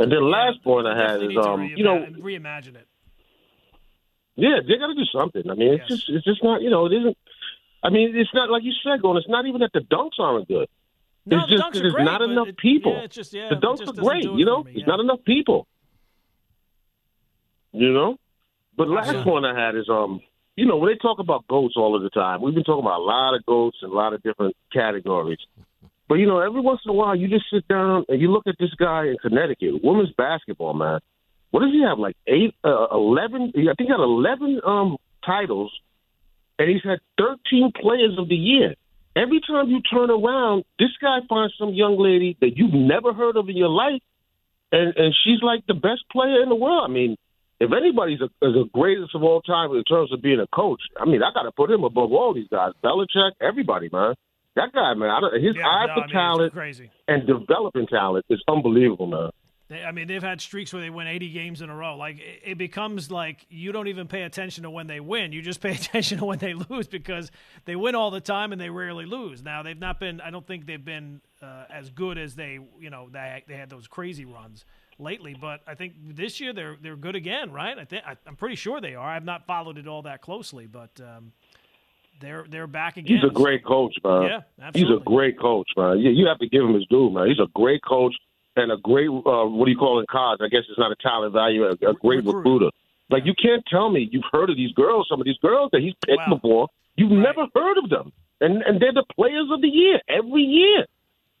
And 0.00 0.10
then 0.10 0.30
last 0.30 0.64
point 0.64 0.86
I 0.86 0.96
had 0.96 1.22
is, 1.22 1.36
um, 1.36 1.62
you 1.76 1.84
know, 1.84 2.06
reimagine 2.18 2.74
it. 2.74 2.88
Yeah, 4.34 4.60
they 4.66 4.78
got 4.78 4.86
to 4.86 4.94
do 4.94 5.04
something. 5.14 5.42
I 5.50 5.54
mean, 5.54 5.74
it's 5.74 5.84
yes. 5.90 5.98
just, 5.98 6.08
it's 6.08 6.24
just 6.24 6.42
not, 6.42 6.62
you 6.62 6.70
know, 6.70 6.86
it 6.86 6.92
isn't. 6.94 7.18
I 7.82 7.90
mean, 7.90 8.16
it's 8.16 8.32
not 8.32 8.48
like 8.48 8.62
you 8.62 8.72
said, 8.82 9.02
going. 9.02 9.18
It's 9.18 9.28
not 9.28 9.44
even 9.44 9.60
that 9.60 9.72
the 9.74 9.80
dunks 9.80 10.18
aren't 10.18 10.48
good. 10.48 10.68
No, 11.26 11.40
it's 11.40 11.52
just 11.52 11.74
there's 11.74 11.92
great, 11.92 12.04
not 12.04 12.22
enough 12.22 12.48
it, 12.48 12.56
people. 12.56 12.94
Yeah, 12.98 13.06
just, 13.08 13.34
yeah, 13.34 13.50
the 13.50 13.56
dunks 13.56 13.86
are 13.86 13.92
great, 13.92 14.24
you 14.24 14.46
know. 14.46 14.62
Me, 14.62 14.72
yeah. 14.76 14.86
not 14.86 15.00
enough 15.00 15.22
people. 15.26 15.66
You 17.72 17.92
know. 17.92 18.16
But 18.78 18.88
last 18.88 19.12
yeah. 19.12 19.22
point 19.22 19.44
I 19.44 19.54
had 19.54 19.76
is, 19.76 19.90
um, 19.90 20.22
you 20.56 20.64
know, 20.64 20.78
when 20.78 20.90
they 20.90 20.96
talk 20.96 21.18
about 21.18 21.46
goats 21.46 21.74
all 21.76 21.94
of 21.94 22.02
the 22.02 22.08
time, 22.08 22.40
we've 22.40 22.54
been 22.54 22.64
talking 22.64 22.86
about 22.86 23.00
a 23.00 23.04
lot 23.04 23.34
of 23.34 23.44
goats 23.44 23.76
and 23.82 23.92
a 23.92 23.94
lot 23.94 24.14
of 24.14 24.22
different 24.22 24.56
categories. 24.72 25.40
But 26.10 26.16
you 26.16 26.26
know, 26.26 26.40
every 26.40 26.60
once 26.60 26.80
in 26.84 26.90
a 26.90 26.92
while, 26.92 27.14
you 27.14 27.28
just 27.28 27.44
sit 27.52 27.68
down 27.68 28.04
and 28.08 28.20
you 28.20 28.32
look 28.32 28.48
at 28.48 28.56
this 28.58 28.74
guy 28.74 29.06
in 29.06 29.16
Connecticut, 29.22 29.74
women's 29.84 30.12
basketball, 30.18 30.74
man. 30.74 30.98
What 31.52 31.60
does 31.60 31.70
he 31.70 31.84
have? 31.86 32.00
Like 32.00 32.16
eight, 32.26 32.52
uh, 32.64 32.88
eleven? 32.90 33.52
I 33.54 33.74
think 33.78 33.86
he 33.86 33.86
had 33.86 34.00
eleven 34.00 34.60
um, 34.66 34.96
titles, 35.24 35.70
and 36.58 36.68
he's 36.68 36.82
had 36.82 36.98
thirteen 37.16 37.70
Players 37.80 38.18
of 38.18 38.28
the 38.28 38.34
Year. 38.34 38.74
Every 39.14 39.40
time 39.46 39.68
you 39.68 39.80
turn 39.82 40.10
around, 40.10 40.64
this 40.80 40.90
guy 41.00 41.18
finds 41.28 41.54
some 41.56 41.74
young 41.74 41.96
lady 41.96 42.36
that 42.40 42.56
you've 42.56 42.74
never 42.74 43.12
heard 43.12 43.36
of 43.36 43.48
in 43.48 43.56
your 43.56 43.68
life, 43.68 44.02
and 44.72 44.96
and 44.96 45.14
she's 45.22 45.40
like 45.42 45.64
the 45.68 45.74
best 45.74 46.02
player 46.10 46.42
in 46.42 46.48
the 46.48 46.56
world. 46.56 46.90
I 46.90 46.92
mean, 46.92 47.16
if 47.60 47.70
anybody's 47.70 48.20
a, 48.20 48.24
is 48.24 48.54
the 48.54 48.68
greatest 48.74 49.14
of 49.14 49.22
all 49.22 49.42
time 49.42 49.70
in 49.76 49.84
terms 49.84 50.12
of 50.12 50.22
being 50.22 50.40
a 50.40 50.48
coach, 50.48 50.80
I 50.98 51.04
mean, 51.04 51.22
I 51.22 51.30
got 51.32 51.44
to 51.44 51.52
put 51.52 51.70
him 51.70 51.84
above 51.84 52.10
all 52.10 52.34
these 52.34 52.48
guys. 52.50 52.72
Belichick, 52.82 53.30
everybody, 53.40 53.88
man. 53.92 54.16
That 54.56 54.72
guy, 54.72 54.94
man, 54.94 55.10
I 55.10 55.20
don't, 55.20 55.42
his 55.42 55.56
yeah, 55.56 55.66
eye 55.66 55.86
no, 55.86 55.94
for 55.94 56.00
I 56.00 56.06
mean, 56.06 56.14
talent 56.14 56.52
crazy. 56.52 56.90
and 57.06 57.26
developing 57.26 57.86
talent 57.86 58.26
is 58.28 58.42
unbelievable, 58.48 59.06
man. 59.06 59.30
They, 59.70 59.84
I 59.84 59.92
mean, 59.92 60.08
they've 60.08 60.22
had 60.22 60.40
streaks 60.40 60.72
where 60.72 60.82
they 60.82 60.90
win 60.90 61.06
80 61.06 61.30
games 61.30 61.62
in 61.62 61.70
a 61.70 61.76
row. 61.76 61.96
Like 61.96 62.18
it, 62.18 62.40
it, 62.44 62.58
becomes 62.58 63.08
like 63.08 63.46
you 63.48 63.70
don't 63.70 63.86
even 63.86 64.08
pay 64.08 64.22
attention 64.22 64.64
to 64.64 64.70
when 64.70 64.88
they 64.88 64.98
win. 64.98 65.32
You 65.32 65.40
just 65.40 65.60
pay 65.60 65.70
attention 65.76 66.18
to 66.18 66.24
when 66.24 66.38
they 66.38 66.54
lose 66.54 66.88
because 66.88 67.30
they 67.64 67.76
win 67.76 67.94
all 67.94 68.10
the 68.10 68.20
time 68.20 68.50
and 68.50 68.60
they 68.60 68.70
rarely 68.70 69.06
lose. 69.06 69.42
Now 69.42 69.62
they've 69.62 69.78
not 69.78 70.00
been. 70.00 70.20
I 70.20 70.30
don't 70.30 70.46
think 70.46 70.66
they've 70.66 70.84
been 70.84 71.20
uh, 71.40 71.66
as 71.70 71.90
good 71.90 72.18
as 72.18 72.34
they. 72.34 72.58
You 72.80 72.90
know, 72.90 73.08
they 73.10 73.44
they 73.46 73.54
had 73.54 73.70
those 73.70 73.86
crazy 73.86 74.24
runs 74.24 74.64
lately. 74.98 75.36
But 75.40 75.60
I 75.68 75.76
think 75.76 75.94
this 76.16 76.40
year 76.40 76.52
they're 76.52 76.76
they're 76.82 76.96
good 76.96 77.14
again, 77.14 77.52
right? 77.52 77.78
I 77.78 77.84
think 77.84 78.02
I, 78.04 78.16
am 78.26 78.34
pretty 78.34 78.56
sure 78.56 78.80
they 78.80 78.96
are. 78.96 79.08
I've 79.08 79.24
not 79.24 79.46
followed 79.46 79.78
it 79.78 79.86
all 79.86 80.02
that 80.02 80.20
closely, 80.20 80.66
but. 80.66 81.00
Um, 81.00 81.32
they're 82.20 82.46
they're 82.48 82.66
back 82.66 82.96
again. 82.96 83.16
He's 83.16 83.24
a 83.28 83.32
great 83.32 83.64
coach, 83.64 83.96
man. 84.04 84.22
Yeah, 84.22 84.40
absolutely. 84.62 84.94
He's 84.94 85.00
a 85.00 85.04
great 85.04 85.38
coach, 85.38 85.68
man. 85.76 85.98
You, 85.98 86.10
you 86.10 86.26
have 86.26 86.38
to 86.38 86.48
give 86.48 86.62
him 86.62 86.74
his 86.74 86.86
due, 86.86 87.10
man. 87.10 87.28
He's 87.28 87.38
a 87.38 87.48
great 87.54 87.82
coach 87.82 88.14
and 88.56 88.70
a 88.70 88.76
great 88.76 89.08
uh, 89.08 89.46
what 89.46 89.64
do 89.64 89.70
you 89.70 89.76
call 89.76 90.00
it, 90.00 90.08
college? 90.08 90.40
I 90.42 90.48
guess 90.48 90.62
it's 90.68 90.78
not 90.78 90.92
a 90.92 90.96
talent 90.96 91.32
value, 91.32 91.64
a, 91.64 91.72
a 91.72 91.94
great 91.94 92.24
recruiter. 92.24 92.36
recruiter. 92.36 92.70
Like 93.10 93.24
you 93.24 93.34
can't 93.40 93.64
tell 93.68 93.90
me 93.90 94.08
you've 94.10 94.24
heard 94.30 94.50
of 94.50 94.56
these 94.56 94.72
girls, 94.72 95.08
some 95.10 95.20
of 95.20 95.24
these 95.24 95.38
girls 95.38 95.70
that 95.72 95.80
he's 95.80 95.94
picked 96.06 96.18
wow. 96.28 96.34
before. 96.34 96.68
You've 96.96 97.10
right. 97.10 97.18
never 97.20 97.46
heard 97.54 97.78
of 97.78 97.90
them, 97.90 98.12
and 98.40 98.62
and 98.62 98.80
they're 98.80 98.92
the 98.92 99.04
players 99.14 99.48
of 99.50 99.60
the 99.60 99.68
year 99.68 100.00
every 100.08 100.42
year. 100.42 100.86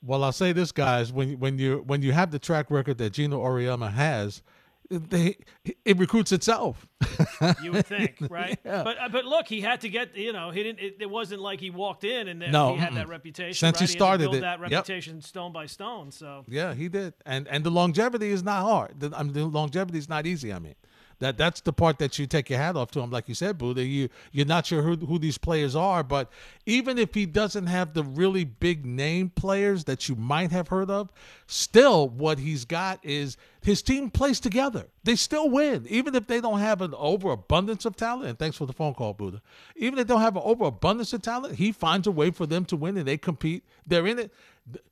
Well, 0.02 0.24
I'll 0.24 0.32
say 0.32 0.52
this, 0.52 0.72
guys: 0.72 1.12
when 1.12 1.38
when 1.38 1.58
you 1.58 1.84
when 1.86 2.02
you 2.02 2.12
have 2.12 2.30
the 2.30 2.38
track 2.38 2.70
record 2.70 2.98
that 2.98 3.12
Geno 3.12 3.44
Auriemma 3.44 3.92
has, 3.92 4.42
they 4.90 5.36
it 5.84 5.98
recruits 5.98 6.32
itself. 6.32 6.86
you 7.62 7.72
would 7.72 7.86
think, 7.86 8.16
right? 8.30 8.58
Yeah. 8.64 8.82
But 8.82 8.98
uh, 8.98 9.08
but 9.08 9.24
look, 9.24 9.46
he 9.46 9.60
had 9.60 9.80
to 9.82 9.88
get 9.88 10.16
you 10.16 10.32
know 10.32 10.50
he 10.50 10.62
didn't. 10.62 10.80
It, 10.80 10.96
it 11.00 11.10
wasn't 11.10 11.40
like 11.40 11.60
he 11.60 11.70
walked 11.70 12.04
in 12.04 12.28
and 12.28 12.40
no, 12.52 12.74
he 12.74 12.80
had 12.80 12.94
that 12.94 13.08
reputation. 13.08 13.54
Since 13.54 13.80
right? 13.80 13.88
he 13.88 13.96
started 13.96 14.30
he 14.30 14.38
it, 14.38 14.40
that 14.40 14.60
reputation 14.60 15.16
yep. 15.16 15.24
stone 15.24 15.52
by 15.52 15.66
stone. 15.66 16.10
So 16.10 16.44
yeah, 16.48 16.74
he 16.74 16.88
did, 16.88 17.14
and 17.24 17.46
and 17.48 17.62
the 17.62 17.70
longevity 17.70 18.30
is 18.30 18.42
not 18.42 18.62
hard. 18.62 18.98
The, 18.98 19.12
I 19.16 19.22
mean, 19.22 19.32
the 19.32 19.44
longevity 19.44 19.98
is 19.98 20.08
not 20.08 20.26
easy. 20.26 20.52
I 20.52 20.58
mean, 20.58 20.74
that 21.20 21.36
that's 21.38 21.60
the 21.60 21.72
part 21.72 21.98
that 21.98 22.18
you 22.18 22.26
take 22.26 22.50
your 22.50 22.58
hat 22.58 22.76
off 22.76 22.90
to 22.92 23.00
him, 23.00 23.10
like 23.10 23.28
you 23.28 23.34
said, 23.34 23.58
Buddha. 23.58 23.84
You 23.84 24.08
you're 24.32 24.46
not 24.46 24.66
sure 24.66 24.82
who, 24.82 24.96
who 24.96 25.18
these 25.18 25.38
players 25.38 25.76
are, 25.76 26.02
but 26.02 26.30
even 26.66 26.98
if 26.98 27.14
he 27.14 27.26
doesn't 27.26 27.66
have 27.66 27.94
the 27.94 28.02
really 28.02 28.44
big 28.44 28.84
name 28.84 29.30
players 29.30 29.84
that 29.84 30.08
you 30.08 30.16
might 30.16 30.50
have 30.50 30.68
heard 30.68 30.90
of, 30.90 31.12
still 31.46 32.08
what 32.08 32.38
he's 32.38 32.64
got 32.64 32.98
is 33.04 33.36
his 33.62 33.82
team 33.82 34.10
plays 34.10 34.40
together. 34.40 34.86
They 35.04 35.16
still 35.16 35.50
win, 35.50 35.86
even 35.88 36.14
if 36.14 36.26
they 36.26 36.40
don't 36.40 36.60
have 36.60 36.80
an 36.80 36.94
overabundance 36.96 37.84
of 37.84 37.96
talent. 37.96 38.28
And 38.28 38.38
thanks 38.38 38.56
for 38.56 38.66
the 38.66 38.72
phone 38.72 38.94
call, 38.94 39.12
Buddha. 39.12 39.42
Even 39.76 39.98
if 39.98 40.06
they 40.06 40.14
don't 40.14 40.22
have 40.22 40.36
an 40.36 40.42
overabundance 40.44 41.12
of 41.12 41.22
talent, 41.22 41.56
he 41.56 41.70
finds 41.70 42.06
a 42.06 42.10
way 42.10 42.30
for 42.30 42.46
them 42.46 42.64
to 42.66 42.76
win, 42.76 42.96
and 42.96 43.06
they 43.06 43.18
compete. 43.18 43.64
They're 43.86 44.06
in 44.06 44.18
it. 44.18 44.32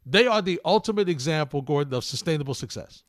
They 0.05 0.27
are 0.27 0.43
the 0.43 0.61
ultimate 0.65 1.09
example, 1.09 1.63
Gordon, 1.63 1.95
of 1.95 2.05
sustainable 2.05 2.55
success. 2.55 3.03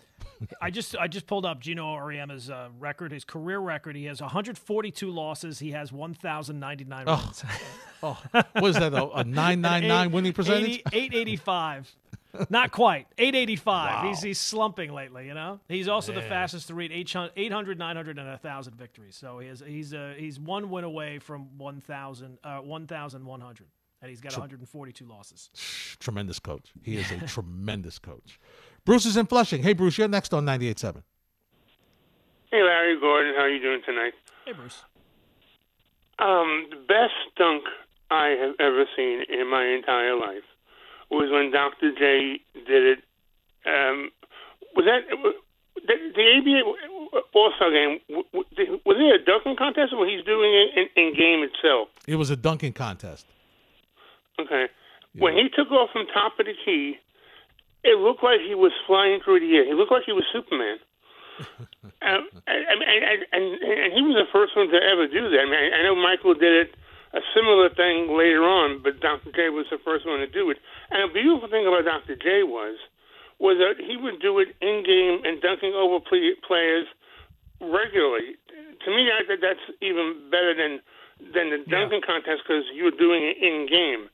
I 0.62 0.69
just 0.71 0.95
I 0.97 1.08
just 1.08 1.28
pulled 1.28 1.45
up 1.45 1.60
Geno 1.60 1.86
Auriemma's 1.86 2.49
uh, 2.49 2.69
record, 2.80 3.12
his 3.12 3.25
career 3.25 3.60
record. 3.60 3.95
He 3.95 4.06
has 4.06 4.21
142 4.21 5.10
losses. 5.10 5.60
He 5.60 5.71
has 5.71 5.91
1,099 5.91 7.04
oh. 7.08 7.15
wins. 7.15 7.43
oh, 8.04 8.21
what 8.32 8.69
is 8.69 8.75
that? 8.78 8.93
A, 8.93 9.10
a 9.12 9.23
999 9.23 10.12
winning 10.12 10.34
percentage? 10.34 10.82
885. 10.91 11.95
Not 12.49 12.71
quite. 12.71 13.08
885. 13.17 13.65
Wow. 13.65 14.08
He's 14.08 14.21
he's 14.21 14.39
slumping 14.39 14.93
lately, 14.93 15.25
you 15.25 15.34
know. 15.34 15.60
He's 15.67 15.88
also 15.88 16.13
Man. 16.13 16.21
the 16.21 16.30
fastest 16.30 16.67
to 16.67 16.75
reach 16.75 16.91
800, 16.91 17.34
800 17.36 17.80
900 17.80 18.17
and 18.19 18.28
1000 18.28 18.75
victories. 18.75 19.15
So 19.15 19.39
he 19.39 19.47
has 19.47 19.63
he's 19.65 19.93
uh, 19.93 20.13
he's 20.17 20.39
one 20.39 20.69
win 20.69 20.84
away 20.84 21.19
from 21.19 21.58
1000 21.58 22.38
uh, 22.43 22.60
1100 22.60 23.67
and 24.02 24.10
he's 24.10 24.21
got 24.21 24.34
142 24.34 25.06
losses. 25.06 25.49
Tremendous 25.99 26.39
coach. 26.39 26.71
He 26.84 26.97
is 26.97 27.12
a 27.12 27.17
tremendous 27.28 27.99
coach. 27.99 28.39
Bruce 28.89 29.06
is 29.06 29.17
in 29.17 29.28
Flushing. 29.28 29.62
Hey, 29.62 29.73
Bruce, 29.73 29.99
you're 29.99 30.08
next 30.08 30.34
on 30.34 30.47
98.7. 30.47 31.04
Hey, 32.49 32.63
Larry 32.63 32.99
Gordon. 32.99 33.36
How 33.36 33.43
are 33.43 33.49
you 33.49 33.62
doing 33.62 33.82
tonight? 33.86 34.13
Hey, 34.47 34.54
Bruce. 34.54 34.82
Um, 36.17 36.65
the 36.71 36.78
best 36.88 37.13
dunk 37.38 37.65
I 38.10 38.30
have 38.30 38.56
ever 38.60 38.86
seen 38.97 39.21
in 39.30 39.47
my 39.47 39.63
entire 39.63 40.17
life 40.17 40.41
was 41.12 41.30
when 41.32 41.52
Dr. 41.52 41.91
J 41.93 42.41
did 42.65 42.97
it. 42.97 42.99
Um, 43.67 44.10
was 44.75 44.86
that 44.86 45.02
the, 45.86 45.93
the 46.15 46.25
ABA 46.39 47.21
All 47.36 47.54
Star 47.58 47.69
game? 47.69 47.99
Was 48.34 48.47
it 48.58 49.21
a 49.21 49.23
dunking 49.23 49.56
contest, 49.56 49.93
or 49.95 50.08
he's 50.08 50.25
doing 50.25 50.52
it 50.52 50.89
in, 50.97 51.04
in 51.04 51.13
game 51.13 51.43
itself? 51.43 51.89
It 52.08 52.15
was 52.15 52.32
a 52.32 52.36
dunking 52.36 52.73
contest. 52.73 53.28
Okay. 54.39 54.65
Yeah. 55.13 55.23
When 55.23 55.36
he 55.36 55.47
took 55.56 55.69
off 55.71 55.91
from 55.93 56.08
top 56.08 56.39
of 56.39 56.47
the 56.47 56.54
key 56.65 56.97
it 57.84 57.98
looked 57.98 58.24
like 58.24 58.42
he 58.42 58.56
was 58.56 58.72
flying 58.88 59.20
through 59.24 59.39
the 59.39 59.56
air. 59.56 59.65
He 59.65 59.74
looked 59.74 59.92
like 59.92 60.04
he 60.06 60.13
was 60.13 60.26
Superman. 60.32 60.78
Um, 62.00 62.32
and, 62.48 62.80
and, 62.80 63.24
and, 63.32 63.46
and 63.60 63.92
he 63.92 64.00
was 64.04 64.15
the 64.15 64.28
first 64.32 64.56
one 64.56 64.72
to 64.72 64.80
ever 64.80 65.08
do 65.08 65.32
that. 65.32 65.44
I 65.44 65.48
mean, 65.48 65.72
I 65.76 65.84
know 65.84 65.96
Michael 65.96 66.34
did 66.34 66.68
it 66.68 66.76
a 67.12 67.20
similar 67.36 67.68
thing 67.72 68.15
later 68.15 68.44
on, 68.44 68.80
but 68.84 69.00
Dr. 69.00 69.32
J 69.36 69.50
was 69.50 69.68
the 69.72 69.84
first 69.84 70.08
one 70.08 70.20
to 70.20 70.28
do 70.28 70.50
it. 70.50 70.58
And 70.92 71.04
a 71.04 71.12
beautiful 71.12 71.50
thing 71.50 71.68
about 71.68 71.84
Dr. 71.84 72.15
J 72.15 72.44
was 72.44 72.80
was 73.39 73.56
that 73.60 73.80
he 73.80 73.96
would 73.96 74.20
do 74.20 74.39
it 74.39 74.52
in 74.60 74.84
game 74.84 75.24
and 75.24 75.42
dunking 75.42 75.72
over 75.72 76.04
play, 76.04 76.36
players 76.44 76.88
regularly. 77.60 78.36
To 78.84 78.89
me, 78.92 79.08
I 79.12 79.24
think 79.28 79.39
that's 79.39 79.63
even 79.82 80.28
better 80.32 80.56
than 80.56 80.80
than 81.20 81.52
the 81.52 81.60
dunking 81.68 82.00
yeah. 82.04 82.12
contest 82.15 82.48
because 82.48 82.63
you're 82.72 82.96
doing 82.96 83.24
it 83.28 83.39
in 83.44 83.68
game. 83.68 84.08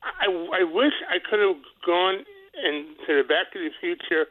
I, 0.00 0.28
I 0.60 0.62
wish 0.64 0.92
I 1.08 1.20
could 1.20 1.40
have 1.40 1.60
gone 1.84 2.24
into 2.64 3.22
the 3.22 3.24
Back 3.28 3.52
to 3.52 3.58
the 3.58 3.70
Future 3.80 4.26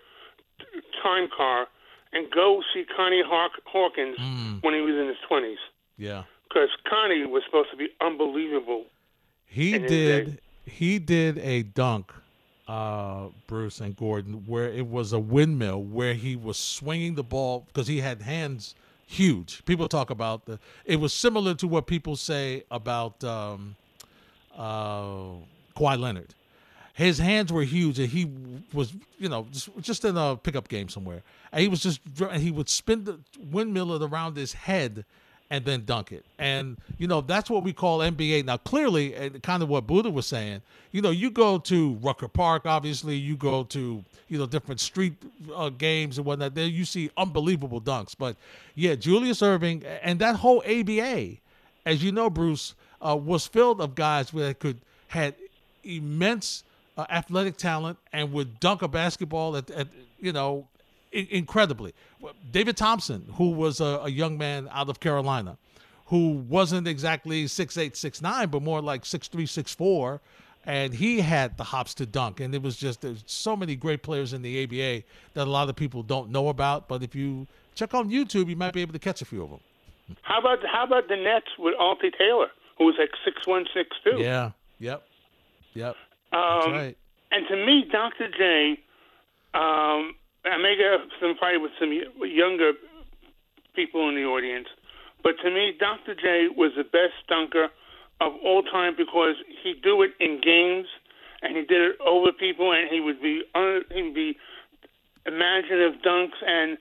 time 1.03 1.27
car 1.35 1.67
and 2.13 2.31
go 2.31 2.61
see 2.73 2.85
Connie 2.95 3.23
Hawk- 3.25 3.61
Hawkins 3.65 4.17
mm. 4.17 4.63
when 4.63 4.73
he 4.73 4.81
was 4.81 4.95
in 4.95 5.07
his 5.07 5.17
twenties. 5.27 5.57
Yeah, 5.97 6.23
because 6.47 6.69
Connie 6.89 7.25
was 7.25 7.43
supposed 7.45 7.69
to 7.71 7.77
be 7.77 7.89
unbelievable. 8.01 8.85
He 9.45 9.77
did. 9.77 10.39
He 10.65 10.97
did 10.97 11.37
a 11.37 11.61
dunk, 11.61 12.11
uh, 12.67 13.27
Bruce 13.45 13.79
and 13.79 13.95
Gordon, 13.95 14.43
where 14.47 14.67
it 14.67 14.87
was 14.87 15.13
a 15.13 15.19
windmill 15.19 15.83
where 15.83 16.15
he 16.15 16.35
was 16.35 16.57
swinging 16.57 17.13
the 17.13 17.23
ball 17.23 17.65
because 17.67 17.87
he 17.87 17.99
had 17.99 18.23
hands 18.23 18.73
huge. 19.05 19.63
People 19.65 19.87
talk 19.87 20.09
about 20.09 20.45
the. 20.45 20.59
It 20.85 20.99
was 20.99 21.13
similar 21.13 21.53
to 21.55 21.67
what 21.67 21.85
people 21.87 22.15
say 22.15 22.63
about 22.71 23.23
um, 23.23 23.75
uh, 24.57 25.35
Kawhi 25.77 25.99
Leonard. 25.99 26.33
His 26.95 27.19
hands 27.19 27.51
were 27.51 27.63
huge, 27.63 27.99
and 27.99 28.07
he 28.07 28.31
was, 28.73 28.93
you 29.19 29.27
know, 29.27 29.47
just, 29.51 29.69
just 29.81 30.05
in 30.05 30.15
a 30.15 30.37
pickup 30.37 30.69
game 30.69 30.87
somewhere. 30.87 31.23
And 31.51 31.61
he 31.61 31.67
was 31.67 31.81
just, 31.81 31.99
he 32.37 32.51
would 32.51 32.69
spin 32.69 33.03
the 33.03 33.19
windmill 33.51 33.93
it 33.95 34.01
around 34.01 34.37
his 34.37 34.53
head 34.53 35.03
and 35.49 35.65
then 35.65 35.83
dunk 35.83 36.13
it. 36.13 36.23
And, 36.39 36.77
you 36.97 37.07
know, 37.07 37.19
that's 37.19 37.49
what 37.49 37.63
we 37.63 37.73
call 37.73 37.99
NBA. 37.99 38.45
Now, 38.45 38.55
clearly, 38.55 39.13
and 39.13 39.43
kind 39.43 39.61
of 39.61 39.67
what 39.67 39.85
Buddha 39.85 40.09
was 40.09 40.25
saying, 40.25 40.61
you 40.93 41.01
know, 41.01 41.09
you 41.09 41.29
go 41.29 41.57
to 41.57 41.95
Rucker 41.95 42.29
Park, 42.29 42.65
obviously, 42.65 43.17
you 43.17 43.35
go 43.35 43.65
to, 43.65 44.01
you 44.29 44.37
know, 44.37 44.45
different 44.45 44.79
street 44.79 45.15
uh, 45.53 45.69
games 45.69 46.17
and 46.17 46.25
whatnot. 46.25 46.55
There 46.55 46.65
you 46.65 46.85
see 46.85 47.11
unbelievable 47.17 47.81
dunks. 47.81 48.15
But 48.17 48.37
yeah, 48.73 48.95
Julius 48.95 49.41
Erving 49.41 49.83
and 50.01 50.19
that 50.19 50.37
whole 50.37 50.63
ABA, 50.65 51.33
as 51.85 52.01
you 52.01 52.13
know, 52.13 52.29
Bruce, 52.29 52.73
uh, 53.05 53.17
was 53.17 53.45
filled 53.45 53.81
of 53.81 53.95
guys 53.95 54.31
that 54.31 54.59
could, 54.59 54.79
had 55.09 55.35
immense 55.83 56.63
uh, 56.97 57.05
athletic 57.09 57.57
talent 57.57 57.97
and 58.13 58.31
would 58.31 58.59
dunk 58.59 58.81
a 58.81 58.87
basketball 58.87 59.57
at, 59.57 59.69
at 59.71 59.87
you 60.19 60.31
know, 60.31 60.67
incredibly. 61.11 61.93
David 62.51 62.77
Thompson, 62.77 63.25
who 63.33 63.51
was 63.51 63.79
a, 63.79 64.01
a, 64.03 64.09
young 64.09 64.37
man 64.37 64.67
out 64.71 64.89
of 64.89 64.99
Carolina, 64.99 65.57
who 66.07 66.43
wasn't 66.49 66.87
exactly 66.87 67.47
six 67.47 67.77
eight, 67.77 67.95
six 67.95 68.21
nine, 68.21 68.49
but 68.49 68.61
more 68.61 68.81
like 68.81 69.05
six 69.05 69.27
three, 69.27 69.45
six 69.45 69.73
four, 69.73 70.21
and 70.65 70.93
he 70.93 71.19
had 71.19 71.57
the 71.57 71.63
hops 71.63 71.93
to 71.95 72.05
dunk. 72.05 72.39
And 72.39 72.53
it 72.53 72.61
was 72.61 72.75
just 72.75 73.01
there's 73.01 73.23
so 73.25 73.55
many 73.55 73.75
great 73.75 74.03
players 74.03 74.33
in 74.33 74.41
the 74.41 74.63
ABA 74.63 75.03
that 75.33 75.47
a 75.47 75.49
lot 75.49 75.69
of 75.69 75.75
people 75.75 76.03
don't 76.03 76.29
know 76.31 76.49
about. 76.49 76.87
But 76.87 77.03
if 77.03 77.15
you 77.15 77.47
check 77.75 77.93
on 77.93 78.09
YouTube, 78.09 78.49
you 78.49 78.55
might 78.55 78.73
be 78.73 78.81
able 78.81 78.93
to 78.93 78.99
catch 78.99 79.21
a 79.21 79.25
few 79.25 79.43
of 79.43 79.49
them. 79.49 79.59
How 80.21 80.39
about 80.39 80.59
how 80.65 80.83
about 80.83 81.07
the 81.07 81.15
Nets 81.15 81.47
with 81.57 81.75
Alfie 81.79 82.11
Taylor, 82.17 82.49
who 82.77 82.85
was 82.85 82.95
like 82.99 83.11
six 83.23 83.45
one, 83.47 83.65
six 83.73 83.89
two? 84.03 84.17
Yeah. 84.17 84.51
Yep. 84.79 85.03
Yep. 85.73 85.95
Um, 86.35 86.71
right. 86.73 86.97
And 87.31 87.47
to 87.47 87.55
me, 87.55 87.85
Dr. 87.91 88.27
J, 88.27 88.79
um, 89.53 90.15
I 90.43 90.57
may 90.59 90.75
get 90.75 90.99
some 91.21 91.35
fight 91.39 91.57
with 91.57 91.71
some 91.79 91.91
younger 92.27 92.73
people 93.75 94.09
in 94.09 94.15
the 94.15 94.25
audience, 94.25 94.67
but 95.23 95.35
to 95.43 95.49
me, 95.49 95.73
Dr. 95.79 96.13
J 96.13 96.47
was 96.55 96.71
the 96.77 96.83
best 96.83 97.15
dunker 97.27 97.69
of 98.21 98.33
all 98.43 98.63
time 98.63 98.95
because 98.97 99.35
he'd 99.63 99.81
do 99.81 100.01
it 100.01 100.11
in 100.19 100.39
games 100.41 100.87
and 101.41 101.55
he 101.55 101.63
did 101.63 101.81
it 101.81 101.95
over 101.99 102.31
people 102.31 102.71
and 102.71 102.87
he 102.89 102.99
would 102.99 103.21
be 103.21 103.43
he 103.93 104.01
would 104.01 104.15
be 104.15 104.37
imaginative 105.25 105.99
dunks 105.99 106.39
and 106.45 106.77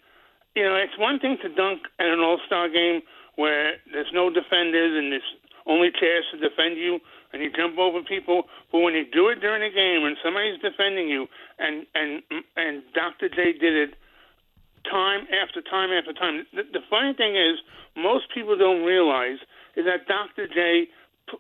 you 0.54 0.62
know 0.62 0.76
it's 0.76 0.96
one 0.96 1.18
thing 1.18 1.36
to 1.42 1.48
dunk 1.48 1.82
at 1.98 2.06
an 2.06 2.20
all 2.20 2.38
star 2.46 2.68
game 2.68 3.00
where 3.34 3.72
there's 3.92 4.12
no 4.14 4.30
defenders 4.30 4.94
and 4.96 5.10
there's 5.10 5.34
only 5.66 5.90
chairs 5.90 6.24
to 6.30 6.38
defend 6.38 6.78
you 6.78 7.00
and 7.32 7.42
you 7.42 7.50
jump 7.50 7.78
over 7.78 8.00
people. 8.02 8.44
But 9.54 9.60
when 9.60 9.70
you 9.70 9.76
do 9.76 9.84
it 9.84 10.02
during 10.02 10.02
a 10.02 10.02
game 10.02 10.06
and 10.06 10.16
somebody's 10.24 10.60
defending 10.60 11.08
you, 11.08 11.26
and 11.58 11.86
and 11.94 12.22
and 12.56 12.82
Dr. 12.94 13.28
J 13.28 13.52
did 13.52 13.74
it 13.76 13.94
time 14.90 15.26
after 15.30 15.62
time 15.62 15.90
after 15.90 16.12
time. 16.12 16.46
The, 16.52 16.62
the 16.72 16.80
funny 16.90 17.14
thing 17.14 17.36
is, 17.36 17.58
most 17.96 18.26
people 18.34 18.56
don't 18.58 18.84
realize 18.84 19.38
is 19.76 19.84
that 19.86 20.06
Dr. 20.06 20.46
J 20.46 20.86
p- 21.30 21.38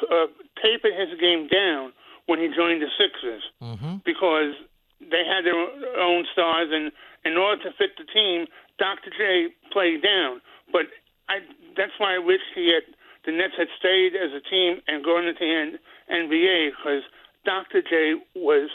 p- 0.00 0.06
uh, 0.10 0.26
tapered 0.62 0.92
his 0.98 1.18
game 1.20 1.48
down 1.48 1.92
when 2.26 2.38
he 2.38 2.48
joined 2.54 2.82
the 2.82 2.90
Sixers 2.98 3.42
mm-hmm. 3.62 3.96
because 4.04 4.54
they 5.00 5.24
had 5.26 5.44
their 5.44 5.58
own 6.00 6.26
stars, 6.32 6.68
and 6.72 6.92
in 7.24 7.38
order 7.38 7.62
to 7.64 7.70
fit 7.78 7.96
the 7.98 8.04
team, 8.12 8.46
Dr. 8.78 9.10
J 9.10 9.54
played 9.72 10.02
down. 10.02 10.40
But 10.72 10.86
I, 11.28 11.40
that's 11.76 11.92
why 11.98 12.14
I 12.14 12.18
wish 12.18 12.40
he 12.54 12.72
had 12.74 12.94
the 13.24 13.32
Nets 13.32 13.54
had 13.56 13.68
stayed 13.78 14.18
as 14.18 14.34
a 14.34 14.42
team 14.50 14.82
and 14.88 15.04
gone 15.04 15.26
into 15.26 15.38
the 15.38 15.78
NBA 16.10 16.70
because 16.74 17.02
Dr. 17.44 17.82
J 17.82 18.14
was 18.34 18.70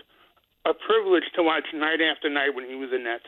a 0.65 0.73
privilege 0.73 1.27
to 1.35 1.43
watch 1.43 1.67
night 1.97 2.11
after 2.11 2.29
night 2.29 2.55
when 2.55 2.65
he 2.65 2.75
was 2.75 2.91
in 2.93 3.03
Net. 3.03 3.21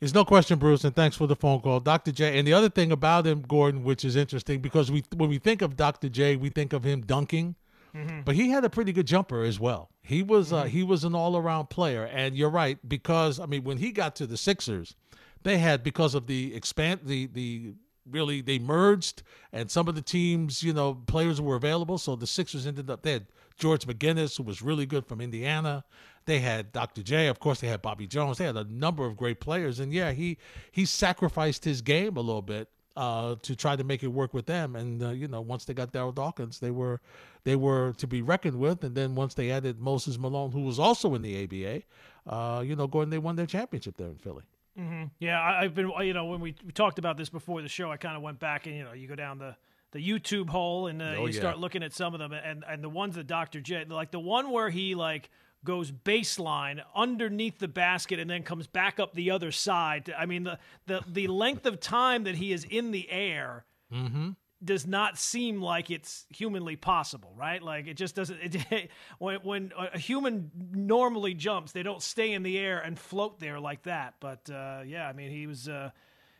There's 0.00 0.14
no 0.14 0.24
question, 0.24 0.58
Bruce, 0.58 0.84
and 0.84 0.94
thanks 0.94 1.16
for 1.16 1.26
the 1.26 1.34
phone 1.34 1.60
call, 1.60 1.80
Dr. 1.80 2.12
J. 2.12 2.38
And 2.38 2.46
the 2.46 2.52
other 2.52 2.68
thing 2.68 2.92
about 2.92 3.26
him, 3.26 3.42
Gordon, 3.42 3.82
which 3.82 4.04
is 4.04 4.14
interesting, 4.14 4.60
because 4.60 4.92
we 4.92 5.02
when 5.16 5.28
we 5.28 5.38
think 5.38 5.60
of 5.60 5.76
Dr. 5.76 6.08
J, 6.08 6.36
we 6.36 6.50
think 6.50 6.72
of 6.72 6.84
him 6.84 7.00
dunking, 7.00 7.56
mm-hmm. 7.94 8.20
but 8.24 8.36
he 8.36 8.50
had 8.50 8.64
a 8.64 8.70
pretty 8.70 8.92
good 8.92 9.06
jumper 9.06 9.42
as 9.42 9.58
well. 9.58 9.90
He 10.02 10.22
was 10.22 10.52
uh, 10.52 10.58
mm-hmm. 10.58 10.66
uh, 10.66 10.70
he 10.70 10.82
was 10.84 11.02
an 11.02 11.16
all 11.16 11.36
around 11.36 11.66
player, 11.66 12.04
and 12.04 12.36
you're 12.36 12.50
right 12.50 12.78
because 12.88 13.40
I 13.40 13.46
mean 13.46 13.64
when 13.64 13.78
he 13.78 13.90
got 13.90 14.14
to 14.16 14.26
the 14.26 14.36
Sixers, 14.36 14.94
they 15.42 15.58
had 15.58 15.82
because 15.82 16.14
of 16.14 16.28
the 16.28 16.54
expand 16.54 17.00
the 17.04 17.26
the 17.26 17.72
really 18.10 18.40
they 18.40 18.58
merged 18.58 19.22
and 19.52 19.70
some 19.70 19.88
of 19.88 19.94
the 19.94 20.02
teams 20.02 20.62
you 20.62 20.72
know 20.72 20.94
players 20.94 21.40
were 21.40 21.56
available 21.56 21.98
so 21.98 22.16
the 22.16 22.26
sixers 22.26 22.66
ended 22.66 22.88
up 22.88 23.02
they 23.02 23.12
had 23.12 23.26
george 23.58 23.86
mcginnis 23.86 24.36
who 24.36 24.42
was 24.42 24.62
really 24.62 24.86
good 24.86 25.06
from 25.06 25.20
indiana 25.20 25.84
they 26.28 26.38
had 26.38 26.70
dr 26.72 27.02
j 27.02 27.26
of 27.26 27.40
course 27.40 27.60
they 27.60 27.66
had 27.66 27.82
bobby 27.82 28.06
jones 28.06 28.38
they 28.38 28.44
had 28.44 28.56
a 28.56 28.64
number 28.64 29.04
of 29.04 29.16
great 29.16 29.40
players 29.40 29.80
and 29.80 29.92
yeah 29.92 30.12
he 30.12 30.38
he 30.70 30.84
sacrificed 30.84 31.64
his 31.64 31.82
game 31.82 32.16
a 32.16 32.20
little 32.20 32.42
bit 32.42 32.68
uh, 32.96 33.36
to 33.42 33.54
try 33.54 33.76
to 33.76 33.84
make 33.84 34.02
it 34.02 34.08
work 34.08 34.34
with 34.34 34.46
them 34.46 34.74
and 34.74 35.02
uh, 35.02 35.10
you 35.10 35.28
know 35.28 35.40
once 35.40 35.64
they 35.64 35.74
got 35.74 35.92
darryl 35.92 36.14
dawkins 36.14 36.58
they 36.60 36.70
were 36.70 37.00
they 37.44 37.56
were 37.56 37.92
to 37.92 38.06
be 38.06 38.22
reckoned 38.22 38.58
with 38.58 38.82
and 38.84 38.94
then 38.94 39.14
once 39.14 39.34
they 39.34 39.50
added 39.50 39.80
moses 39.80 40.18
malone 40.18 40.52
who 40.52 40.62
was 40.62 40.78
also 40.78 41.14
in 41.14 41.22
the 41.22 41.44
aba 41.44 41.82
uh, 42.26 42.60
you 42.60 42.76
know 42.76 42.86
gordon 42.86 43.10
they 43.10 43.18
won 43.18 43.36
their 43.36 43.46
championship 43.46 43.96
there 43.96 44.08
in 44.08 44.16
philly 44.16 44.44
Mm-hmm. 44.78 45.04
Yeah, 45.18 45.42
I, 45.42 45.64
have 45.64 45.74
been. 45.74 45.90
You 46.02 46.12
know, 46.12 46.26
when 46.26 46.40
we, 46.40 46.54
we 46.64 46.70
talked 46.70 47.00
about 47.00 47.16
this 47.16 47.28
before 47.28 47.62
the 47.62 47.68
show, 47.68 47.90
I 47.90 47.96
kind 47.96 48.16
of 48.16 48.22
went 48.22 48.38
back 48.38 48.66
and 48.66 48.76
you 48.76 48.84
know, 48.84 48.92
you 48.92 49.08
go 49.08 49.16
down 49.16 49.38
the 49.38 49.56
the 49.90 49.98
YouTube 49.98 50.48
hole 50.48 50.86
and 50.86 51.02
uh, 51.02 51.14
oh, 51.18 51.26
you 51.26 51.32
yeah. 51.32 51.40
start 51.40 51.58
looking 51.58 51.82
at 51.82 51.92
some 51.92 52.14
of 52.14 52.20
them, 52.20 52.32
and 52.32 52.64
and 52.68 52.84
the 52.84 52.88
ones 52.88 53.16
that 53.16 53.26
Dr. 53.26 53.60
J, 53.60 53.86
like 53.88 54.12
the 54.12 54.20
one 54.20 54.50
where 54.50 54.70
he 54.70 54.94
like 54.94 55.30
goes 55.64 55.90
baseline 55.90 56.80
underneath 56.94 57.58
the 57.58 57.68
basket 57.68 58.18
and 58.18 58.30
then 58.30 58.42
comes 58.42 58.66
back 58.66 59.00
up 59.00 59.14
the 59.14 59.30
other 59.30 59.52
side. 59.52 60.12
I 60.16 60.26
mean, 60.26 60.44
the 60.44 60.58
the 60.86 61.02
the 61.06 61.26
length 61.26 61.66
of 61.66 61.80
time 61.80 62.24
that 62.24 62.36
he 62.36 62.52
is 62.52 62.64
in 62.64 62.90
the 62.90 63.10
air. 63.10 63.64
Mm-hmm 63.92 64.30
does 64.64 64.86
not 64.86 65.16
seem 65.16 65.62
like 65.62 65.90
it's 65.90 66.26
humanly 66.30 66.76
possible, 66.76 67.32
right? 67.36 67.62
Like 67.62 67.86
it 67.86 67.94
just 67.94 68.14
doesn't. 68.14 68.38
It, 68.42 68.90
when 69.18 69.36
when 69.42 69.72
a 69.76 69.98
human 69.98 70.50
normally 70.72 71.34
jumps, 71.34 71.72
they 71.72 71.82
don't 71.82 72.02
stay 72.02 72.32
in 72.32 72.42
the 72.42 72.58
air 72.58 72.78
and 72.78 72.98
float 72.98 73.38
there 73.38 73.60
like 73.60 73.84
that. 73.84 74.14
But 74.20 74.50
uh, 74.50 74.80
yeah, 74.84 75.08
I 75.08 75.12
mean, 75.12 75.30
he 75.30 75.46
was. 75.46 75.68
Uh, 75.68 75.90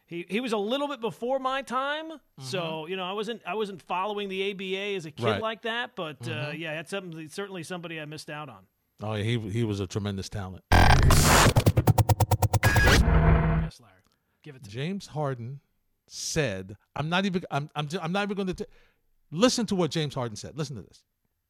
he, 0.06 0.24
he 0.26 0.40
was 0.40 0.54
a 0.54 0.58
little 0.58 0.88
bit 0.88 1.02
before 1.02 1.38
my 1.38 1.60
time, 1.60 2.08
mm-hmm. 2.08 2.42
so 2.42 2.86
you 2.86 2.96
know 2.96 3.04
I 3.04 3.12
wasn't 3.12 3.42
I 3.46 3.54
wasn't 3.54 3.82
following 3.82 4.30
the 4.30 4.50
ABA 4.52 4.96
as 4.96 5.04
a 5.04 5.10
kid 5.10 5.24
right. 5.24 5.42
like 5.42 5.62
that. 5.62 5.90
But 5.96 6.16
uh, 6.22 6.30
mm-hmm. 6.30 6.48
uh, 6.48 6.52
yeah, 6.52 6.76
that's 6.76 6.90
something 6.90 7.28
certainly 7.28 7.62
somebody 7.62 8.00
I 8.00 8.06
missed 8.06 8.30
out 8.30 8.48
on. 8.48 8.66
Oh, 9.00 9.14
yeah, 9.14 9.22
he 9.22 9.38
he 9.50 9.64
was 9.64 9.80
a 9.80 9.86
tremendous 9.86 10.28
talent. 10.28 10.64
Yes, 10.72 11.40
Larry, 13.80 14.02
give 14.42 14.56
it 14.56 14.64
to 14.64 14.70
James 14.70 15.06
me. 15.06 15.12
Harden 15.12 15.60
said, 16.08 16.76
I'm 16.96 17.08
not 17.08 17.24
even, 17.24 17.44
I'm, 17.50 17.70
I'm, 17.76 17.86
just, 17.86 18.02
I'm 18.02 18.12
not 18.12 18.24
even 18.24 18.36
going 18.36 18.54
to, 18.54 18.66
listen 19.30 19.66
to 19.66 19.74
what 19.74 19.90
James 19.90 20.14
Harden 20.14 20.36
said. 20.36 20.56
Listen 20.56 20.76
to 20.76 20.82
this. 20.82 21.02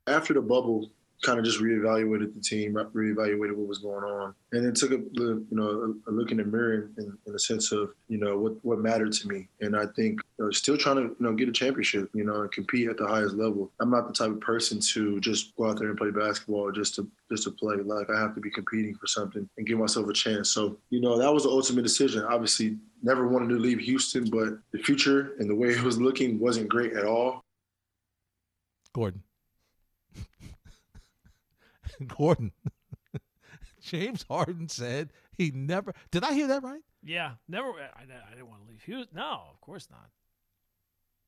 After 0.07 0.34
the 0.34 0.42
bubble 0.42 0.90
kind 1.23 1.39
of 1.39 1.45
just 1.45 1.61
reevaluated 1.61 2.35
the 2.35 2.41
team, 2.41 2.75
reevaluated 2.75 3.57
what 3.57 3.66
was 3.66 3.79
going 3.79 4.05
on, 4.05 4.35
and 4.53 4.66
it 4.66 4.77
took 4.77 4.93
a 4.93 4.99
you 4.99 5.47
know 5.51 5.95
a, 6.07 6.11
look 6.11 6.31
in 6.31 6.37
the 6.37 6.45
mirror 6.45 6.91
in, 6.99 7.16
in 7.27 7.33
the 7.33 7.39
sense 7.39 7.73
of 7.73 7.93
you 8.09 8.19
know 8.19 8.39
what 8.39 8.53
what 8.64 8.79
mattered 8.79 9.12
to 9.12 9.29
me, 9.29 9.49
and 9.61 9.77
I 9.77 9.87
think 9.97 10.21
uh, 10.43 10.51
still 10.51 10.77
trying 10.77 10.97
to 10.97 11.03
you 11.03 11.16
know 11.21 11.33
get 11.33 11.49
a 11.49 11.53
championship, 11.53 12.09
you 12.14 12.25
know, 12.25 12.43
and 12.43 12.53
compete 12.53 12.89
at 12.89 12.97
the 12.97 13.07
highest 13.07 13.35
level. 13.35 13.71
I'm 13.81 13.91
not 13.91 14.07
the 14.07 14.14
type 14.14 14.31
of 14.31 14.41
person 14.41 14.81
to 14.81 15.21
just 15.21 15.57
go 15.57 15.69
out 15.69 15.79
there 15.79 15.89
and 15.89 15.99
play 15.99 16.11
basketball 16.11 16.71
just 16.73 16.95
to 16.97 17.09
just 17.31 17.45
to 17.45 17.51
play. 17.51 17.77
Like 17.77 18.11
I 18.11 18.21
have 18.21 18.35
to 18.35 18.41
be 18.41 18.51
competing 18.51 18.95
for 18.95 19.07
something 19.07 19.49
and 19.57 19.66
give 19.66 19.79
myself 19.79 20.09
a 20.09 20.12
chance. 20.12 20.51
So 20.51 20.79
you 20.91 21.01
know 21.01 21.19
that 21.19 21.33
was 21.33 21.45
the 21.45 21.51
ultimate 21.51 21.83
decision. 21.83 22.25
Obviously, 22.25 22.77
never 23.03 23.27
wanted 23.27 23.49
to 23.49 23.57
leave 23.57 23.81
Houston, 23.81 24.31
but 24.31 24.59
the 24.73 24.79
future 24.79 25.35
and 25.39 25.51
the 25.51 25.55
way 25.55 25.71
it 25.71 25.83
was 25.83 26.01
looking 26.01 26.39
wasn't 26.39 26.69
great 26.69 26.93
at 26.93 27.05
all. 27.05 27.45
Gordon. 28.95 29.23
Gordon. 32.16 32.53
James 33.80 34.24
Harden 34.28 34.68
said 34.68 35.12
he 35.36 35.51
never. 35.53 35.94
Did 36.11 36.24
I 36.24 36.32
hear 36.32 36.49
that 36.49 36.62
right? 36.62 36.82
Yeah, 37.05 37.32
never. 37.49 37.68
I, 37.68 38.03
I 38.03 38.30
didn't 38.30 38.49
want 38.49 38.62
to 38.64 38.68
leave 38.68 38.82
Houston. 38.82 39.16
No, 39.16 39.42
of 39.51 39.61
course 39.61 39.88
not. 39.90 40.11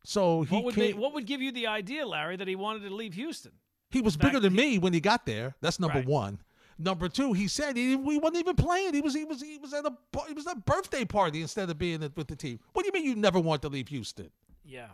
So 0.04 0.42
he 0.42 0.54
what 0.54 0.64
would, 0.64 0.76
make, 0.76 0.96
what 0.96 1.12
would 1.14 1.26
give 1.26 1.42
you 1.42 1.52
the 1.52 1.66
idea, 1.66 2.06
Larry, 2.06 2.36
that 2.36 2.48
he 2.48 2.56
wanted 2.56 2.88
to 2.88 2.94
leave 2.94 3.14
Houston? 3.14 3.52
He 3.90 4.00
was 4.00 4.16
bigger 4.16 4.40
than 4.40 4.52
he, 4.52 4.56
me 4.56 4.78
when 4.78 4.92
he 4.92 5.00
got 5.00 5.26
there. 5.26 5.54
That's 5.60 5.78
number 5.78 5.98
right. 5.98 6.06
one. 6.06 6.40
Number 6.78 7.08
two, 7.08 7.34
he 7.34 7.46
said 7.46 7.76
he, 7.76 7.90
he 7.90 8.18
wasn't 8.18 8.36
even 8.36 8.56
playing. 8.56 8.94
He 8.94 9.02
was 9.02 9.14
he 9.14 9.24
was 9.24 9.42
he 9.42 9.58
was 9.58 9.74
at 9.74 9.84
a 9.84 9.92
he 10.26 10.32
was 10.32 10.46
at 10.46 10.56
a 10.56 10.60
birthday 10.60 11.04
party 11.04 11.42
instead 11.42 11.68
of 11.68 11.76
being 11.76 12.00
with 12.00 12.26
the 12.26 12.36
team. 12.36 12.58
What 12.72 12.82
do 12.82 12.86
you 12.86 12.92
mean 12.92 13.04
you 13.04 13.20
never 13.20 13.38
want 13.38 13.60
to 13.62 13.68
leave 13.68 13.88
Houston? 13.88 14.30
Yeah, 14.64 14.86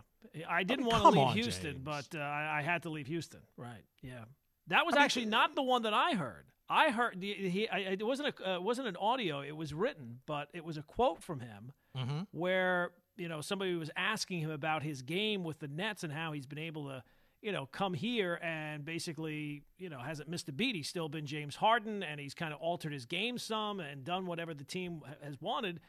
I 0.49 0.65
didn't 0.65 0.87
I 0.87 0.89
mean, 0.89 0.93
want 0.93 1.03
to 1.03 1.09
leave 1.11 1.29
on, 1.29 1.35
Houston, 1.35 1.73
James. 1.75 1.85
but 1.85 2.19
uh, 2.19 2.23
I, 2.23 2.59
I 2.59 2.63
had 2.63 2.83
to 2.83 2.91
leave 2.91 3.07
Houston. 3.07 3.41
Right? 3.57 3.85
Yeah, 4.03 4.25
that 4.69 4.87
was 4.87 4.97
actually 4.97 5.27
not 5.27 5.55
the 5.55 5.63
one 5.63 5.83
that 5.83 5.95
I 5.95 6.15
heard. 6.15 6.47
I 6.69 6.91
heard 6.91 7.21
the, 7.21 7.33
he. 7.33 7.69
I, 7.69 7.79
it 7.79 8.07
wasn't 8.07 8.35
a 8.41 8.57
uh, 8.57 8.61
wasn't 8.61 8.89
an 8.89 8.97
audio. 8.97 9.41
It 9.41 9.57
was 9.57 9.73
written, 9.73 10.19
but 10.27 10.49
it 10.53 10.65
was 10.65 10.77
a 10.77 10.83
quote 10.83 11.23
from 11.23 11.41
him 11.41 11.73
mm-hmm. 11.97 12.21
where 12.33 12.91
you 13.17 13.29
know 13.29 13.41
somebody 13.41 13.75
was 13.77 13.91
asking 13.97 14.41
him 14.41 14.51
about 14.51 14.83
his 14.83 15.03
game 15.03 15.45
with 15.45 15.61
the 15.61 15.69
Nets 15.69 16.03
and 16.03 16.13
how 16.13 16.33
he's 16.33 16.47
been 16.47 16.59
able 16.59 16.87
to 16.87 17.05
you 17.41 17.53
know 17.53 17.67
come 17.67 17.95
here 17.95 18.41
and 18.43 18.85
basically 18.85 19.63
you 19.79 19.89
know 19.89 20.01
hasn't 20.01 20.29
missed 20.29 20.49
a 20.49 20.53
beat. 20.53 20.75
He's 20.75 20.89
still 20.89 21.09
been 21.09 21.27
James 21.27 21.55
Harden 21.55 22.03
and 22.03 22.19
he's 22.19 22.35
kind 22.35 22.53
of 22.53 22.61
altered 22.61 22.93
his 22.93 23.07
game 23.07 23.39
some 23.39 23.79
and 23.79 24.03
done 24.03 24.27
whatever 24.27 24.53
the 24.53 24.65
team 24.65 25.03
has 25.23 25.41
wanted. 25.41 25.81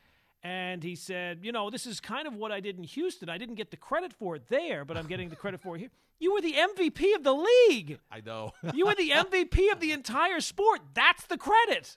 And 0.43 0.83
he 0.83 0.95
said, 0.95 1.39
you 1.41 1.51
know, 1.51 1.69
this 1.69 1.85
is 1.85 1.99
kind 1.99 2.27
of 2.27 2.35
what 2.35 2.51
I 2.51 2.59
did 2.59 2.77
in 2.77 2.83
Houston. 2.83 3.29
I 3.29 3.37
didn't 3.37 3.55
get 3.55 3.71
the 3.71 3.77
credit 3.77 4.13
for 4.13 4.35
it 4.35 4.47
there, 4.49 4.85
but 4.85 4.95
I'm 4.95 5.07
getting 5.07 5.29
the 5.29 5.35
credit 5.35 5.61
for 5.61 5.75
it 5.75 5.79
here. 5.79 5.89
You 6.19 6.33
were 6.33 6.41
the 6.41 6.53
MVP 6.53 7.13
of 7.15 7.23
the 7.23 7.33
league. 7.33 7.99
I 8.09 8.21
know. 8.21 8.51
you 8.73 8.87
were 8.87 8.95
the 8.95 9.11
MVP 9.11 9.71
of 9.71 9.79
the 9.79 9.91
entire 9.91 10.39
sport. 10.39 10.81
That's 10.95 11.27
the 11.27 11.37
credit. 11.37 11.95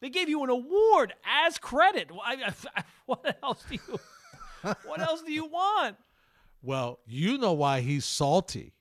They 0.00 0.10
gave 0.10 0.28
you 0.28 0.42
an 0.42 0.50
award 0.50 1.14
as 1.24 1.56
credit. 1.56 2.10
I, 2.24 2.52
I, 2.76 2.82
what 3.06 3.38
else 3.40 3.64
do 3.70 3.76
you? 3.76 4.00
What 4.84 5.00
else 5.00 5.22
do 5.22 5.32
you 5.32 5.46
want? 5.46 5.96
Well, 6.62 6.98
you 7.06 7.38
know 7.38 7.52
why 7.52 7.80
he's 7.82 8.04
salty, 8.04 8.72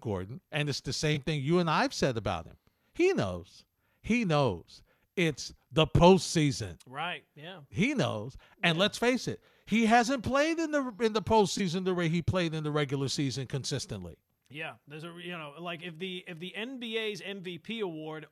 Gordon, 0.00 0.40
and 0.52 0.68
it's 0.68 0.80
the 0.80 0.92
same 0.92 1.22
thing 1.22 1.40
you 1.40 1.58
and 1.58 1.70
I've 1.70 1.94
said 1.94 2.16
about 2.16 2.44
him. 2.44 2.56
He 2.92 3.12
knows. 3.12 3.64
He 4.00 4.24
knows. 4.24 4.82
It's 5.16 5.52
the 5.76 5.86
postseason. 5.86 6.78
Right. 6.88 7.22
Yeah. 7.36 7.58
He 7.68 7.94
knows. 7.94 8.36
And 8.62 8.76
yeah. 8.76 8.80
let's 8.80 8.98
face 8.98 9.28
it, 9.28 9.40
he 9.66 9.86
hasn't 9.86 10.22
played 10.24 10.58
in 10.58 10.70
the 10.70 10.92
in 11.00 11.12
the 11.12 11.22
postseason 11.22 11.84
the 11.84 11.94
way 11.94 12.08
he 12.08 12.22
played 12.22 12.54
in 12.54 12.64
the 12.64 12.70
regular 12.70 13.08
season 13.08 13.46
consistently. 13.46 14.16
Yeah, 14.48 14.72
there's 14.88 15.04
a 15.04 15.12
you 15.22 15.32
know 15.32 15.52
like 15.58 15.82
if 15.82 15.98
the 15.98 16.24
if 16.26 16.38
the 16.38 16.54
NBA's 16.56 17.20
MVP 17.20 17.82
award 17.82 18.26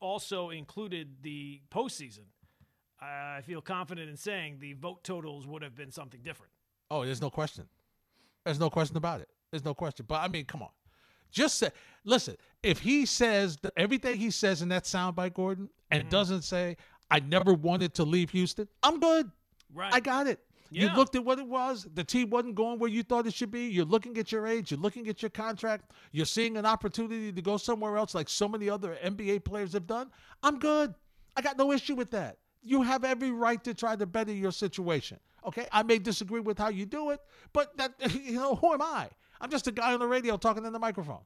also 0.00 0.50
included 0.50 1.16
the 1.22 1.60
postseason, 1.70 2.24
I 3.00 3.42
feel 3.44 3.60
confident 3.60 4.08
in 4.08 4.16
saying 4.16 4.58
the 4.60 4.72
vote 4.72 5.04
totals 5.04 5.46
would 5.46 5.62
have 5.62 5.74
been 5.74 5.90
something 5.90 6.20
different. 6.22 6.52
Oh, 6.90 7.04
there's 7.04 7.20
no 7.20 7.30
question. 7.30 7.66
There's 8.44 8.60
no 8.60 8.70
question 8.70 8.96
about 8.96 9.20
it. 9.20 9.28
There's 9.50 9.64
no 9.64 9.74
question. 9.74 10.06
But 10.08 10.22
I 10.22 10.28
mean, 10.28 10.46
come 10.46 10.62
on. 10.62 10.70
Just 11.30 11.58
say, 11.58 11.70
listen, 12.04 12.36
if 12.62 12.78
he 12.78 13.04
says 13.04 13.58
the, 13.58 13.70
everything 13.76 14.16
he 14.16 14.30
says 14.30 14.62
in 14.62 14.70
that 14.70 14.84
soundbite, 14.84 15.34
Gordon, 15.34 15.68
and 15.90 16.02
mm-hmm. 16.02 16.10
doesn't 16.10 16.42
say, 16.42 16.76
I 17.10 17.20
never 17.20 17.54
wanted 17.54 17.94
to 17.94 18.04
leave 18.04 18.30
Houston, 18.30 18.68
I'm 18.82 19.00
good. 19.00 19.30
Right. 19.74 19.92
I 19.92 20.00
got 20.00 20.26
it. 20.26 20.40
Yeah. 20.70 20.90
You 20.90 20.96
looked 20.96 21.14
at 21.14 21.24
what 21.24 21.38
it 21.38 21.46
was. 21.46 21.86
The 21.94 22.04
team 22.04 22.30
wasn't 22.30 22.54
going 22.54 22.78
where 22.78 22.90
you 22.90 23.02
thought 23.02 23.26
it 23.26 23.34
should 23.34 23.50
be. 23.50 23.66
You're 23.68 23.86
looking 23.86 24.18
at 24.18 24.30
your 24.30 24.46
age. 24.46 24.70
You're 24.70 24.80
looking 24.80 25.08
at 25.08 25.22
your 25.22 25.30
contract. 25.30 25.92
You're 26.12 26.26
seeing 26.26 26.56
an 26.56 26.66
opportunity 26.66 27.32
to 27.32 27.42
go 27.42 27.56
somewhere 27.56 27.96
else 27.96 28.14
like 28.14 28.28
so 28.28 28.48
many 28.48 28.68
other 28.68 28.98
NBA 29.02 29.44
players 29.44 29.72
have 29.72 29.86
done. 29.86 30.10
I'm 30.42 30.58
good. 30.58 30.94
I 31.36 31.40
got 31.40 31.56
no 31.56 31.72
issue 31.72 31.94
with 31.94 32.10
that. 32.10 32.38
You 32.62 32.82
have 32.82 33.04
every 33.04 33.30
right 33.30 33.62
to 33.64 33.72
try 33.72 33.96
to 33.96 34.04
better 34.04 34.32
your 34.32 34.52
situation. 34.52 35.18
Okay, 35.46 35.66
I 35.72 35.82
may 35.84 35.98
disagree 35.98 36.40
with 36.40 36.58
how 36.58 36.68
you 36.68 36.84
do 36.84 37.10
it, 37.10 37.20
but 37.52 37.76
that 37.78 37.94
you 38.14 38.32
know 38.32 38.56
who 38.56 38.72
am 38.72 38.82
I? 38.82 39.08
I'm 39.40 39.50
just 39.50 39.66
a 39.68 39.72
guy 39.72 39.94
on 39.94 40.00
the 40.00 40.06
radio 40.06 40.36
talking 40.36 40.66
in 40.66 40.72
the 40.72 40.78
microphone. 40.78 41.22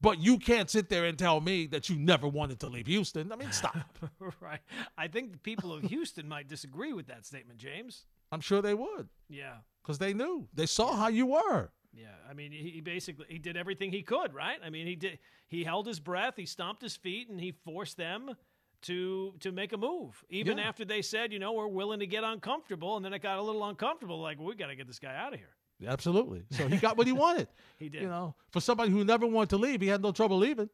But 0.00 0.20
you 0.20 0.38
can't 0.38 0.68
sit 0.68 0.88
there 0.90 1.06
and 1.06 1.18
tell 1.18 1.40
me 1.40 1.66
that 1.68 1.88
you 1.88 1.96
never 1.96 2.28
wanted 2.28 2.60
to 2.60 2.66
leave 2.68 2.86
Houston. 2.86 3.32
I 3.32 3.36
mean, 3.36 3.50
stop. 3.52 3.98
right. 4.40 4.60
I 4.98 5.08
think 5.08 5.32
the 5.32 5.38
people 5.38 5.72
of 5.72 5.82
Houston 5.84 6.28
might 6.28 6.48
disagree 6.48 6.92
with 6.92 7.06
that 7.06 7.24
statement, 7.24 7.58
James. 7.58 8.04
I'm 8.30 8.40
sure 8.42 8.60
they 8.60 8.74
would. 8.74 9.08
Yeah. 9.28 9.54
Because 9.82 9.98
they 9.98 10.12
knew. 10.12 10.48
They 10.52 10.66
saw 10.66 10.94
how 10.96 11.08
you 11.08 11.26
were. 11.26 11.70
Yeah, 11.94 12.08
I 12.28 12.34
mean, 12.34 12.52
he 12.52 12.82
basically 12.82 13.24
he 13.30 13.38
did 13.38 13.56
everything 13.56 13.90
he 13.90 14.02
could, 14.02 14.34
right? 14.34 14.58
I 14.62 14.68
mean, 14.68 14.86
he 14.86 14.96
did. 14.96 15.18
He 15.48 15.64
held 15.64 15.86
his 15.86 15.98
breath, 15.98 16.34
he 16.36 16.44
stomped 16.44 16.82
his 16.82 16.94
feet, 16.94 17.30
and 17.30 17.40
he 17.40 17.52
forced 17.64 17.96
them 17.96 18.34
to 18.82 19.32
to 19.40 19.50
make 19.50 19.72
a 19.72 19.78
move, 19.78 20.22
even 20.28 20.58
Yeah. 20.58 20.64
after 20.68 20.84
they 20.84 21.00
said, 21.00 21.32
you 21.32 21.38
know, 21.38 21.52
we're 21.54 21.68
willing 21.68 22.00
to 22.00 22.06
get 22.06 22.22
uncomfortable, 22.22 22.96
and 22.96 23.04
then 23.04 23.14
it 23.14 23.22
got 23.22 23.38
a 23.38 23.42
little 23.42 23.64
uncomfortable. 23.64 24.20
Like 24.20 24.38
we 24.38 24.54
got 24.54 24.66
to 24.66 24.76
get 24.76 24.86
this 24.86 24.98
guy 24.98 25.16
out 25.16 25.32
of 25.32 25.38
here. 25.38 25.55
Absolutely. 25.84 26.44
So 26.50 26.68
he 26.68 26.76
got 26.76 26.96
what 26.96 27.06
he 27.06 27.12
wanted. 27.24 27.48
He 27.78 27.88
did. 27.88 28.02
You 28.02 28.08
know, 28.08 28.34
for 28.50 28.60
somebody 28.60 28.90
who 28.90 29.04
never 29.04 29.26
wanted 29.26 29.50
to 29.50 29.56
leave, 29.58 29.80
he 29.80 29.88
had 29.88 30.02
no 30.02 30.12
trouble 30.12 30.38
leaving. 30.38 30.70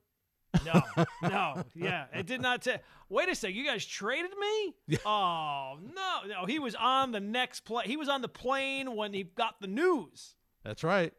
No, 0.66 0.82
no, 1.22 1.64
yeah, 1.74 2.04
it 2.12 2.26
did 2.26 2.42
not. 2.42 2.60
T- 2.62 2.74
Wait 3.08 3.28
a 3.28 3.34
second, 3.34 3.56
you 3.56 3.64
guys 3.64 3.86
traded 3.86 4.30
me? 4.38 4.74
Yeah. 4.86 4.98
Oh 5.06 5.78
no, 5.94 6.18
no, 6.28 6.46
he 6.46 6.58
was 6.58 6.74
on 6.74 7.10
the 7.10 7.20
next 7.20 7.60
plane. 7.60 7.88
He 7.88 7.96
was 7.96 8.08
on 8.08 8.20
the 8.20 8.28
plane 8.28 8.94
when 8.94 9.14
he 9.14 9.22
got 9.22 9.60
the 9.60 9.66
news. 9.66 10.34
That's 10.62 10.84
right. 10.84 11.12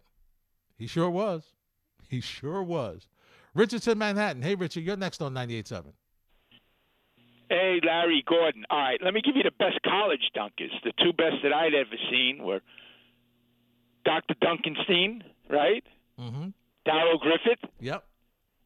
He 0.78 0.86
sure 0.88 1.10
was. 1.10 1.46
He 2.10 2.22
sure 2.22 2.62
was. 2.62 3.08
Richardson, 3.56 3.98
Manhattan. 3.98 4.42
Hey, 4.44 4.54
Richard, 4.56 4.84
you're 4.84 4.98
next 4.98 5.22
on 5.22 5.34
98.7. 5.34 5.86
Hey, 7.50 7.80
Larry 7.86 8.24
Gordon. 8.28 8.66
All 8.70 8.80
right, 8.80 9.00
let 9.04 9.14
me 9.14 9.22
give 9.24 9.36
you 9.36 9.44
the 9.44 9.52
best 9.60 9.80
college 9.84 10.32
dunkers. 10.36 10.72
The 10.84 10.94
two 11.04 11.14
best 11.14 11.36
that 11.44 11.54
I'd 11.54 11.74
ever 11.74 11.96
seen 12.10 12.44
were 12.44 12.62
Dr. 14.06 14.36
Dunkenstein, 14.36 15.22
right? 15.50 15.84
Mm-hmm. 16.20 16.50
Darrell 16.86 17.18
Griffith, 17.18 17.60
Yep. 17.80 18.04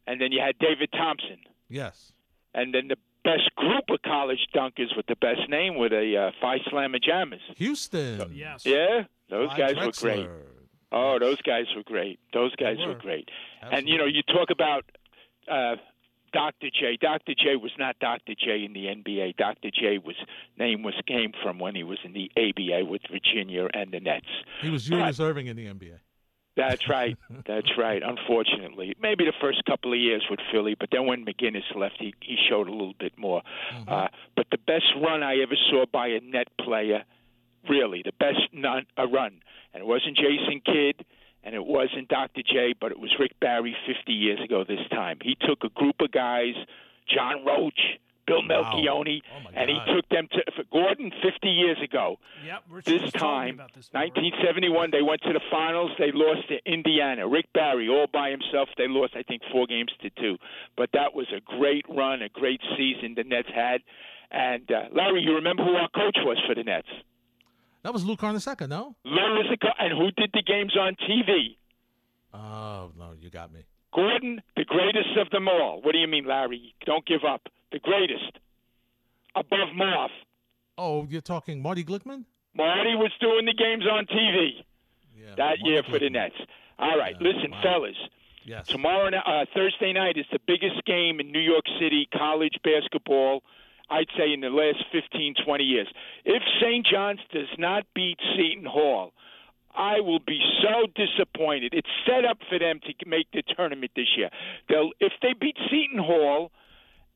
and 0.08 0.20
then 0.20 0.32
you 0.32 0.42
had 0.42 0.58
David 0.60 0.90
Thompson. 0.92 1.38
Yes. 1.70 2.12
And 2.54 2.74
then 2.74 2.88
the 2.88 2.98
best 3.24 3.54
group 3.56 3.84
of 3.90 4.02
college 4.04 4.48
dunkers 4.56 4.96
with 4.96 5.06
the 5.08 5.16
best 5.18 5.48
name 5.50 5.78
were 5.78 5.90
the 5.90 6.18
uh, 6.18 6.32
Phi 6.42 6.58
Slamma 6.72 7.02
Jammers. 7.04 7.42
Houston. 7.58 8.32
Yes. 8.34 8.66
Yeah, 8.66 9.04
those 9.30 9.50
Clyde 9.50 9.60
guys 9.60 9.86
were 9.86 9.92
great. 9.92 10.28
Drexler. 10.28 10.42
Oh, 10.92 11.20
those 11.20 11.42
guys 11.42 11.66
were 11.76 11.84
great. 11.84 12.20
Those 12.34 12.56
guys 12.56 12.78
were. 12.80 12.88
were. 12.88 12.96
great. 12.96 13.30
And 13.62 13.88
you 13.88 13.98
know, 13.98 14.06
you 14.06 14.24
talk 14.24 14.50
about 14.50 14.86
uh, 15.52 15.76
Dr. 16.34 16.70
J. 16.70 16.98
Dr. 17.00 17.34
J 17.34 17.56
was 17.56 17.72
not 17.78 17.98
Dr. 18.00 18.34
J 18.36 18.66
in 18.66 18.74
the 18.74 18.86
NBA. 18.86 19.38
Dr. 19.38 19.70
J 19.72 20.00
was 20.04 20.16
name 20.58 20.84
was 20.84 20.94
came 21.08 21.32
from 21.44 21.60
when 21.60 21.76
he 21.76 21.84
was 21.84 22.00
in 22.04 22.14
the 22.14 22.32
ABA 22.38 22.86
with 22.86 23.02
Virginia 23.12 23.68
and 23.74 23.92
the 23.92 24.00
Nets. 24.00 24.26
He 24.62 24.70
was 24.70 24.86
Julius 24.86 25.20
Erving 25.20 25.48
in 25.48 25.56
the 25.56 25.66
NBA. 25.66 26.00
That's 26.58 26.90
right. 26.90 27.16
That's 27.48 27.78
right. 27.78 28.02
Unfortunately, 28.04 28.96
maybe 29.00 29.26
the 29.26 29.34
first 29.40 29.64
couple 29.66 29.94
of 29.94 30.00
years 30.00 30.26
with 30.30 30.40
Philly, 30.52 30.76
but 30.78 30.90
then 30.92 31.06
when 31.06 31.24
McGinnis 31.24 31.64
left, 31.76 31.96
he 32.00 32.14
he 32.20 32.36
showed 32.50 32.68
a 32.68 32.72
little 32.72 32.96
bit 33.00 33.14
more. 33.18 33.44
Uh, 33.88 34.08
but 34.36 34.48
the 34.52 34.58
best 34.58 34.86
run 35.02 35.24
I 35.24 35.38
ever 35.38 35.56
saw 35.70 35.86
by 35.92 36.08
a 36.08 36.20
net 36.20 36.48
player, 36.60 37.04
really, 37.70 38.02
the 38.04 38.12
best 38.20 38.42
non, 38.52 38.86
a 38.98 39.08
run, 39.08 39.40
and 39.74 39.82
it 39.82 39.86
wasn't 39.86 40.18
Jason 40.18 40.62
Kidd, 40.66 41.06
and 41.44 41.56
it 41.56 41.66
wasn't 41.66 42.08
Dr. 42.08 42.42
J, 42.44 42.74
but 42.80 42.92
it 42.92 43.00
was 43.00 43.14
Rick 43.20 43.40
Barry 43.40 43.76
50 43.88 44.12
years 44.12 44.40
ago. 44.44 44.64
This 44.68 44.86
time, 44.92 45.18
he 45.22 45.36
took 45.36 45.64
a 45.64 45.70
group 45.70 45.96
of 46.00 46.12
guys, 46.12 46.56
John 47.08 47.46
Roche. 47.46 48.00
Bill 48.28 48.44
wow. 48.46 48.74
Melchionni, 48.76 49.22
oh 49.32 49.50
and 49.56 49.70
he 49.70 49.80
took 49.88 50.08
them 50.10 50.28
to 50.34 50.52
for 50.52 50.66
Gordon 50.70 51.12
50 51.24 51.48
years 51.48 51.78
ago. 51.82 52.20
Yep. 52.46 52.64
Richard 52.70 52.94
This 52.94 53.02
was 53.04 53.12
telling 53.14 53.56
me 53.56 53.58
time, 53.58 53.68
this 53.74 53.88
1971, 53.94 54.92
they 54.92 55.02
went 55.02 55.22
to 55.22 55.32
the 55.32 55.40
finals. 55.50 55.92
They 55.98 56.12
lost 56.14 56.50
to 56.50 56.60
Indiana. 56.70 57.26
Rick 57.26 57.46
Barry, 57.54 57.88
all 57.88 58.08
by 58.12 58.30
himself, 58.30 58.68
they 58.78 58.90
lost, 58.90 59.14
I 59.16 59.24
think, 59.24 59.44
four 59.50 59.66
games 59.66 59.94
to 60.02 60.10
two. 60.10 60.36
But 60.76 60.90
that 60.92 61.16
was 61.16 61.28
a 61.32 61.40
great 61.40 61.86
run, 61.88 62.22
a 62.22 62.28
great 62.28 62.60
season 62.76 63.16
the 63.16 63.24
Nets 63.24 63.48
had. 63.56 63.80
And 64.30 64.70
uh, 64.70 64.92
Larry, 64.92 65.22
you 65.22 65.36
remember 65.36 65.64
who 65.64 65.76
our 65.76 65.90
coach 65.90 66.18
was 66.26 66.38
for 66.46 66.54
the 66.54 66.64
Nets? 66.64 66.90
That 67.84 67.94
was 67.94 68.04
Luke 68.06 68.20
Carnesecca, 68.20 68.68
no? 68.68 68.96
Lou 69.06 69.38
and 69.80 69.94
who 69.98 70.12
did 70.12 70.32
the 70.34 70.42
games 70.44 70.76
on 70.78 70.96
TV? 71.10 71.56
Oh, 72.34 72.92
no, 72.98 73.14
you 73.20 73.30
got 73.30 73.52
me. 73.54 73.62
Gordon, 73.94 74.42
the 74.56 74.66
greatest 74.66 75.18
of 75.20 75.30
them 75.30 75.48
all. 75.48 75.82
What 75.82 75.94
do 75.94 75.98
you 75.98 76.08
mean, 76.08 76.26
Larry? 76.26 76.76
Don't 76.86 77.06
give 77.06 77.24
up. 77.28 77.42
The 77.72 77.80
greatest. 77.80 78.38
Above 79.36 79.70
Marv. 79.76 80.12
Oh, 80.78 81.08
you're 81.10 81.22
talking 81.22 81.62
Marty 81.62 81.84
Glickman? 81.84 82.26
Marty 82.56 82.96
was 82.96 83.12
doing 83.22 83.46
the 83.46 83.54
games 83.54 83.86
on 83.90 84.06
TV 84.08 84.64
Yeah. 85.16 85.36
that 85.36 85.60
Marty 85.60 85.62
year 85.66 85.84
for 85.84 86.00
the 86.00 86.10
Nets. 86.10 86.36
All 86.80 86.98
right, 86.98 87.16
Yeah, 87.20 87.28
listen, 87.32 87.52
wow. 87.52 87.62
fellas. 87.62 87.96
Yes. 88.44 88.68
Tomorrow, 88.68 89.10
uh, 89.16 89.46
Thursday 89.54 89.94
night 89.94 90.18
is 90.18 90.26
the 90.32 90.40
biggest 90.48 90.84
game 90.86 91.20
in 91.20 91.32
New 91.32 91.40
York 91.42 91.66
City 91.80 92.08
college 92.14 92.58
basketball. 92.64 93.44
I'd 93.90 94.08
say 94.18 94.34
in 94.34 94.42
the 94.42 94.50
last 94.50 94.84
15, 94.92 95.36
20 95.46 95.64
years. 95.64 95.88
If 96.26 96.44
St. 96.62 96.86
John's 96.86 97.20
does 97.32 97.48
not 97.58 97.86
beat 97.96 98.18
Seton 98.36 98.66
Hall, 98.66 99.14
I 99.76 100.00
will 100.02 100.20
be 100.20 100.40
so 100.62 100.88
disappointed. 100.96 101.74
It's 101.74 101.88
set 102.06 102.26
up 102.26 102.40
for 102.50 102.58
them 102.58 102.80
to 102.82 102.94
make 103.06 103.28
the 103.32 103.44
tournament 103.56 103.92
this 103.96 104.08
year. 104.18 104.30
They'll 104.68 104.92
if 105.00 105.14
they 105.22 105.34
beat 105.40 105.56
Seton 105.70 106.00
Hall, 106.00 106.52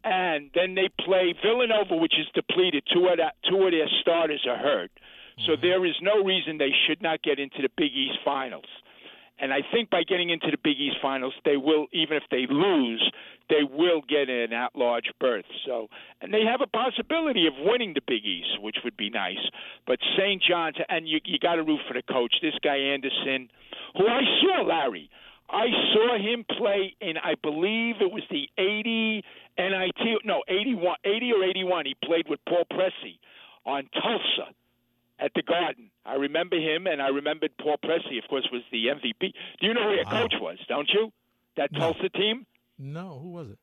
and 0.04 0.50
then 0.54 0.76
they 0.76 0.90
play 1.04 1.34
Villanova, 1.44 1.96
which 1.96 2.14
is 2.20 2.28
depleted. 2.34 2.84
Two 2.94 3.08
of 3.08 3.18
that, 3.18 3.36
two 3.50 3.64
of 3.64 3.72
their 3.72 3.90
starters 4.02 4.46
are 4.48 4.58
hurt, 4.58 4.92
so 5.46 5.54
mm-hmm. 5.54 5.62
there 5.62 5.86
is 5.86 5.96
no 6.02 6.24
reason 6.24 6.58
they 6.58 6.74
should 6.88 7.02
not 7.02 7.22
get 7.24 7.40
into 7.40 7.62
the 7.62 7.70
Big 7.76 7.92
East 7.94 8.20
finals. 8.24 8.70
And 9.40 9.52
I 9.52 9.62
think 9.74 9.90
by 9.90 10.04
getting 10.04 10.30
into 10.30 10.52
the 10.52 10.58
Big 10.64 10.80
East 10.80 10.98
finals, 11.02 11.34
they 11.46 11.58
will, 11.58 11.88
even 11.92 12.16
if 12.16 12.24
they 12.30 12.46
lose, 12.48 13.12
they 13.52 13.64
will 13.68 14.02
get 14.08 14.30
an 14.30 14.54
at-large 14.54 15.12
berth. 15.20 15.45
So, 15.66 15.89
and 16.22 16.34
they 16.34 16.43
have 16.49 16.62
a 16.62 16.68
possibility 16.68 17.45
of 17.47 17.54
winning 17.60 17.93
the 17.93 18.02
Big 18.08 18.24
East, 18.26 18.62
which 18.62 18.78
would 18.86 18.95
be 18.95 19.10
nice. 19.10 19.43
But 19.86 19.99
St. 20.18 20.41
John's, 20.41 20.78
and 20.88 21.08
you 21.08 21.20
you 21.26 21.38
got 21.38 21.56
to 21.56 21.64
root 21.64 21.82
for 21.88 21.93
the 21.93 22.02
coach, 22.02 22.34
this 22.41 22.56
guy 22.64 22.78
Anderson, 22.78 23.49
who 23.97 24.08
I 24.08 24.22
saw, 24.41 24.64
Larry. 24.64 25.10
I 25.49 25.68
saw 25.93 26.18
him 26.18 26.45
play 26.58 26.95
in, 27.02 27.18
I 27.18 27.36
believe 27.43 27.95
it 27.99 28.10
was 28.10 28.24
the 28.32 28.47
80 28.58 29.22
NIT, 29.58 30.24
no, 30.24 30.43
81, 30.47 30.95
80 31.04 31.34
or 31.34 31.43
81. 31.43 31.86
He 31.88 31.95
played 32.06 32.30
with 32.30 32.39
Paul 32.47 32.64
Pressey 32.72 33.20
on 33.66 33.89
Tulsa 33.93 34.56
at 35.20 35.32
the 35.36 35.41
Garden. 35.43 35.91
I 36.06 36.14
remember 36.16 36.56
him, 36.56 36.88
and 36.88 37.02
I 37.02 37.10
remembered 37.10 37.52
Paul 37.62 37.76
Pressey, 37.84 38.18
of 38.18 38.30
course, 38.30 38.47
was 38.52 38.62
the 38.72 38.88
MVP. 38.88 39.34
Do 39.60 39.68
you 39.68 39.74
know 39.74 39.84
who 39.89 39.95
your 39.95 40.06
Wow. 40.06 40.22
coach 40.22 40.36
was? 40.39 40.58
Don't 40.70 40.89
you? 40.93 41.12
That 41.58 41.74
Tulsa 41.76 42.08
team, 42.10 42.45
No, 42.82 43.20
who 43.22 43.30
was 43.30 43.50
it? 43.52 43.60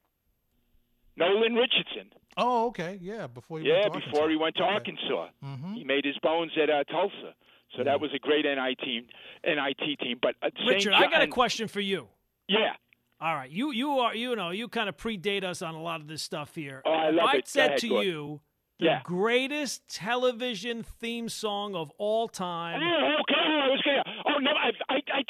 Nolan 1.17 1.55
Richardson. 1.55 2.13
Oh, 2.37 2.67
okay. 2.69 2.99
Yeah, 3.03 3.27
before 3.27 3.59
he 3.59 3.67
yeah, 3.69 3.81
went 3.89 3.95
to 3.95 4.01
before 4.01 4.23
Arkansas. 4.23 4.29
he 4.31 4.37
went 4.37 4.57
to 4.57 4.63
Okay. 4.63 4.73
Arkansas, 4.75 5.29
Mhm. 5.45 5.75
he 5.75 5.85
made 5.85 6.05
his 6.05 6.17
bones 6.19 6.53
at 6.57 6.71
uh, 6.71 6.85
Tulsa. 6.85 7.35
So 7.77 7.85
that 7.85 8.01
was 8.01 8.11
a 8.15 8.19
great 8.19 8.45
NIT 8.47 8.79
team. 8.79 9.07
NIT 9.45 9.99
team. 10.01 10.19
But 10.23 10.37
uh, 10.43 10.51
St. 10.57 10.69
Richard, 10.71 10.93
I 10.95 11.11
got 11.11 11.21
a 11.23 11.27
question 11.27 11.69
for 11.69 11.81
you. 11.81 12.09
Yeah. 12.49 12.75
All 13.21 13.35
right, 13.35 13.51
you 13.51 13.73
you 13.73 13.91
are 13.99 14.15
you 14.15 14.37
know 14.37 14.51
you 14.51 14.69
kind 14.69 14.89
of 14.89 14.97
predate 14.97 15.43
us 15.43 15.61
on 15.61 15.75
a 15.75 15.83
lot 15.83 16.01
of 16.01 16.07
this 16.07 16.23
stuff 16.23 16.55
here. 16.55 16.83
Oh, 16.87 16.93
I 16.93 17.11
love 17.11 17.27
I 17.29 17.37
it. 17.39 17.45
Go 17.45 17.47
said 17.47 17.67
ahead, 17.71 17.79
to 17.81 17.89
you 17.89 18.41
the 18.79 18.85
Yeah. 18.87 19.01
greatest 19.03 19.89
television 19.93 20.85
theme 20.85 21.29
song 21.29 21.75
of 21.75 21.91
all 21.99 22.29
time, 22.29 22.77
okay. 22.81 23.35
I 23.35 23.69
was 23.69 23.83
gonna. 23.85 24.05
Oh 24.25 24.39
no, 24.39 24.53
I, 24.53 24.71
I 24.89 25.23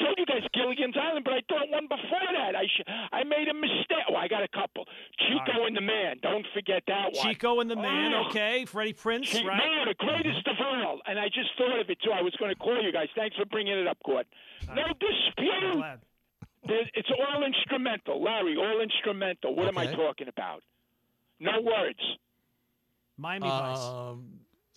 I 0.43 0.47
told 0.57 0.77
you 0.77 0.85
guys 0.85 0.93
Gilligan's 0.93 0.95
Island, 0.97 1.25
but 1.25 1.33
I 1.33 1.41
thought 1.49 1.69
one 1.69 1.87
before 1.87 2.29
that. 2.33 2.55
I 2.55 2.65
sh- 2.65 2.87
I 3.11 3.23
made 3.23 3.47
a 3.49 3.53
mistake. 3.53 4.05
Oh, 4.09 4.15
I 4.15 4.27
got 4.27 4.43
a 4.43 4.47
couple. 4.47 4.85
Chico 5.19 5.65
and 5.65 5.75
the 5.75 5.81
Man. 5.81 6.17
Don't 6.21 6.45
forget 6.53 6.83
that 6.87 7.13
one. 7.13 7.27
Chico 7.27 7.59
and 7.59 7.69
the 7.69 7.75
Man, 7.75 8.13
Oh. 8.13 8.27
okay, 8.27 8.65
Freddie 8.65 8.93
Prinze, 8.93 9.31
Chi- 9.31 9.45
right? 9.47 9.57
No, 9.57 9.85
the 9.85 9.95
greatest 9.95 10.47
of 10.47 10.55
all. 10.59 11.01
And 11.05 11.19
I 11.19 11.27
just 11.27 11.49
thought 11.57 11.79
of 11.79 11.89
it 11.89 11.99
too. 12.01 12.11
I 12.11 12.21
was 12.21 12.33
going 12.37 12.49
to 12.53 12.59
call 12.59 12.81
you 12.81 12.91
guys. 12.91 13.07
Thanks 13.15 13.35
for 13.35 13.45
bringing 13.45 13.77
it 13.77 13.87
up, 13.87 13.97
Gordon. 14.05 14.25
No 14.73 14.81
I'm 14.83 14.93
dispute. 14.99 15.99
It's 16.93 17.09
all 17.11 17.43
instrumental, 17.43 18.21
Larry. 18.21 18.55
All 18.57 18.81
instrumental. 18.81 19.55
What 19.55 19.67
am 19.67 19.77
I 19.77 19.87
talking 19.87 20.27
about? 20.27 20.61
No 21.39 21.61
words. 21.61 21.99
Miami 23.17 23.47
Vice. 23.47 23.79
Um, 23.79 24.25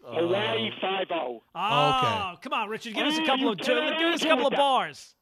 uh, 0.07 0.15
Hawaii 0.15 0.71
Five 0.81 1.07
O. 1.13 1.43
Oh, 1.55 2.35
come 2.41 2.53
on, 2.53 2.69
Richard, 2.69 2.95
give 2.95 3.07
us 3.07 3.19
a 3.19 3.23
Oh, 3.23 3.27
couple 3.27 3.49
of 3.51 3.59
cannot 3.59 3.99
give 3.99 4.09
us 4.09 4.23
a 4.23 4.25
argue 4.25 4.29
couple 4.29 4.37
with 4.45 4.47
of 4.47 4.51
that. 4.53 4.57
bars. 4.59 5.15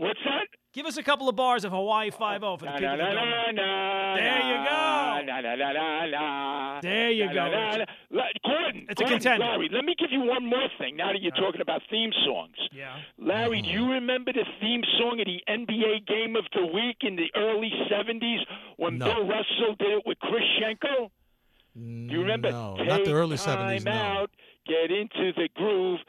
What's 0.00 0.20
that? 0.24 0.46
Give 0.72 0.86
us 0.86 0.96
a 0.96 1.02
couple 1.02 1.28
of 1.28 1.36
bars 1.36 1.62
of 1.64 1.72
Hawaii 1.72 2.10
Five 2.10 2.42
O 2.42 2.56
for 2.56 2.64
the 2.64 2.70
people 2.72 2.96
that 2.96 2.96
don't 2.96 3.54
know. 3.54 4.14
There 4.16 4.40
you 4.48 4.56
go. 4.64 6.80
There 6.80 7.10
you 7.10 7.26
go, 7.28 7.34
na, 7.34 7.48
na, 7.50 7.66
Richard. 7.66 7.88
na. 8.10 8.16
La- 8.18 8.24
Gordon, 8.46 8.86
It's 8.88 9.02
a 9.02 9.04
contender. 9.04 9.44
Larry, 9.44 9.68
let 9.70 9.84
me 9.84 9.94
give 9.98 10.10
you 10.10 10.20
one 10.22 10.46
more 10.46 10.68
thing. 10.78 10.96
Now 10.96 11.12
that 11.12 11.20
you're 11.20 11.32
talking 11.32 11.60
about 11.60 11.82
theme 11.90 12.12
songs, 12.24 12.56
Yeah. 12.72 12.96
Larry, 13.18 13.60
do 13.60 13.68
you 13.68 13.92
remember 13.92 14.32
the 14.32 14.46
theme 14.60 14.82
song 14.98 15.20
of 15.20 15.26
the 15.26 15.42
NBA 15.46 16.06
Game 16.06 16.34
of 16.36 16.46
the 16.54 16.64
Week 16.64 16.96
in 17.02 17.16
the 17.16 17.30
early 17.36 17.70
'70s 17.90 18.40
when 18.78 18.98
Bill 18.98 19.26
Russell 19.26 19.74
did 19.78 19.98
it 19.98 20.06
with 20.06 20.18
Chris 20.20 20.44
Schenkel? 20.58 21.10
Do 21.74 21.82
you 22.14 22.20
remember? 22.22 22.50
No, 22.52 22.76
not 22.76 23.04
the 23.04 23.12
early 23.12 23.36
70s, 23.36 23.84
no. 23.84 23.92
out, 23.92 24.30
get 24.66 24.90
into 24.90 25.32
the 25.36 25.48
groove, 25.54 26.00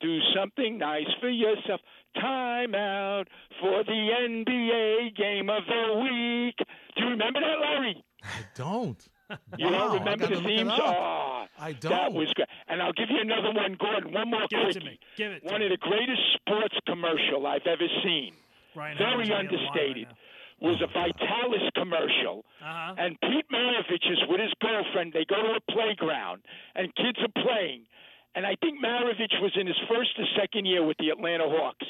do 0.00 0.18
something 0.34 0.78
nice 0.78 1.06
for 1.20 1.28
yourself. 1.28 1.80
Time 2.20 2.74
out 2.74 3.24
for 3.60 3.82
the 3.84 3.92
NBA 3.92 5.16
Game 5.16 5.48
of 5.50 5.62
the 5.66 6.00
Week. 6.02 6.56
Do 6.96 7.04
you 7.04 7.10
remember 7.10 7.40
that, 7.40 7.60
Larry? 7.60 8.04
I 8.22 8.42
don't. 8.54 9.08
You 9.56 9.66
Wow, 9.66 9.70
don't 9.88 9.98
remember 10.00 10.26
the 10.26 10.34
look 10.36 10.44
it 10.44 10.46
themes? 10.58 10.72
Oh, 10.74 11.46
I 11.58 11.72
That 11.72 11.80
don't. 11.80 11.90
That 11.92 12.12
was 12.12 12.32
great. 12.34 12.48
And 12.68 12.82
I'll 12.82 12.92
give 12.92 13.08
you 13.10 13.20
another 13.20 13.52
one, 13.52 13.76
Gordon. 13.78 14.12
One 14.12 14.28
more 14.30 14.46
Give 14.50 14.60
it 14.60 14.72
to 14.74 14.80
quickie. 14.80 14.86
me. 14.86 14.98
Give 15.16 15.30
it 15.32 15.40
to 15.46 15.52
One 15.52 15.60
me. 15.60 15.66
of 15.66 15.70
the 15.70 15.78
greatest 15.78 16.20
sports 16.34 16.74
commercial 16.86 17.46
I've 17.46 17.66
ever 17.66 17.86
seen. 18.02 18.34
Ryan 18.74 18.98
Very 18.98 19.10
Howard's 19.28 19.30
on 19.30 19.46
the 19.46 19.54
other 19.54 19.56
line 19.56 19.66
understated. 19.70 20.08
was 20.60 20.76
a 20.82 20.86
Vitalis 20.88 21.62
commercial. 21.76 22.44
Uh-huh. 22.60 22.94
And 22.98 23.16
Pete 23.22 23.46
Maravich 23.52 24.10
is 24.10 24.18
with 24.28 24.40
his 24.40 24.52
girlfriend. 24.60 25.12
They 25.12 25.24
go 25.24 25.36
to 25.42 25.56
a 25.56 25.72
playground, 25.72 26.42
and 26.74 26.92
kids 26.96 27.18
are 27.22 27.42
playing. 27.42 27.86
And 28.34 28.46
I 28.46 28.54
think 28.62 28.78
Maravich 28.82 29.40
was 29.42 29.52
in 29.58 29.66
his 29.66 29.76
first 29.88 30.10
or 30.18 30.24
second 30.38 30.66
year 30.66 30.84
with 30.84 30.96
the 30.98 31.10
Atlanta 31.10 31.44
Hawks. 31.48 31.86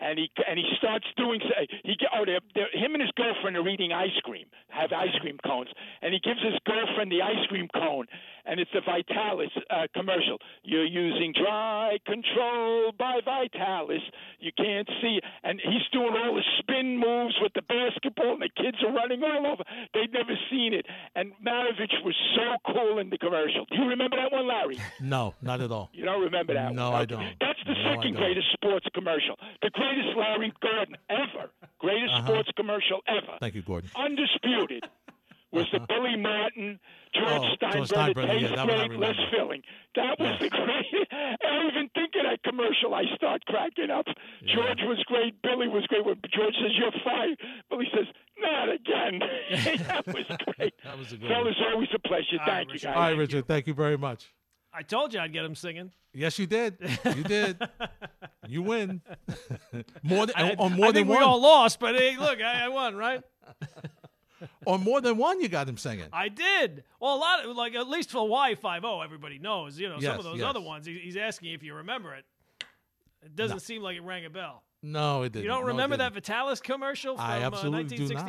And 0.00 0.18
he 0.18 0.28
and 0.48 0.58
he 0.58 0.64
starts 0.76 1.06
doing 1.16 1.40
he 1.84 1.94
get- 1.96 2.10
oh 2.14 2.24
they're, 2.26 2.40
they're, 2.54 2.70
him 2.72 2.94
and 2.94 3.00
his 3.02 3.12
girlfriend 3.16 3.56
are 3.56 3.66
eating 3.68 3.92
ice 3.92 4.18
cream 4.24 4.46
have 4.68 4.92
ice 4.92 5.14
cream 5.20 5.38
cones. 5.46 5.68
And 6.02 6.12
he 6.12 6.18
gives 6.20 6.42
his 6.42 6.58
girlfriend 6.66 7.12
the 7.12 7.22
ice 7.22 7.46
cream 7.48 7.68
cone 7.72 8.06
and 8.44 8.58
it's 8.60 8.70
the 8.74 8.80
Vitalis 8.82 9.50
uh, 9.70 9.86
commercial. 9.94 10.38
You're 10.64 10.84
using 10.84 11.32
dry 11.32 11.96
control 12.04 12.92
by 12.98 13.20
Vitalis. 13.24 14.02
You 14.40 14.50
can't 14.56 14.88
see. 15.00 15.20
And 15.44 15.60
he's 15.62 15.86
doing 15.92 16.12
all 16.12 16.34
the 16.34 16.42
spin 16.58 16.98
moves 16.98 17.34
with 17.40 17.52
the 17.54 17.62
basketball 17.62 18.32
and 18.34 18.42
the 18.42 18.50
kids 18.56 18.78
are 18.86 18.92
running 18.92 19.22
all 19.22 19.46
over. 19.52 19.62
They'd 19.94 20.12
never 20.12 20.34
seen 20.50 20.74
it. 20.74 20.86
And 21.14 21.32
Maravich 21.44 21.94
was 22.04 22.16
so 22.36 22.56
cool 22.72 22.98
in 22.98 23.10
the 23.10 23.18
commercial. 23.18 23.64
Do 23.70 23.76
you 23.82 23.88
remember 23.88 24.16
that 24.16 24.32
one 24.32 24.46
Larry? 24.48 24.78
No, 25.00 25.34
not 25.40 25.60
at 25.60 25.70
all. 25.70 25.90
you 25.92 26.04
don't 26.04 26.20
remember 26.22 26.52
that 26.54 26.74
No, 26.74 26.90
one? 26.90 27.00
I 27.00 27.04
don't. 27.04 27.24
That's 27.40 27.58
the 27.64 27.74
No, 27.74 27.94
second 27.94 28.16
greatest 28.16 28.48
sports 28.52 28.86
commercial. 28.94 29.38
The 29.62 29.70
greatest 29.84 30.16
Larry 30.16 30.52
Gordon 30.60 30.96
ever. 31.10 31.50
Greatest 31.78 32.12
Uh-huh. 32.14 32.26
sports 32.26 32.48
commercial 32.56 33.00
ever. 33.06 33.36
Thank 33.40 33.54
you, 33.54 33.62
Gordon. 33.62 33.90
Undisputed. 33.96 34.84
Was 35.52 35.66
the 35.70 35.78
Billy 35.86 36.16
Martin, 36.16 36.80
George 37.14 37.28
Oh, 37.30 37.54
Steinbrenner, 37.54 37.86
Steinbrenner, 37.86 38.26
taste 38.26 38.54
yeah, 38.56 38.64
great, 38.88 38.98
less 38.98 39.14
filling. 39.30 39.62
That 39.94 40.18
was 40.18 40.30
Yes. 40.32 40.40
the 40.40 40.50
greatest. 40.50 41.12
I 41.12 41.66
even 41.70 41.88
think 41.94 42.10
of 42.16 42.22
that 42.24 42.42
commercial, 42.42 42.92
I 42.92 43.04
start 43.14 43.44
cracking 43.46 43.88
up. 43.88 44.04
George 44.52 44.80
was 44.82 44.98
great. 45.06 45.40
Billy 45.42 45.68
was 45.68 45.86
great. 45.86 46.04
When 46.04 46.20
George 46.34 46.54
says, 46.60 46.72
you're 46.76 46.90
fired, 47.04 47.38
Billy 47.70 47.86
says, 47.94 48.06
not 48.40 48.68
again. 48.68 49.20
that 49.86 50.06
was 50.08 50.26
great. 50.58 50.74
That 50.82 50.98
was 50.98 51.12
a 51.12 51.18
good 51.18 51.28
Fellas, 51.28 51.54
always 51.72 51.88
a 51.94 52.00
pleasure. 52.00 52.26
All 52.32 52.46
right, 52.48 52.66
Thank 52.66 52.72
you, 52.72 52.78
guys. 52.80 52.96
All 52.96 53.02
right, 53.02 53.16
Richard. 53.16 53.46
Thank 53.46 53.68
you 53.68 53.74
very 53.74 53.96
much. 53.96 54.34
I 54.74 54.82
told 54.82 55.14
you 55.14 55.20
I'd 55.20 55.32
get 55.32 55.44
him 55.44 55.54
singing. 55.54 55.92
Yes, 56.12 56.38
you 56.38 56.46
did. 56.46 56.76
You 57.04 57.22
did. 57.22 57.62
you 58.48 58.62
win. 58.62 59.02
more 60.02 60.26
than 60.26 60.36
I, 60.36 60.54
on 60.54 60.72
more 60.72 60.86
I 60.86 60.92
than 60.92 61.06
one. 61.06 61.18
we 61.18 61.24
all 61.24 61.40
lost, 61.40 61.78
but 61.78 61.94
hey, 61.94 62.16
look, 62.16 62.40
I, 62.40 62.64
I 62.64 62.68
won, 62.68 62.96
right? 62.96 63.22
on 64.66 64.82
more 64.82 65.00
than 65.00 65.16
one, 65.16 65.40
you 65.40 65.48
got 65.48 65.68
him 65.68 65.76
singing. 65.76 66.06
I 66.12 66.28
did. 66.28 66.84
Well, 67.00 67.14
a 67.14 67.18
lot 67.18 67.44
of 67.44 67.56
like 67.56 67.74
at 67.74 67.88
least 67.88 68.10
for 68.10 68.26
Y 68.28 68.54
five 68.56 68.84
O, 68.84 69.00
everybody 69.00 69.38
knows. 69.38 69.78
You 69.78 69.88
know, 69.88 70.00
some 70.00 70.18
of 70.18 70.24
those 70.24 70.38
yes. 70.38 70.46
other 70.46 70.60
ones. 70.60 70.86
He, 70.86 70.98
he's 70.98 71.16
asking 71.16 71.52
if 71.52 71.62
you 71.62 71.74
remember 71.74 72.14
it. 72.14 72.24
It 73.24 73.36
doesn't 73.36 73.60
seem 73.60 73.82
like 73.82 73.96
it 73.96 74.02
rang 74.02 74.24
a 74.24 74.30
bell. 74.30 74.62
No, 74.82 75.22
it 75.22 75.32
didn't. 75.32 75.44
You 75.44 75.48
don't 75.48 75.62
No, 75.62 75.68
remember 75.68 75.96
that. 75.96 76.12
Vitalis 76.12 76.60
commercial 76.60 77.16
from 77.16 77.24
I 77.24 77.42
uh, 77.42 77.46
absolutely 77.46 77.96
do 77.96 78.12
not. 78.12 78.28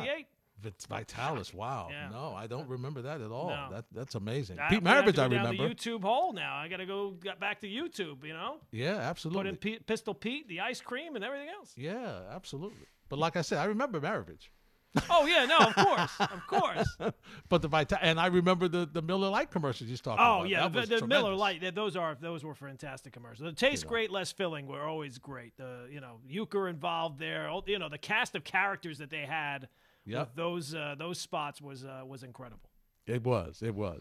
1968? 0.66 0.68
It's 0.68 0.86
Vitalis. 0.86 1.54
Wow. 1.54 1.88
Yeah. 1.90 2.08
No, 2.10 2.34
I 2.34 2.46
don't 2.46 2.68
remember 2.68 3.02
that 3.02 3.20
at 3.20 3.30
all. 3.30 3.48
No. 3.50 3.68
That 3.72 3.84
that's 3.92 4.14
amazing. 4.14 4.58
I- 4.58 4.68
Pete 4.68 4.82
Maravich, 4.84 5.18
I 5.18 5.24
remember. 5.26 5.68
YouTube 5.68 6.02
hole 6.02 6.32
now. 6.32 6.56
I 6.56 6.68
got 6.68 6.78
to 6.78 6.86
go 6.86 7.10
get 7.12 7.40
back 7.40 7.60
to 7.60 7.66
YouTube. 7.68 8.24
You 8.24 8.34
know, 8.34 8.56
Yeah, 8.72 8.96
absolutely. 8.96 9.42
put 9.42 9.48
in 9.48 9.56
P- 9.56 9.78
Pistol 9.86 10.14
Pete, 10.14 10.48
the 10.48 10.60
ice 10.60 10.80
cream, 10.80 11.16
and 11.16 11.24
everything 11.24 11.48
else. 11.48 11.72
Yeah, 11.76 12.20
absolutely. 12.30 12.86
But 13.08 13.18
like 13.18 13.36
I 13.36 13.42
said, 13.42 13.58
I 13.58 13.64
remember 13.66 14.00
Maravich. 14.00 14.48
Oh 15.10 15.26
yeah, 15.26 15.44
no, 15.44 15.58
of 15.58 15.74
course, 15.74 16.10
of 16.20 16.46
course. 16.46 16.96
but 17.50 17.60
the 17.60 17.68
Vita- 17.68 18.02
and 18.02 18.18
I 18.18 18.28
remember 18.28 18.66
the, 18.66 18.88
the 18.90 19.02
Miller 19.02 19.28
Lite 19.28 19.50
commercials 19.50 19.90
he's 19.90 20.00
talking 20.00 20.24
Oh 20.24 20.40
about. 20.40 20.40
Oh 20.40 20.44
yeah, 20.44 20.68
the, 20.68 21.00
the 21.00 21.06
Miller. 21.06 21.34
Light. 21.34 21.74
Those 21.74 21.96
are 21.96 22.16
those 22.18 22.42
were 22.42 22.54
fantastic 22.54 23.12
commercials. 23.12 23.44
The 23.44 23.52
taste 23.52 23.84
know. 23.84 23.90
great, 23.90 24.10
less 24.10 24.32
filling 24.32 24.66
were 24.66 24.80
always 24.80 25.18
great. 25.18 25.54
The 25.58 25.86
you 25.90 26.00
know 26.00 26.20
Uecker 26.32 26.70
involved 26.70 27.18
there. 27.18 27.50
You 27.66 27.78
know 27.78 27.90
the 27.90 27.98
cast 27.98 28.34
of 28.36 28.44
characters 28.44 28.96
that 28.98 29.10
they 29.10 29.26
had. 29.26 29.68
Yep. 30.06 30.30
Those 30.36 30.74
uh, 30.74 30.94
those 30.98 31.18
spots 31.18 31.60
was 31.60 31.84
uh, 31.84 32.02
was 32.06 32.22
incredible. 32.22 32.70
It 33.06 33.22
was. 33.24 33.62
It 33.62 33.74
was. 33.74 33.98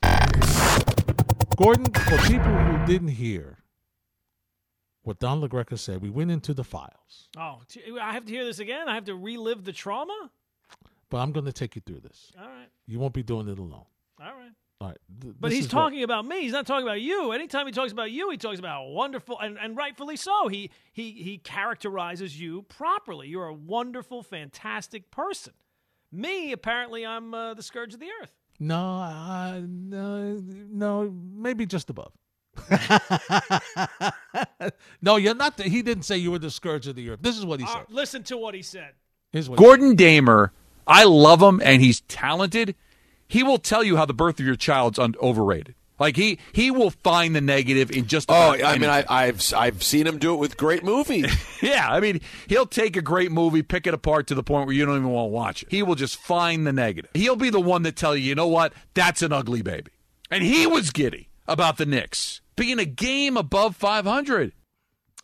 Gordon, 1.58 1.86
for 1.86 2.18
people 2.28 2.51
who 2.51 2.86
didn't 2.86 3.10
hear 3.10 3.60
what 5.03 5.20
Don 5.20 5.41
LaGreca 5.41 5.78
said, 5.80 6.01
we 6.01 6.10
went 6.10 6.32
into 6.32 6.53
the 6.53 6.64
files, 6.64 7.30
Oh, 7.38 7.60
I 8.01 8.12
have 8.14 8.26
to 8.26 8.32
hear 8.32 8.43
this 8.43 8.60
again. 8.60 8.89
I 8.89 8.95
have 8.95 9.06
to 9.06 9.16
relive 9.16 9.64
the 9.64 9.72
trauma. 9.72 10.32
but 11.10 11.18
I'm 11.20 11.32
going 11.32 11.45
to 11.45 11.53
take 11.53 11.76
you 11.76 11.82
through 11.86 11.99
this. 12.01 12.32
All 12.39 12.45
right, 12.47 12.68
You 12.88 12.99
won't 12.99 13.14
be 13.14 13.24
doing 13.24 13.47
it 13.47 13.58
alone. 13.60 13.86
all 14.20 14.34
right. 14.36 14.51
All 14.82 14.88
right. 14.89 14.97
th- 15.22 15.36
But 15.39 15.51
he's 15.53 15.68
is 15.68 15.74
what- 15.74 15.82
talking 15.84 16.03
about 16.03 16.26
me. 16.26 16.41
He's 16.41 16.51
not 16.51 16.66
talking 16.68 16.86
about 16.86 16.99
you. 17.01 17.32
Anytime 17.32 17.66
he 17.68 17.72
talks 17.72 17.91
about 17.93 18.12
you, 18.12 18.30
he 18.32 18.38
talks 18.38 18.60
about 18.60 18.88
wonderful 18.89 19.39
and, 19.39 19.58
and 19.58 19.78
rightfully 19.78 20.18
so. 20.18 20.47
He 20.49 20.70
he 20.91 21.12
he 21.12 21.38
characterizes 21.38 22.38
you 22.39 22.64
properly. 22.64 23.30
You're 23.30 23.47
a 23.47 23.53
wonderful, 23.53 24.22
fantastic 24.24 25.10
person. 25.12 25.53
Me, 26.16 26.51
apparently, 26.53 27.05
I'm 27.05 27.34
uh, 27.34 27.53
the 27.53 27.63
scourge 27.63 27.93
of 27.93 27.99
the 27.99 28.07
earth. 28.22 28.32
No, 28.59 28.78
I, 28.80 29.61
no, 29.68 30.41
no, 30.72 31.13
maybe 31.36 31.66
just 31.66 31.89
above. 31.89 32.13
no, 35.01 35.18
you're 35.18 35.36
not. 35.36 35.57
The, 35.57 35.63
he 35.63 35.82
didn't 35.82 36.03
say 36.03 36.18
you 36.18 36.32
were 36.32 36.39
the 36.39 36.49
scourge 36.51 36.88
of 36.88 36.95
the 36.95 37.09
earth. 37.09 37.20
This 37.22 37.38
is 37.38 37.45
what 37.45 37.59
he 37.59 37.66
Uh, 37.66 37.70
said. 37.74 37.86
listen 37.89 38.24
to 38.24 38.38
what 38.38 38.53
he 38.55 38.61
said. 38.61 38.93
Here's 39.32 39.49
what 39.49 39.59
Gordon 39.59 39.95
Damer, 39.95 40.53
I 40.88 41.03
love 41.03 41.41
him 41.41 41.61
and 41.63 41.82
he's 41.82 42.01
talented. 42.01 42.76
He 43.28 43.43
will 43.43 43.57
tell 43.57 43.84
you 43.84 43.97
how 43.97 44.05
the 44.05 44.13
birth 44.13 44.39
of 44.39 44.45
your 44.45 44.55
child's 44.55 44.97
un- 44.99 45.16
overrated. 45.22 45.76
Like 45.98 46.16
he 46.18 46.39
he 46.52 46.72
will 46.72 46.89
find 46.89 47.36
the 47.36 47.41
negative 47.41 47.89
in 47.91 48.08
just 48.08 48.30
Oh, 48.30 48.54
about 48.54 48.64
I 48.66 48.78
mean, 48.78 48.89
I, 48.89 49.06
I've 49.08 49.41
I've 49.56 49.82
seen 49.82 50.06
him 50.06 50.18
do 50.18 50.34
it 50.34 50.38
with 50.38 50.58
great 50.58 50.84
movies. 50.84 51.32
yeah, 51.62 51.88
I 51.89 52.00
mean, 52.02 52.20
he'll 52.48 52.66
take 52.66 52.98
a 52.98 53.02
great 53.02 53.32
movie, 53.32 53.64
pick 53.64 53.88
it 53.88 53.93
apart 53.93 54.28
to 54.28 54.36
the 54.36 54.43
point 54.43 54.68
where 54.68 54.76
you 54.76 54.86
don't 54.86 54.98
even 54.98 55.10
want 55.10 55.28
to 55.28 55.32
watch 55.34 55.64
it. 55.64 55.70
He 55.72 55.84
will 55.84 55.96
just 55.96 56.18
find 56.18 56.68
the 56.68 56.74
negative. 56.74 57.12
He'll 57.14 57.36
be 57.38 57.50
the 57.50 57.62
one 57.62 57.84
that 57.84 57.96
tell 57.96 58.16
you, 58.16 58.24
you 58.24 58.36
know 58.36 58.48
what, 58.48 58.74
that's 58.93 59.22
an 59.22 59.32
ugly 59.32 59.62
baby. 59.62 59.91
And 60.30 60.43
he 60.43 60.68
was 60.68 60.91
giddy 60.91 61.30
about 61.48 61.78
the 61.78 61.86
Knicks 61.86 62.41
being 62.56 62.80
a 62.80 62.86
game 62.86 63.38
above 63.38 63.76
500. 63.76 64.52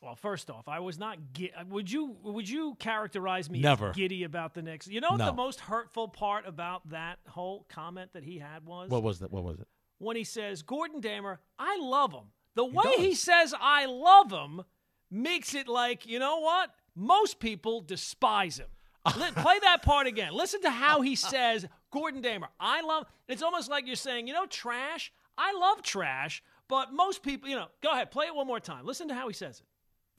Well, 0.01 0.15
first 0.15 0.49
off, 0.49 0.67
I 0.67 0.79
was 0.79 0.97
not. 0.97 1.17
Gi- 1.33 1.51
would 1.69 1.91
you 1.91 2.15
would 2.23 2.49
you 2.49 2.75
characterize 2.79 3.49
me 3.51 3.59
Never. 3.61 3.89
as 3.89 3.95
giddy 3.95 4.23
about 4.23 4.55
the 4.55 4.61
Knicks? 4.63 4.87
You 4.87 4.99
know 4.99 5.09
what 5.11 5.17
No. 5.17 5.25
the 5.27 5.33
most 5.33 5.59
hurtful 5.59 6.07
part 6.07 6.47
about 6.47 6.89
that 6.89 7.19
whole 7.27 7.65
comment 7.69 8.13
that 8.13 8.23
he 8.23 8.39
had 8.39 8.65
was 8.65 8.89
What 8.89 9.03
was 9.03 9.19
that? 9.19 9.31
What 9.31 9.43
was 9.43 9.59
it? 9.59 9.67
When 10.01 10.15
he 10.15 10.23
says 10.23 10.61
Gordon 10.61 10.99
Damer, 10.99 11.39
I 11.59 11.77
love 11.79 12.11
him. 12.11 12.25
The 12.55 12.65
way 12.65 12.83
does. 12.83 12.95
he 12.97 13.15
says 13.15 13.53
I 13.59 13.85
love 13.85 14.31
him 14.31 14.63
makes 15.09 15.53
it 15.55 15.67
like 15.67 16.05
you 16.05 16.19
know 16.19 16.39
what? 16.39 16.71
Most 16.95 17.39
people 17.39 17.81
despise 17.81 18.57
him. 18.59 18.67
Play 19.07 19.59
that 19.61 19.81
part 19.81 20.05
again. 20.07 20.33
Listen 20.33 20.61
to 20.61 20.69
how 20.69 21.01
he 21.01 21.15
says 21.15 21.65
Gordon 21.91 22.21
Damer. 22.21 22.49
I 22.59 22.81
love. 22.81 23.05
It's 23.27 23.41
almost 23.41 23.69
like 23.69 23.87
you're 23.87 23.95
saying, 23.95 24.27
you 24.27 24.33
know, 24.33 24.45
trash. 24.45 25.11
I 25.37 25.53
love 25.53 25.81
trash, 25.81 26.43
but 26.67 26.93
most 26.93 27.23
people, 27.23 27.49
you 27.49 27.55
know. 27.55 27.67
Go 27.81 27.91
ahead, 27.91 28.11
play 28.11 28.27
it 28.27 28.35
one 28.35 28.45
more 28.47 28.59
time. 28.59 28.85
Listen 28.85 29.07
to 29.07 29.15
how 29.15 29.27
he 29.27 29.33
says 29.33 29.59
it. 29.61 29.65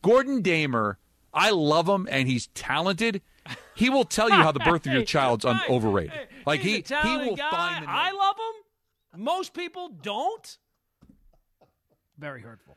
Gordon 0.02 0.42
Damer, 0.42 0.98
I 1.32 1.50
love 1.50 1.88
him 1.88 2.08
and 2.10 2.26
he's 2.28 2.48
talented. 2.48 3.22
He 3.76 3.88
will 3.90 4.04
tell 4.04 4.28
you 4.28 4.34
how 4.36 4.50
the 4.52 4.60
birth 4.60 4.86
of 4.86 4.92
your 4.92 5.00
Hey, 5.02 5.06
child's 5.06 5.44
un- 5.44 5.60
overrated. 5.68 6.12
Like 6.46 6.60
he 6.60 6.82
he 7.02 7.16
will 7.16 7.36
guy. 7.36 7.50
find 7.50 7.84
the 7.84 7.90
I 7.90 8.10
love 8.10 8.36
him. 8.36 8.62
Most 9.16 9.54
people 9.54 9.88
don't. 9.88 10.58
Very 12.18 12.40
hurtful. 12.42 12.76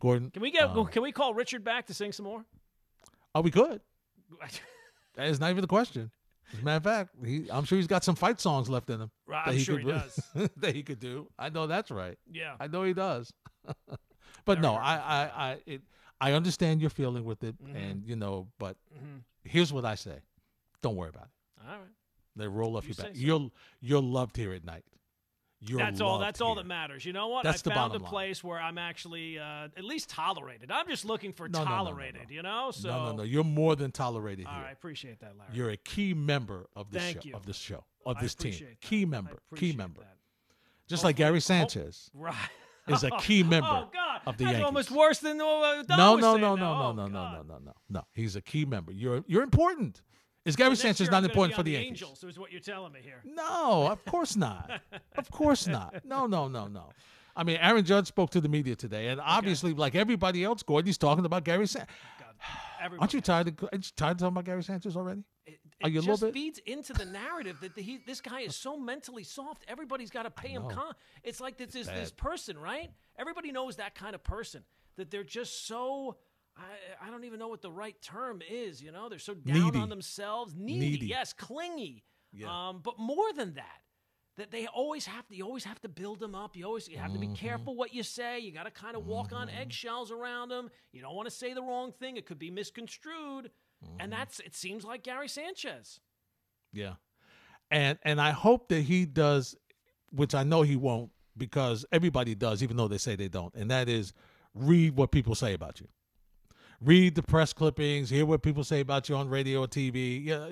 Gordon. 0.00 0.30
Can 0.30 0.42
we 0.42 0.50
get? 0.50 0.64
um, 0.70 0.86
can 0.86 1.02
we 1.02 1.12
call 1.12 1.34
Richard 1.34 1.64
back 1.64 1.86
to 1.86 1.94
sing 1.94 2.12
some 2.12 2.24
more? 2.24 2.44
oh, 3.34 3.40
we 3.40 3.50
could. 3.50 3.80
That 5.16 5.26
is 5.26 5.40
not 5.40 5.50
even 5.50 5.62
the 5.62 5.66
question. 5.66 6.12
As 6.54 6.60
a 6.60 6.62
matter 6.62 6.76
of 6.76 6.84
fact, 6.84 7.10
he, 7.26 7.48
I'm 7.50 7.64
sure 7.64 7.76
he's 7.76 7.88
got 7.88 8.04
some 8.04 8.14
fight 8.14 8.40
songs 8.40 8.68
left 8.68 8.88
in 8.88 9.00
him. 9.00 9.10
Right, 9.26 9.44
that 9.46 9.50
I'm 9.50 9.56
he 9.56 9.64
sure 9.64 9.78
could, 9.78 9.86
he 9.86 9.90
does. 9.90 10.50
that 10.58 10.76
he 10.76 10.84
could 10.84 11.00
do. 11.00 11.26
I 11.36 11.48
know 11.48 11.66
that's 11.66 11.90
right. 11.90 12.16
Yeah. 12.30 12.54
I 12.60 12.68
know 12.68 12.84
he 12.84 12.92
does. 12.94 13.32
but 14.44 14.60
no, 14.60 14.74
I, 14.74 14.94
I, 14.94 15.30
I, 15.50 15.58
it, 15.66 15.82
I 16.20 16.32
understand 16.34 16.80
your 16.80 16.90
feeling 16.90 17.24
with 17.24 17.42
it, 17.42 17.60
Mm-hmm. 17.60 17.76
and 17.76 18.04
you 18.06 18.14
know. 18.14 18.46
But 18.60 18.76
here's 19.42 19.72
what 19.72 19.84
I 19.84 19.96
say: 19.96 20.20
Don't 20.82 20.94
worry 20.94 21.08
about 21.08 21.24
it. 21.24 21.62
All 21.68 21.76
right. 21.78 21.88
They 22.38 22.48
roll 22.48 22.76
off 22.76 22.84
You 22.84 22.94
your 22.96 23.04
back. 23.04 23.14
so. 23.16 23.20
You're 23.20 23.50
you're 23.80 24.02
loved 24.02 24.36
here 24.36 24.52
at 24.52 24.64
night. 24.64 24.84
You're 25.60 25.78
that's 25.78 26.00
all. 26.00 26.18
That's 26.18 26.40
all 26.40 26.54
that 26.54 26.66
matters. 26.66 27.04
You 27.04 27.12
know 27.12 27.28
what? 27.28 27.42
That's 27.42 27.66
I 27.66 27.74
found 27.74 27.92
a 27.92 27.98
line. 27.98 28.08
place 28.08 28.44
where 28.44 28.60
I'm 28.60 28.78
actually 28.78 29.38
uh, 29.40 29.68
at 29.76 29.82
least 29.84 30.08
tolerated. 30.08 30.70
I'm 30.70 30.86
just 30.86 31.04
looking 31.04 31.32
for 31.32 31.48
No, 31.48 31.58
no, 31.58 31.64
no, 31.64 31.70
no, 31.70 31.76
tolerated. 31.76 32.30
You 32.30 32.42
know. 32.42 32.70
So. 32.70 32.88
no, 32.88 33.04
no, 33.06 33.16
no. 33.16 33.22
You're 33.24 33.42
more 33.42 33.74
than 33.74 33.90
tolerated 33.90 34.46
here. 34.46 34.64
I 34.68 34.70
appreciate 34.70 35.18
that, 35.20 35.36
Larry. 35.36 35.50
You're 35.52 35.70
a 35.70 35.76
key 35.76 36.14
member 36.14 36.66
of 36.76 36.92
this 36.92 37.02
Thank 37.02 37.22
show. 37.22 37.28
you. 37.30 37.34
Of 37.34 37.46
this 37.46 37.56
show. 37.56 37.84
Of 38.06 38.20
this 38.20 38.36
team. 38.36 38.52
that. 38.52 38.80
Key 38.80 39.04
member. 39.04 39.38
Key 39.56 39.72
member. 39.72 40.00
that. 40.00 40.16
Just 40.88 41.02
like 41.02 41.16
Gary 41.16 41.40
Sanchez. 41.40 42.08
Right. 42.14 42.34
is 42.88 43.04
a 43.04 43.10
key 43.20 43.42
member 43.42 43.68
oh 43.68 43.88
God. 43.92 44.20
of 44.26 44.36
the 44.38 44.44
That's 44.44 44.52
Yankees. 44.52 44.64
almost 44.64 44.90
worse 44.90 45.18
than 45.18 45.40
uh, 45.40 45.82
Don 45.88 45.98
no, 45.98 46.16
no, 46.16 46.36
no, 46.36 46.54
no, 46.56 46.72
Oh, 46.72 46.92
no, 46.92 47.06
no, 47.06 47.08
no, 47.08 47.32
no, 47.32 47.42
no, 47.42 47.58
no, 47.64 47.72
no. 47.90 48.02
He's 48.14 48.36
a 48.36 48.40
key 48.40 48.64
member. 48.64 48.92
You're 48.92 49.24
you're 49.26 49.42
important. 49.42 50.02
Is 50.48 50.56
Gary 50.56 50.70
Next 50.70 50.80
Sanchez 50.80 51.10
not 51.10 51.24
important 51.24 51.54
for 51.54 51.62
the 51.62 51.72
Yankees? 51.72 51.88
Angels, 51.88 52.24
is 52.24 52.38
what 52.38 52.50
you're 52.50 52.60
telling 52.60 52.92
me 52.92 53.00
here. 53.02 53.20
No, 53.24 53.86
of 53.90 54.02
course 54.06 54.34
not. 54.34 54.80
of 55.16 55.30
course 55.30 55.66
not. 55.66 56.02
No, 56.06 56.26
no, 56.26 56.48
no, 56.48 56.66
no. 56.66 56.88
I 57.36 57.44
mean, 57.44 57.58
Aaron 57.60 57.84
Judge 57.84 58.06
spoke 58.06 58.30
to 58.30 58.40
the 58.40 58.48
media 58.48 58.74
today, 58.74 59.08
and 59.08 59.20
obviously, 59.20 59.74
like 59.74 59.94
everybody 59.94 60.42
else, 60.42 60.62
Gordon, 60.62 60.86
he's 60.86 60.98
talking 60.98 61.24
about 61.24 61.44
Gary 61.44 61.66
Sanchez. 61.66 61.88
Aren't 62.98 63.12
you 63.12 63.20
tired 63.20 63.48
of, 63.48 63.68
you 63.72 63.78
tired 63.94 64.12
of 64.12 64.18
talking 64.18 64.26
about 64.28 64.44
Gary 64.44 64.62
Sanchez 64.62 64.96
already? 64.96 65.22
It, 65.46 65.58
Are 65.82 65.88
it 65.88 65.92
you 65.92 66.00
a 66.00 66.02
little 66.02 66.16
just 66.16 66.32
feeds 66.32 66.60
into 66.64 66.92
the 66.94 67.04
narrative 67.04 67.58
that 67.60 67.74
the, 67.74 67.82
he, 67.82 67.98
this 68.06 68.20
guy 68.20 68.40
is 68.40 68.56
so 68.56 68.78
mentally 68.78 69.24
soft. 69.24 69.64
Everybody's 69.68 70.10
got 70.10 70.22
to 70.22 70.30
pay 70.30 70.48
him. 70.48 70.68
Con- 70.68 70.94
it's 71.22 71.40
like 71.40 71.58
this 71.58 71.74
is 71.74 71.86
this 71.88 72.10
Bad. 72.10 72.16
person, 72.16 72.58
right? 72.58 72.90
Everybody 73.18 73.52
knows 73.52 73.76
that 73.76 73.94
kind 73.94 74.14
of 74.14 74.24
person 74.24 74.62
that 74.96 75.10
they're 75.10 75.24
just 75.24 75.66
so. 75.66 76.16
I, 76.58 77.06
I 77.06 77.10
don't 77.10 77.24
even 77.24 77.38
know 77.38 77.48
what 77.48 77.62
the 77.62 77.70
right 77.70 78.00
term 78.02 78.42
is. 78.48 78.82
You 78.82 78.92
know, 78.92 79.08
they're 79.08 79.18
so 79.18 79.34
down 79.34 79.64
Needy. 79.66 79.78
on 79.78 79.88
themselves, 79.88 80.54
needy, 80.56 80.90
Needy. 80.90 81.06
yes, 81.06 81.32
clingy. 81.32 82.04
Yeah. 82.32 82.48
Um, 82.68 82.80
but 82.82 82.98
more 82.98 83.32
than 83.32 83.54
that, 83.54 83.80
that 84.36 84.50
they 84.50 84.66
always 84.66 85.06
have 85.06 85.26
to. 85.28 85.36
You 85.36 85.44
always 85.44 85.64
have 85.64 85.80
to 85.82 85.88
build 85.88 86.20
them 86.20 86.34
up. 86.34 86.56
You 86.56 86.64
always 86.66 86.88
you 86.88 86.98
have 86.98 87.12
to 87.12 87.18
be 87.18 87.26
Mm-hmm. 87.26 87.34
careful 87.36 87.74
what 87.76 87.94
you 87.94 88.02
say. 88.02 88.38
You 88.40 88.52
got 88.52 88.64
to 88.64 88.70
kind 88.70 88.96
of 88.96 89.06
walk 89.06 89.32
on 89.32 89.48
eggshells 89.48 90.10
around 90.10 90.48
them. 90.50 90.70
You 90.92 91.00
don't 91.00 91.14
want 91.14 91.26
to 91.28 91.34
say 91.34 91.54
the 91.54 91.62
wrong 91.62 91.92
thing. 91.92 92.16
It 92.16 92.26
could 92.26 92.38
be 92.38 92.50
misconstrued. 92.50 93.50
Mm-hmm. 93.84 94.00
And 94.00 94.12
that's 94.12 94.40
it 94.40 94.54
seems 94.56 94.84
like 94.84 95.02
Gary 95.04 95.28
Sanchez. 95.28 96.00
Yeah. 96.72 96.94
And 97.70 97.98
and 98.02 98.20
I 98.20 98.30
hope 98.30 98.68
that 98.68 98.82
he 98.82 99.06
does, 99.06 99.54
which 100.10 100.34
I 100.34 100.42
know 100.42 100.62
he 100.62 100.76
won't, 100.76 101.10
because 101.36 101.84
everybody 101.92 102.34
does, 102.34 102.62
even 102.62 102.76
though 102.76 102.88
they 102.88 102.98
say 102.98 103.14
they 103.16 103.28
don't. 103.28 103.54
And 103.54 103.70
that 103.70 103.88
is 103.88 104.12
read 104.54 104.96
what 104.96 105.10
people 105.12 105.34
say 105.34 105.52
about 105.54 105.80
you. 105.80 105.88
Read 106.80 107.14
the 107.14 107.22
press 107.22 107.52
clippings, 107.52 108.08
hear 108.08 108.24
what 108.24 108.42
people 108.42 108.62
say 108.62 108.80
about 108.80 109.08
you 109.08 109.16
on 109.16 109.28
radio 109.28 109.62
or 109.62 109.66
TV. 109.66 110.24
Yeah. 110.24 110.48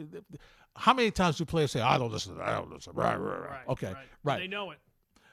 How 0.74 0.93
many 0.93 1.11
times 1.11 1.39
do 1.39 1.45
players 1.45 1.72
say, 1.72 1.81
I 1.81 1.99
don't 1.99 2.12
listen, 2.12 2.39
I 2.41 2.55
don't 2.55 2.70
listen. 2.70 2.93
Right, 2.95 3.16
right, 3.16 3.41
right. 3.41 3.68
Okay. 3.68 3.95
Right. 4.24 4.41
They 4.41 4.49
know 4.49 4.72
it. 4.72 4.79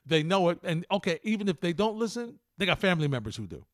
They 0.06 0.24
know 0.24 0.50
it. 0.50 0.60
And 0.64 0.86
okay, 0.92 1.20
even 1.24 1.48
if 1.48 1.60
they 1.60 1.74
don't 1.74 1.98
listen, 1.98 2.40
they 2.58 2.66
got 2.66 2.80
family 2.80 3.08
members 3.08 3.36
who 3.36 3.48
do, 3.48 3.66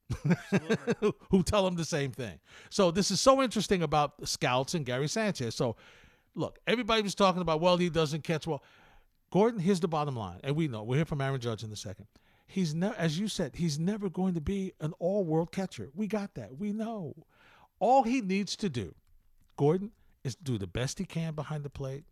who 1.30 1.44
tell 1.44 1.66
them 1.66 1.76
the 1.76 1.86
same 1.86 2.12
thing. 2.12 2.40
So 2.70 2.92
this 2.92 3.12
is 3.12 3.20
so 3.20 3.42
interesting 3.42 3.84
about 3.84 4.28
scouts 4.28 4.74
and 4.74 4.86
Gary 4.86 5.10
Sanchez. 5.10 5.56
So 5.56 5.76
look, 6.36 6.60
everybody 6.66 7.02
was 7.02 7.16
talking 7.16 7.42
about, 7.42 7.60
well, 7.62 7.78
he 7.78 7.90
doesn't 7.90 8.24
catch 8.24 8.48
well. 8.48 8.64
Gordon, 9.32 9.60
here's 9.60 9.80
the 9.80 9.88
bottom 9.88 10.16
line, 10.16 10.40
and 10.44 10.56
we 10.56 10.68
know 10.68 10.84
we'll 10.84 10.96
hear 10.96 11.06
from 11.06 11.22
Aaron 11.22 11.40
Judge 11.40 11.64
in 11.64 11.72
a 11.72 11.76
second. 11.76 12.08
He's 12.52 12.74
never, 12.74 12.96
as 12.96 13.20
you 13.20 13.28
said, 13.28 13.56
he's 13.58 13.78
never 13.78 14.10
going 14.10 14.34
to 14.34 14.42
be 14.42 14.74
an 14.80 14.94
all-world 14.98 15.52
catcher. 15.52 15.90
We 15.94 16.08
got 16.08 16.34
that. 16.34 16.58
We 16.58 16.72
know. 16.74 17.14
All 17.80 18.02
he 18.02 18.22
needs 18.22 18.56
to 18.58 18.70
do, 18.70 18.96
Gordon, 19.56 19.92
is 20.24 20.34
do 20.36 20.58
the 20.58 20.66
best 20.66 20.98
he 20.98 21.06
can 21.06 21.36
behind 21.36 21.64
the 21.64 21.70
plate, 21.70 22.06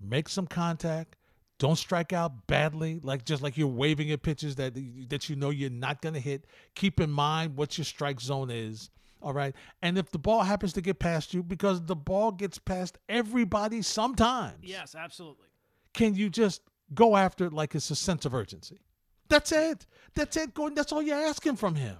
make 0.00 0.28
some 0.28 0.46
contact, 0.46 1.16
don't 1.58 1.74
strike 1.76 2.12
out 2.12 2.46
badly, 2.46 3.00
like 3.02 3.24
just 3.24 3.42
like 3.42 3.56
you're 3.58 3.66
waving 3.66 4.12
at 4.12 4.22
pitches 4.22 4.54
that 4.56 4.74
that 5.08 5.28
you 5.28 5.34
know 5.34 5.50
you're 5.50 5.68
not 5.68 6.00
going 6.00 6.14
to 6.14 6.20
hit. 6.20 6.46
Keep 6.76 7.00
in 7.00 7.10
mind 7.10 7.56
what 7.56 7.76
your 7.76 7.84
strike 7.84 8.20
zone 8.20 8.50
is. 8.50 8.88
All 9.20 9.32
right. 9.32 9.54
And 9.82 9.98
if 9.98 10.10
the 10.12 10.18
ball 10.18 10.42
happens 10.42 10.72
to 10.74 10.80
get 10.80 11.00
past 11.00 11.34
you, 11.34 11.42
because 11.42 11.84
the 11.84 11.96
ball 11.96 12.30
gets 12.30 12.58
past 12.58 12.98
everybody 13.08 13.82
sometimes, 13.82 14.58
Yes, 14.62 14.94
absolutely. 14.94 15.46
can 15.92 16.14
you 16.14 16.30
just 16.30 16.62
go 16.94 17.16
after 17.16 17.46
it 17.46 17.52
like 17.52 17.74
it's 17.74 17.90
a 17.90 17.96
sense 17.96 18.24
of 18.24 18.32
urgency? 18.32 18.80
That's 19.32 19.50
it. 19.50 19.86
That's 20.14 20.36
it, 20.36 20.52
Gordon. 20.52 20.74
That's 20.74 20.92
all 20.92 21.00
you're 21.00 21.16
asking 21.16 21.56
from 21.56 21.74
him. 21.74 21.96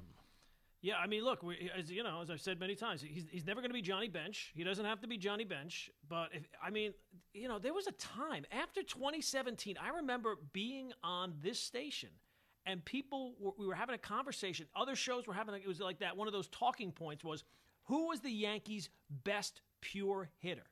Yeah, 0.82 0.96
I 0.96 1.06
mean, 1.06 1.24
look, 1.24 1.42
we, 1.42 1.70
as 1.74 1.90
you 1.90 2.02
know, 2.02 2.20
as 2.20 2.28
I've 2.28 2.42
said 2.42 2.60
many 2.60 2.74
times, 2.74 3.00
he's, 3.00 3.24
he's 3.30 3.46
never 3.46 3.62
going 3.62 3.70
to 3.70 3.74
be 3.74 3.80
Johnny 3.80 4.08
Bench. 4.08 4.52
He 4.54 4.64
doesn't 4.64 4.84
have 4.84 5.00
to 5.00 5.08
be 5.08 5.16
Johnny 5.16 5.44
Bench. 5.44 5.90
But 6.10 6.28
if, 6.34 6.42
I 6.62 6.68
mean, 6.68 6.92
you 7.32 7.48
know, 7.48 7.58
there 7.58 7.72
was 7.72 7.86
a 7.86 7.92
time 7.92 8.44
after 8.52 8.82
2017. 8.82 9.76
I 9.82 9.96
remember 9.96 10.34
being 10.52 10.92
on 11.02 11.32
this 11.42 11.58
station, 11.58 12.10
and 12.66 12.84
people 12.84 13.34
were, 13.40 13.52
we 13.56 13.66
were 13.66 13.74
having 13.74 13.94
a 13.94 13.98
conversation. 13.98 14.66
Other 14.76 14.94
shows 14.94 15.26
were 15.26 15.32
having 15.32 15.54
it 15.54 15.66
was 15.66 15.80
like 15.80 16.00
that. 16.00 16.14
One 16.14 16.28
of 16.28 16.34
those 16.34 16.48
talking 16.48 16.92
points 16.92 17.24
was 17.24 17.44
who 17.84 18.08
was 18.08 18.20
the 18.20 18.30
Yankees' 18.30 18.90
best 19.24 19.62
pure 19.80 20.28
hitter, 20.36 20.66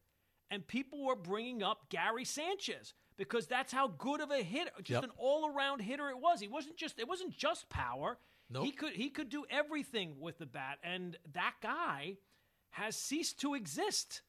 and 0.50 0.66
people 0.66 1.06
were 1.06 1.16
bringing 1.16 1.62
up 1.62 1.88
Gary 1.88 2.26
Sanchez 2.26 2.92
because 3.20 3.46
that's 3.46 3.70
how 3.70 3.86
good 3.86 4.22
of 4.22 4.30
a 4.30 4.42
hitter, 4.42 4.70
just 4.78 5.02
Yep. 5.02 5.04
an 5.04 5.10
all-around 5.18 5.80
hitter 5.80 6.08
it 6.08 6.18
was. 6.18 6.40
He 6.40 6.48
wasn't 6.48 6.78
just 6.78 6.98
it 6.98 7.06
wasn't 7.06 7.36
just 7.36 7.68
power. 7.68 8.18
Nope. 8.48 8.64
He 8.64 8.72
could 8.72 8.94
he 8.94 9.10
could 9.10 9.28
do 9.28 9.44
everything 9.50 10.18
with 10.18 10.38
the 10.38 10.46
bat, 10.46 10.78
and 10.82 11.18
that 11.34 11.56
guy 11.62 12.16
has 12.70 12.96
ceased 12.96 13.38
to 13.40 13.52
exist. 13.54 14.22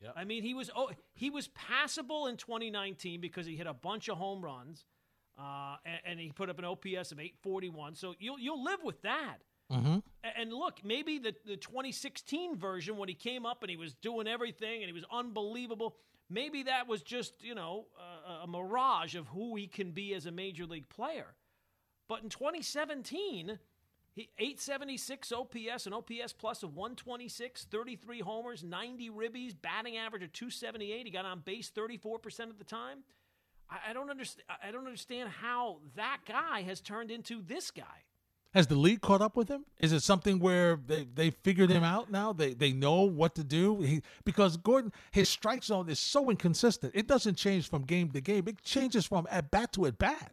Yep. 0.00 0.12
I 0.14 0.22
mean, 0.24 0.44
he 0.44 0.54
was 0.54 0.70
oh, 0.76 0.90
he 1.14 1.28
was 1.28 1.48
passable 1.48 2.28
in 2.28 2.36
2019 2.36 3.20
because 3.20 3.46
he 3.46 3.56
hit 3.56 3.66
a 3.66 3.74
bunch 3.74 4.08
of 4.08 4.16
home 4.16 4.44
runs, 4.44 4.84
uh, 5.36 5.76
and, 5.84 6.00
and 6.04 6.20
he 6.20 6.30
put 6.30 6.48
up 6.48 6.60
an 6.60 6.64
OPS 6.64 7.10
of 7.10 7.18
841. 7.18 7.96
So 7.96 8.14
you'll 8.20 8.38
you'll 8.38 8.62
live 8.62 8.84
with 8.84 9.02
that. 9.02 9.38
Mm-hmm. 9.72 9.98
And 10.22 10.52
look, 10.52 10.84
maybe 10.84 11.18
the, 11.18 11.34
the 11.44 11.56
2016 11.56 12.56
version 12.56 12.96
when 12.96 13.08
he 13.08 13.16
came 13.16 13.44
up 13.44 13.64
and 13.64 13.70
he 13.70 13.76
was 13.76 13.94
doing 13.94 14.28
everything 14.28 14.82
and 14.82 14.86
he 14.86 14.92
was 14.92 15.04
unbelievable, 15.10 15.96
maybe 16.28 16.64
that 16.64 16.88
was 16.88 17.02
just, 17.02 17.42
you 17.42 17.54
know, 17.54 17.86
a, 18.28 18.44
a 18.44 18.46
mirage 18.46 19.14
of 19.14 19.28
who 19.28 19.56
he 19.56 19.66
can 19.66 19.92
be 19.92 20.14
as 20.14 20.26
a 20.26 20.30
major 20.30 20.66
league 20.66 20.88
player. 20.88 21.34
But 22.08 22.22
in 22.22 22.28
2017, 22.28 23.58
he 24.12 24.30
876 24.38 25.32
OPS, 25.32 25.86
an 25.86 25.92
OPS 25.92 26.32
plus 26.32 26.62
of 26.62 26.74
126, 26.74 27.64
33 27.64 28.20
homers, 28.20 28.64
90 28.64 29.10
ribbies, 29.10 29.54
batting 29.60 29.96
average 29.96 30.22
of 30.22 30.32
278. 30.32 31.04
He 31.04 31.12
got 31.12 31.26
on 31.26 31.40
base 31.40 31.70
34% 31.70 32.50
of 32.50 32.58
the 32.58 32.64
time. 32.64 33.00
I, 33.68 33.90
I 33.90 33.92
don't 33.92 34.08
understand. 34.10 34.44
I 34.62 34.70
don't 34.70 34.86
understand 34.86 35.28
how 35.28 35.80
that 35.96 36.20
guy 36.26 36.62
has 36.62 36.80
turned 36.80 37.10
into 37.10 37.42
this 37.42 37.70
guy. 37.70 38.05
Has 38.56 38.66
the 38.68 38.74
league 38.74 39.02
caught 39.02 39.20
up 39.20 39.36
with 39.36 39.48
him? 39.48 39.66
Is 39.78 39.92
it 39.92 40.00
something 40.02 40.38
where 40.40 40.80
they, 40.86 41.04
they 41.04 41.30
figured 41.30 41.70
him 41.70 41.84
out 41.84 42.10
now? 42.10 42.32
They 42.32 42.54
they 42.54 42.72
know 42.72 43.02
what 43.02 43.34
to 43.36 43.44
do? 43.44 43.80
He, 43.82 44.02
because 44.24 44.56
Gordon, 44.56 44.92
his 45.10 45.28
strike 45.28 45.62
zone 45.62 45.88
is 45.90 46.00
so 46.00 46.30
inconsistent. 46.30 46.92
It 46.96 47.06
doesn't 47.06 47.36
change 47.36 47.68
from 47.68 47.82
game 47.82 48.08
to 48.10 48.20
game. 48.20 48.48
It 48.48 48.62
changes 48.62 49.06
from 49.06 49.26
at 49.30 49.50
bat 49.50 49.72
to 49.74 49.86
at 49.86 49.98
bat. 49.98 50.32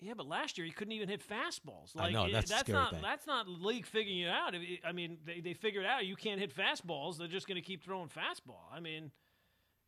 Yeah, 0.00 0.14
but 0.16 0.26
last 0.26 0.56
year 0.56 0.64
he 0.64 0.72
couldn't 0.72 0.92
even 0.92 1.10
hit 1.10 1.20
fastballs. 1.22 1.94
I 1.94 2.04
Like 2.04 2.12
know, 2.14 2.24
it- 2.24 2.32
that's 2.32 2.48
the 2.48 2.54
that's 2.54 2.60
scary 2.68 2.78
not 2.78 2.90
thing. 2.92 3.02
that's 3.02 3.26
not 3.26 3.46
league 3.46 3.84
figuring 3.84 4.20
it 4.20 4.30
out. 4.30 4.54
I 4.84 4.92
mean, 4.92 5.18
they 5.26 5.40
they 5.40 5.52
figured 5.52 5.84
out 5.84 6.06
you 6.06 6.16
can't 6.16 6.40
hit 6.40 6.56
fastballs. 6.56 7.18
They're 7.18 7.28
just 7.28 7.46
going 7.46 7.56
to 7.60 7.66
keep 7.66 7.84
throwing 7.84 8.08
fastball. 8.08 8.64
I 8.72 8.80
mean, 8.80 9.10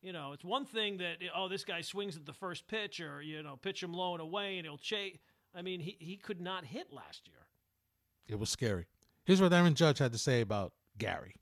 you 0.03 0.13
know, 0.13 0.33
it's 0.33 0.45
one 0.45 0.67
thing 0.67 0.99
that 0.99 1.17
oh 1.35 1.49
this 1.49 1.65
guy 1.65 1.81
swings 1.81 2.19
at 2.19 2.27
the 2.27 2.35
first 2.35 2.67
pitch 2.69 3.01
or 3.01 3.23
you 3.23 3.43
know 3.43 3.57
pitch 3.57 3.83
him 3.83 3.95
low 3.95 4.13
and 4.13 4.21
away 4.21 4.59
and 4.59 4.67
he'll 4.67 4.77
chase. 4.77 5.17
I 5.55 5.63
mean, 5.63 5.81
he 5.81 5.97
he 5.99 6.17
could 6.17 6.43
not 6.43 6.67
hit 6.67 6.93
last 6.93 7.27
year. 7.27 7.37
It 8.29 8.39
was 8.39 8.51
scary. 8.51 8.87
Here's 9.25 9.41
what 9.41 9.53
Aaron 9.53 9.75
Judge 9.75 9.99
had 9.99 10.13
to 10.13 10.19
say 10.19 10.41
about 10.41 10.73
Gary. 10.99 11.35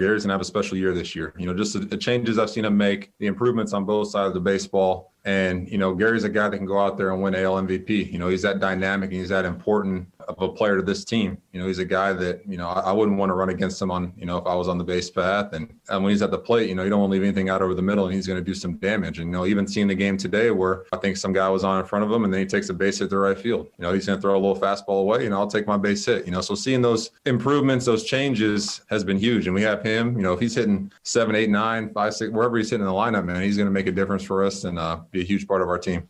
Gary's 0.00 0.22
gonna 0.22 0.34
have 0.34 0.40
a 0.40 0.44
special 0.44 0.76
year 0.76 0.94
this 0.94 1.16
year. 1.16 1.34
You 1.36 1.46
know, 1.46 1.54
just 1.54 1.90
the, 1.90 1.96
changes 1.96 2.38
I've 2.38 2.50
seen 2.50 2.64
him 2.64 2.76
make, 2.76 3.10
the 3.18 3.26
improvements 3.26 3.72
on 3.72 3.84
both 3.84 4.10
sides 4.10 4.28
of 4.28 4.34
the 4.34 4.40
baseball, 4.40 5.12
and 5.24 5.68
you 5.70 5.78
know, 5.78 5.94
Gary's 5.94 6.24
a 6.24 6.28
guy 6.28 6.48
that 6.48 6.56
can 6.56 6.66
go 6.66 6.78
out 6.78 6.96
there 6.96 7.10
and 7.10 7.22
win 7.22 7.34
AL 7.34 7.62
MVP. 7.62 8.12
You 8.12 8.18
know, 8.18 8.28
he's 8.28 8.42
that 8.42 8.60
dynamic 8.60 9.10
and 9.10 9.20
he's 9.20 9.28
that 9.28 9.44
important 9.44 10.08
of 10.28 10.40
a 10.42 10.48
player 10.48 10.76
to 10.76 10.82
this 10.82 11.04
team. 11.04 11.38
You 11.52 11.60
know, 11.60 11.66
he's 11.66 11.78
a 11.78 11.84
guy 11.84 12.12
that 12.12 12.46
you 12.46 12.56
know 12.56 12.68
I, 12.68 12.80
I 12.80 12.92
wouldn't 12.92 13.18
want 13.18 13.30
to 13.30 13.34
run 13.34 13.48
against 13.48 13.80
him 13.80 13.90
on 13.90 14.12
you 14.16 14.26
know 14.26 14.36
if 14.36 14.46
I 14.46 14.54
was 14.54 14.68
on 14.68 14.78
the 14.78 14.84
base 14.84 15.10
path, 15.10 15.52
and, 15.54 15.72
and 15.88 16.02
when 16.02 16.10
he's 16.10 16.22
at 16.22 16.30
the 16.30 16.38
plate, 16.38 16.68
you 16.68 16.74
know, 16.74 16.84
you 16.84 16.90
don't 16.90 17.00
want 17.00 17.10
to 17.10 17.12
leave 17.14 17.22
anything 17.22 17.48
out 17.48 17.62
over 17.62 17.74
the 17.74 17.82
middle, 17.82 18.04
and 18.04 18.14
he's 18.14 18.26
going 18.26 18.38
to 18.38 18.44
do 18.44 18.54
some 18.54 18.74
damage. 18.74 19.18
And 19.18 19.28
you 19.28 19.32
know, 19.32 19.46
even 19.46 19.66
seeing 19.66 19.88
the 19.88 19.94
game 19.94 20.16
today 20.16 20.50
where 20.50 20.84
I 20.92 20.98
think 20.98 21.16
some 21.16 21.32
guy 21.32 21.48
was 21.48 21.64
on 21.64 21.80
in 21.80 21.86
front 21.86 22.04
of 22.04 22.12
him, 22.12 22.24
and 22.24 22.32
then 22.32 22.40
he 22.40 22.46
takes 22.46 22.68
a 22.68 22.74
base 22.74 22.98
hit 22.98 23.10
to 23.10 23.18
right 23.18 23.38
field. 23.38 23.68
You 23.78 23.82
know, 23.84 23.92
he's 23.92 24.06
going 24.06 24.18
to 24.18 24.22
throw 24.22 24.34
a 24.34 24.40
little 24.40 24.60
fastball 24.60 25.00
away, 25.00 25.26
and 25.26 25.34
I'll 25.34 25.46
take 25.46 25.66
my 25.66 25.76
base 25.76 26.04
hit. 26.04 26.26
You 26.26 26.32
know, 26.32 26.42
so 26.42 26.54
seeing 26.54 26.82
those 26.82 27.10
improvements, 27.24 27.86
those 27.86 28.04
changes 28.04 28.82
has 28.90 29.04
been 29.04 29.18
huge. 29.18 29.46
And 29.46 29.54
we 29.54 29.62
have 29.62 29.82
him. 29.82 30.16
You 30.16 30.22
know, 30.22 30.32
if 30.34 30.40
he's 30.40 30.54
hitting 30.54 30.92
seven, 31.02 31.34
eight, 31.34 31.50
nine, 31.50 31.90
five, 31.92 32.14
six, 32.14 32.32
wherever 32.32 32.56
he's 32.58 32.70
hitting 32.70 32.86
in 32.86 32.92
the 32.92 32.98
lineup, 32.98 33.24
man, 33.24 33.42
he's 33.42 33.56
going 33.56 33.66
to 33.66 33.72
make 33.72 33.86
a 33.86 33.92
difference 33.92 34.22
for 34.22 34.44
us 34.44 34.64
and 34.64 34.78
uh, 34.78 35.00
be 35.10 35.20
a 35.20 35.24
huge 35.24 35.46
part 35.46 35.62
of 35.62 35.68
our 35.68 35.78
team. 35.78 36.08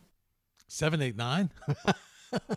Seven, 0.66 1.00
eight, 1.02 1.16
nine. 1.16 1.50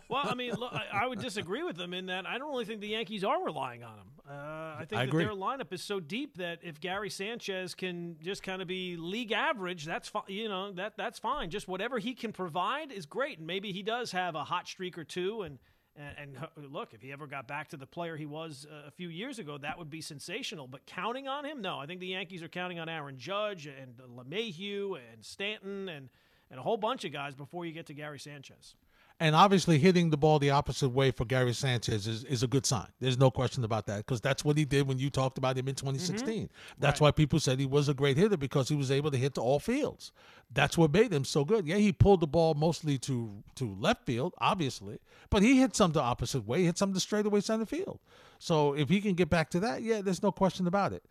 Well, 0.08 0.22
I 0.24 0.34
mean, 0.34 0.54
look, 0.54 0.72
I, 0.72 1.04
I 1.04 1.06
would 1.06 1.20
disagree 1.20 1.62
with 1.62 1.76
them 1.76 1.94
in 1.94 2.06
that 2.06 2.26
I 2.26 2.38
don't 2.38 2.50
really 2.50 2.64
think 2.64 2.80
the 2.80 2.88
Yankees 2.88 3.24
are 3.24 3.42
relying 3.42 3.82
on 3.82 3.94
him. 3.94 4.06
Uh, 4.28 4.32
I 4.32 4.84
think 4.88 5.00
I 5.00 5.04
that 5.04 5.08
agree. 5.08 5.24
their 5.24 5.34
lineup 5.34 5.72
is 5.72 5.82
so 5.82 6.00
deep 6.00 6.36
that 6.36 6.58
if 6.62 6.80
Gary 6.80 7.10
Sanchez 7.10 7.74
can 7.74 8.16
just 8.22 8.42
kind 8.42 8.62
of 8.62 8.68
be 8.68 8.96
league 8.96 9.32
average, 9.32 9.84
that's 9.84 10.08
fine. 10.08 10.24
You 10.28 10.48
know 10.48 10.72
that 10.72 10.96
that's 10.96 11.18
fine. 11.18 11.50
Just 11.50 11.68
whatever 11.68 11.98
he 11.98 12.14
can 12.14 12.32
provide 12.32 12.92
is 12.92 13.06
great, 13.06 13.38
and 13.38 13.46
maybe 13.46 13.72
he 13.72 13.82
does 13.82 14.12
have 14.12 14.34
a 14.34 14.44
hot 14.44 14.68
streak 14.68 14.98
or 14.98 15.04
two. 15.04 15.42
And 15.42 15.58
and, 15.96 16.36
and 16.56 16.72
look, 16.72 16.94
if 16.94 17.02
he 17.02 17.12
ever 17.12 17.26
got 17.26 17.46
back 17.46 17.68
to 17.68 17.76
the 17.76 17.86
player 17.86 18.16
he 18.16 18.26
was 18.26 18.66
uh, 18.70 18.86
a 18.86 18.90
few 18.90 19.08
years 19.08 19.38
ago, 19.38 19.58
that 19.58 19.78
would 19.78 19.90
be 19.90 20.00
sensational. 20.00 20.66
But 20.66 20.86
counting 20.86 21.28
on 21.28 21.44
him, 21.44 21.60
no. 21.60 21.78
I 21.78 21.86
think 21.86 22.00
the 22.00 22.08
Yankees 22.08 22.42
are 22.42 22.48
counting 22.48 22.78
on 22.78 22.88
Aaron 22.88 23.18
Judge 23.18 23.66
and 23.66 23.96
LeMahieu 24.16 24.98
and 25.12 25.24
Stanton 25.24 25.88
and 25.88 26.08
and 26.52 26.60
a 26.60 26.62
whole 26.62 26.76
bunch 26.76 27.04
of 27.04 27.12
guys 27.12 27.34
before 27.34 27.64
you 27.66 27.72
get 27.72 27.86
to 27.86 27.94
Gary 27.94 28.20
Sanchez. 28.20 28.76
And 29.18 29.36
obviously, 29.36 29.78
hitting 29.78 30.10
the 30.10 30.16
ball 30.16 30.38
the 30.38 30.50
opposite 30.50 30.88
way 30.88 31.12
for 31.12 31.24
Gary 31.24 31.52
Sanchez 31.52 32.06
is, 32.06 32.24
is 32.24 32.42
a 32.42 32.46
good 32.46 32.66
sign. 32.66 32.88
There's 32.98 33.18
no 33.18 33.30
question 33.30 33.62
about 33.62 33.86
that 33.86 33.98
because 33.98 34.20
that's 34.20 34.44
what 34.44 34.58
he 34.58 34.64
did 34.64 34.88
when 34.88 34.98
you 34.98 35.10
talked 35.10 35.38
about 35.38 35.56
him 35.56 35.68
in 35.68 35.74
mm-hmm. 35.74 35.86
2016. 35.86 36.50
That's 36.78 37.00
why 37.00 37.10
people 37.12 37.38
said 37.38 37.60
he 37.60 37.66
was 37.66 37.88
a 37.88 37.94
great 37.94 38.16
hitter 38.16 38.36
because 38.36 38.68
he 38.68 38.74
was 38.74 38.90
able 38.90 39.10
to 39.12 39.16
hit 39.16 39.34
to 39.34 39.40
all 39.40 39.60
fields. 39.60 40.12
That's 40.52 40.76
what 40.76 40.92
made 40.92 41.12
him 41.12 41.24
so 41.24 41.44
good. 41.44 41.66
Yeah, 41.66 41.76
he 41.76 41.92
pulled 41.92 42.20
the 42.20 42.26
ball 42.26 42.54
mostly 42.54 42.98
to 42.98 43.42
to 43.54 43.76
left 43.78 44.04
field, 44.04 44.34
obviously, 44.38 44.98
but 45.30 45.42
he 45.42 45.60
hit 45.60 45.76
some 45.76 45.92
the 45.92 46.02
opposite 46.02 46.46
way. 46.46 46.60
He 46.60 46.64
hit 46.66 46.78
some 46.78 46.92
to 46.92 47.00
straightaway 47.00 47.40
center 47.40 47.66
field. 47.66 48.00
So 48.38 48.74
if 48.74 48.88
he 48.88 49.00
can 49.00 49.14
get 49.14 49.30
back 49.30 49.50
to 49.50 49.60
that, 49.60 49.82
yeah, 49.82 50.02
there's 50.02 50.22
no 50.22 50.32
question 50.32 50.66
about 50.66 50.92
it. 50.92 51.04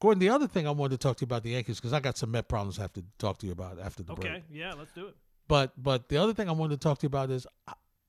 Gordon, 0.00 0.20
the 0.20 0.28
other 0.28 0.46
thing 0.46 0.66
I 0.66 0.70
wanted 0.70 1.00
to 1.00 1.08
talk 1.08 1.16
to 1.18 1.22
you 1.22 1.26
about 1.26 1.42
the 1.42 1.50
Yankees 1.50 1.76
because 1.80 1.92
I 1.92 2.00
got 2.00 2.16
some 2.16 2.30
Met 2.30 2.48
problems 2.48 2.78
I 2.78 2.82
have 2.82 2.92
to 2.94 3.04
talk 3.18 3.38
to 3.38 3.46
you 3.46 3.52
about 3.52 3.78
after 3.80 4.02
the 4.02 4.14
break. 4.14 4.28
Okay, 4.32 4.42
yeah, 4.50 4.74
let's 4.74 4.92
do 4.92 5.06
it. 5.08 5.16
But 5.48 5.72
but 5.82 6.08
the 6.08 6.18
other 6.18 6.34
thing 6.34 6.48
I 6.48 6.52
wanted 6.52 6.80
to 6.80 6.84
talk 6.84 6.98
to 6.98 7.04
you 7.04 7.08
about 7.08 7.30
is 7.30 7.46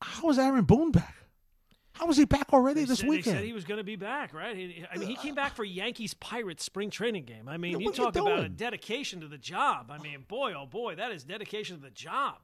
how 0.02 0.30
is 0.30 0.38
Aaron 0.38 0.66
Boone 0.66 0.92
back? 0.92 1.16
How 1.94 2.06
was 2.06 2.16
he 2.16 2.26
back 2.26 2.54
already 2.54 2.82
They 2.82 2.86
this 2.86 3.00
said, 3.00 3.08
They 3.08 3.10
weekend? 3.10 3.36
said 3.38 3.44
he 3.44 3.52
was 3.54 3.66
going 3.66 3.80
to 3.80 3.84
be 3.84 3.96
back, 3.98 4.34
right? 4.34 4.56
He, 4.56 4.86
I 4.94 4.98
mean, 4.98 5.10
he 5.10 5.16
came 5.16 5.36
back 5.36 5.56
for 5.56 5.66
Yankees 5.66 6.14
Pirates 6.14 6.64
spring 6.64 6.90
training 6.90 7.26
game. 7.26 7.50
I 7.50 7.58
mean, 7.58 7.74
Yeah, 7.74 7.78
you 7.80 7.90
are 7.90 7.92
you 7.92 7.98
talk 7.98 8.16
about 8.16 8.40
a 8.40 8.48
dedication 8.50 9.20
to 9.22 9.28
the 9.28 9.38
job. 9.38 9.90
I 9.92 9.98
mean, 9.98 10.24
boy, 10.28 10.54
oh 10.54 10.66
boy, 10.66 10.96
that 10.96 11.12
is 11.12 11.24
dedication 11.26 11.76
to 11.78 11.82
the 11.82 11.90
job. 11.90 12.36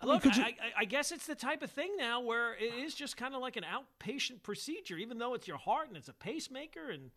I 0.00 0.06
mean, 0.06 0.14
Look, 0.14 0.22
could 0.24 0.36
you- 0.36 0.42
I, 0.42 0.46
I, 0.46 0.72
I 0.80 0.84
guess 0.84 1.12
it's 1.12 1.26
the 1.26 1.36
type 1.36 1.62
of 1.62 1.70
thing 1.70 1.96
now 1.96 2.20
where 2.22 2.54
it 2.54 2.74
is 2.74 2.94
just 2.94 3.16
kind 3.16 3.34
of 3.34 3.40
like 3.40 3.56
an 3.56 3.64
outpatient 3.64 4.42
procedure, 4.42 4.96
even 4.96 5.18
though 5.18 5.34
it's 5.34 5.46
your 5.46 5.58
heart 5.58 5.88
and 5.88 5.96
it's 5.96 6.08
a 6.08 6.12
pacemaker. 6.14 6.90
And 6.90 7.10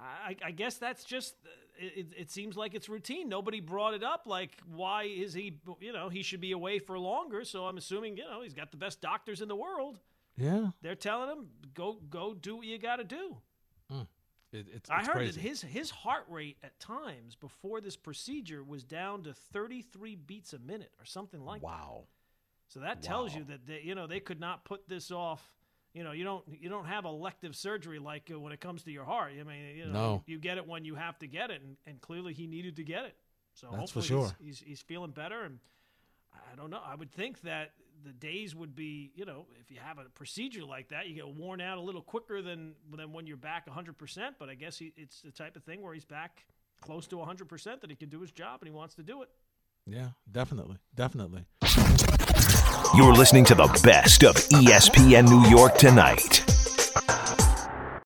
I, 0.00 0.36
I 0.44 0.50
guess 0.50 0.76
that's 0.76 1.04
just, 1.04 1.34
it, 1.78 2.08
it- 2.16 2.30
seems 2.30 2.56
like 2.56 2.74
it's 2.74 2.88
routine. 2.88 3.28
Nobody 3.28 3.60
brought 3.60 3.94
it 3.94 4.02
up. 4.02 4.22
Like, 4.26 4.52
why 4.66 5.04
is 5.04 5.32
he, 5.34 5.58
you 5.80 5.92
know, 5.92 6.08
he 6.08 6.22
should 6.22 6.40
be 6.40 6.52
away 6.52 6.78
for 6.78 6.98
longer. 6.98 7.44
So 7.44 7.64
I'm 7.66 7.76
assuming, 7.76 8.16
you 8.16 8.24
know, 8.24 8.42
he's 8.42 8.54
got 8.54 8.70
the 8.70 8.76
best 8.76 9.00
doctors 9.00 9.40
in 9.40 9.48
the 9.48 9.56
world. 9.56 9.98
yeah, 10.36 10.68
They're 10.82 10.94
telling 10.94 11.28
him 11.30 11.46
go 11.74 11.98
go 12.08 12.34
do 12.34 12.56
what 12.56 12.66
you 12.66 12.78
got 12.78 12.96
to 12.96 13.04
do. 13.04 13.36
Hmm. 13.90 14.02
it, 14.52 14.66
it's, 14.74 14.90
I 14.90 14.98
heard 14.98 15.12
crazy. 15.16 15.32
that 15.40 15.40
his 15.48 15.60
his 15.62 15.90
heart 15.90 16.24
rate 16.28 16.56
at 16.62 16.78
times 16.80 17.34
before 17.34 17.80
this 17.80 17.96
procedure 17.96 18.62
was 18.62 18.84
down 18.84 19.22
to 19.24 19.32
33 19.34 20.14
beats 20.16 20.52
a 20.52 20.58
minute 20.58 20.92
or 20.98 21.04
something 21.04 21.44
like 21.44 21.60
that. 21.60 21.66
wow. 21.66 22.04
So 22.68 22.80
that 22.80 23.02
tells 23.02 23.34
you 23.34 23.42
that 23.44 23.66
they, 23.66 23.80
you 23.82 23.94
know 23.96 24.06
they 24.06 24.20
could 24.20 24.38
not 24.40 24.64
put 24.64 24.88
this 24.88 25.10
off. 25.10 25.42
You 25.94 26.04
know, 26.04 26.12
you 26.12 26.22
don't 26.24 26.44
you 26.60 26.68
don't 26.68 26.84
have 26.86 27.04
elective 27.04 27.56
surgery 27.56 27.98
like 27.98 28.30
uh, 28.32 28.38
when 28.38 28.52
it 28.52 28.60
comes 28.60 28.84
to 28.84 28.92
your 28.92 29.04
heart. 29.04 29.32
I 29.38 29.42
mean, 29.42 29.76
you 29.76 29.86
know, 29.86 29.92
No. 29.92 30.22
you 30.26 30.38
get 30.38 30.56
it 30.56 30.66
when 30.66 30.84
you 30.84 30.94
have 30.94 31.18
to 31.18 31.26
get 31.26 31.50
it, 31.50 31.62
and, 31.62 31.76
and 31.86 32.00
clearly 32.00 32.32
he 32.32 32.46
needed 32.46 32.76
to 32.76 32.84
get 32.84 33.04
it. 33.06 33.16
So 33.54 33.66
That's 33.72 33.90
for 33.90 34.00
hopefully 34.00 34.06
sure. 34.06 34.36
he's, 34.40 34.58
he's 34.60 34.68
he's 34.68 34.80
feeling 34.82 35.10
better, 35.10 35.42
and 35.42 35.58
I 36.32 36.54
don't 36.56 36.70
know. 36.70 36.80
I 36.84 36.94
would 36.94 37.10
think 37.10 37.40
that 37.42 37.72
the 38.04 38.12
days 38.12 38.54
would 38.54 38.74
be, 38.74 39.10
you 39.14 39.24
know, 39.26 39.46
if 39.60 39.70
you 39.70 39.76
have 39.82 39.98
a 39.98 40.04
procedure 40.04 40.64
like 40.64 40.88
that, 40.88 41.08
you 41.08 41.14
get 41.14 41.28
worn 41.28 41.60
out 41.60 41.76
a 41.76 41.80
little 41.82 42.00
quicker 42.02 42.40
than 42.40 42.74
than 42.96 43.12
when 43.12 43.26
you're 43.26 43.36
back 43.36 43.66
100. 43.66 43.98
percent 43.98 44.36
But 44.38 44.48
I 44.48 44.54
guess 44.54 44.78
he, 44.78 44.92
it's 44.96 45.20
the 45.22 45.32
type 45.32 45.56
of 45.56 45.64
thing 45.64 45.82
where 45.82 45.92
he's 45.92 46.04
back 46.04 46.46
close 46.80 47.08
to 47.08 47.16
100 47.18 47.48
percent 47.48 47.80
that 47.80 47.90
he 47.90 47.96
can 47.96 48.08
do 48.08 48.20
his 48.20 48.30
job 48.30 48.60
and 48.62 48.68
he 48.70 48.74
wants 48.74 48.94
to 48.94 49.02
do 49.02 49.22
it. 49.22 49.28
Yeah, 49.86 50.10
definitely, 50.30 50.76
definitely. 50.94 51.44
You're 52.92 53.12
listening 53.12 53.44
to 53.44 53.54
the 53.54 53.68
best 53.84 54.24
of 54.24 54.34
ESPN 54.48 55.28
New 55.28 55.48
York 55.48 55.78
tonight. 55.78 56.49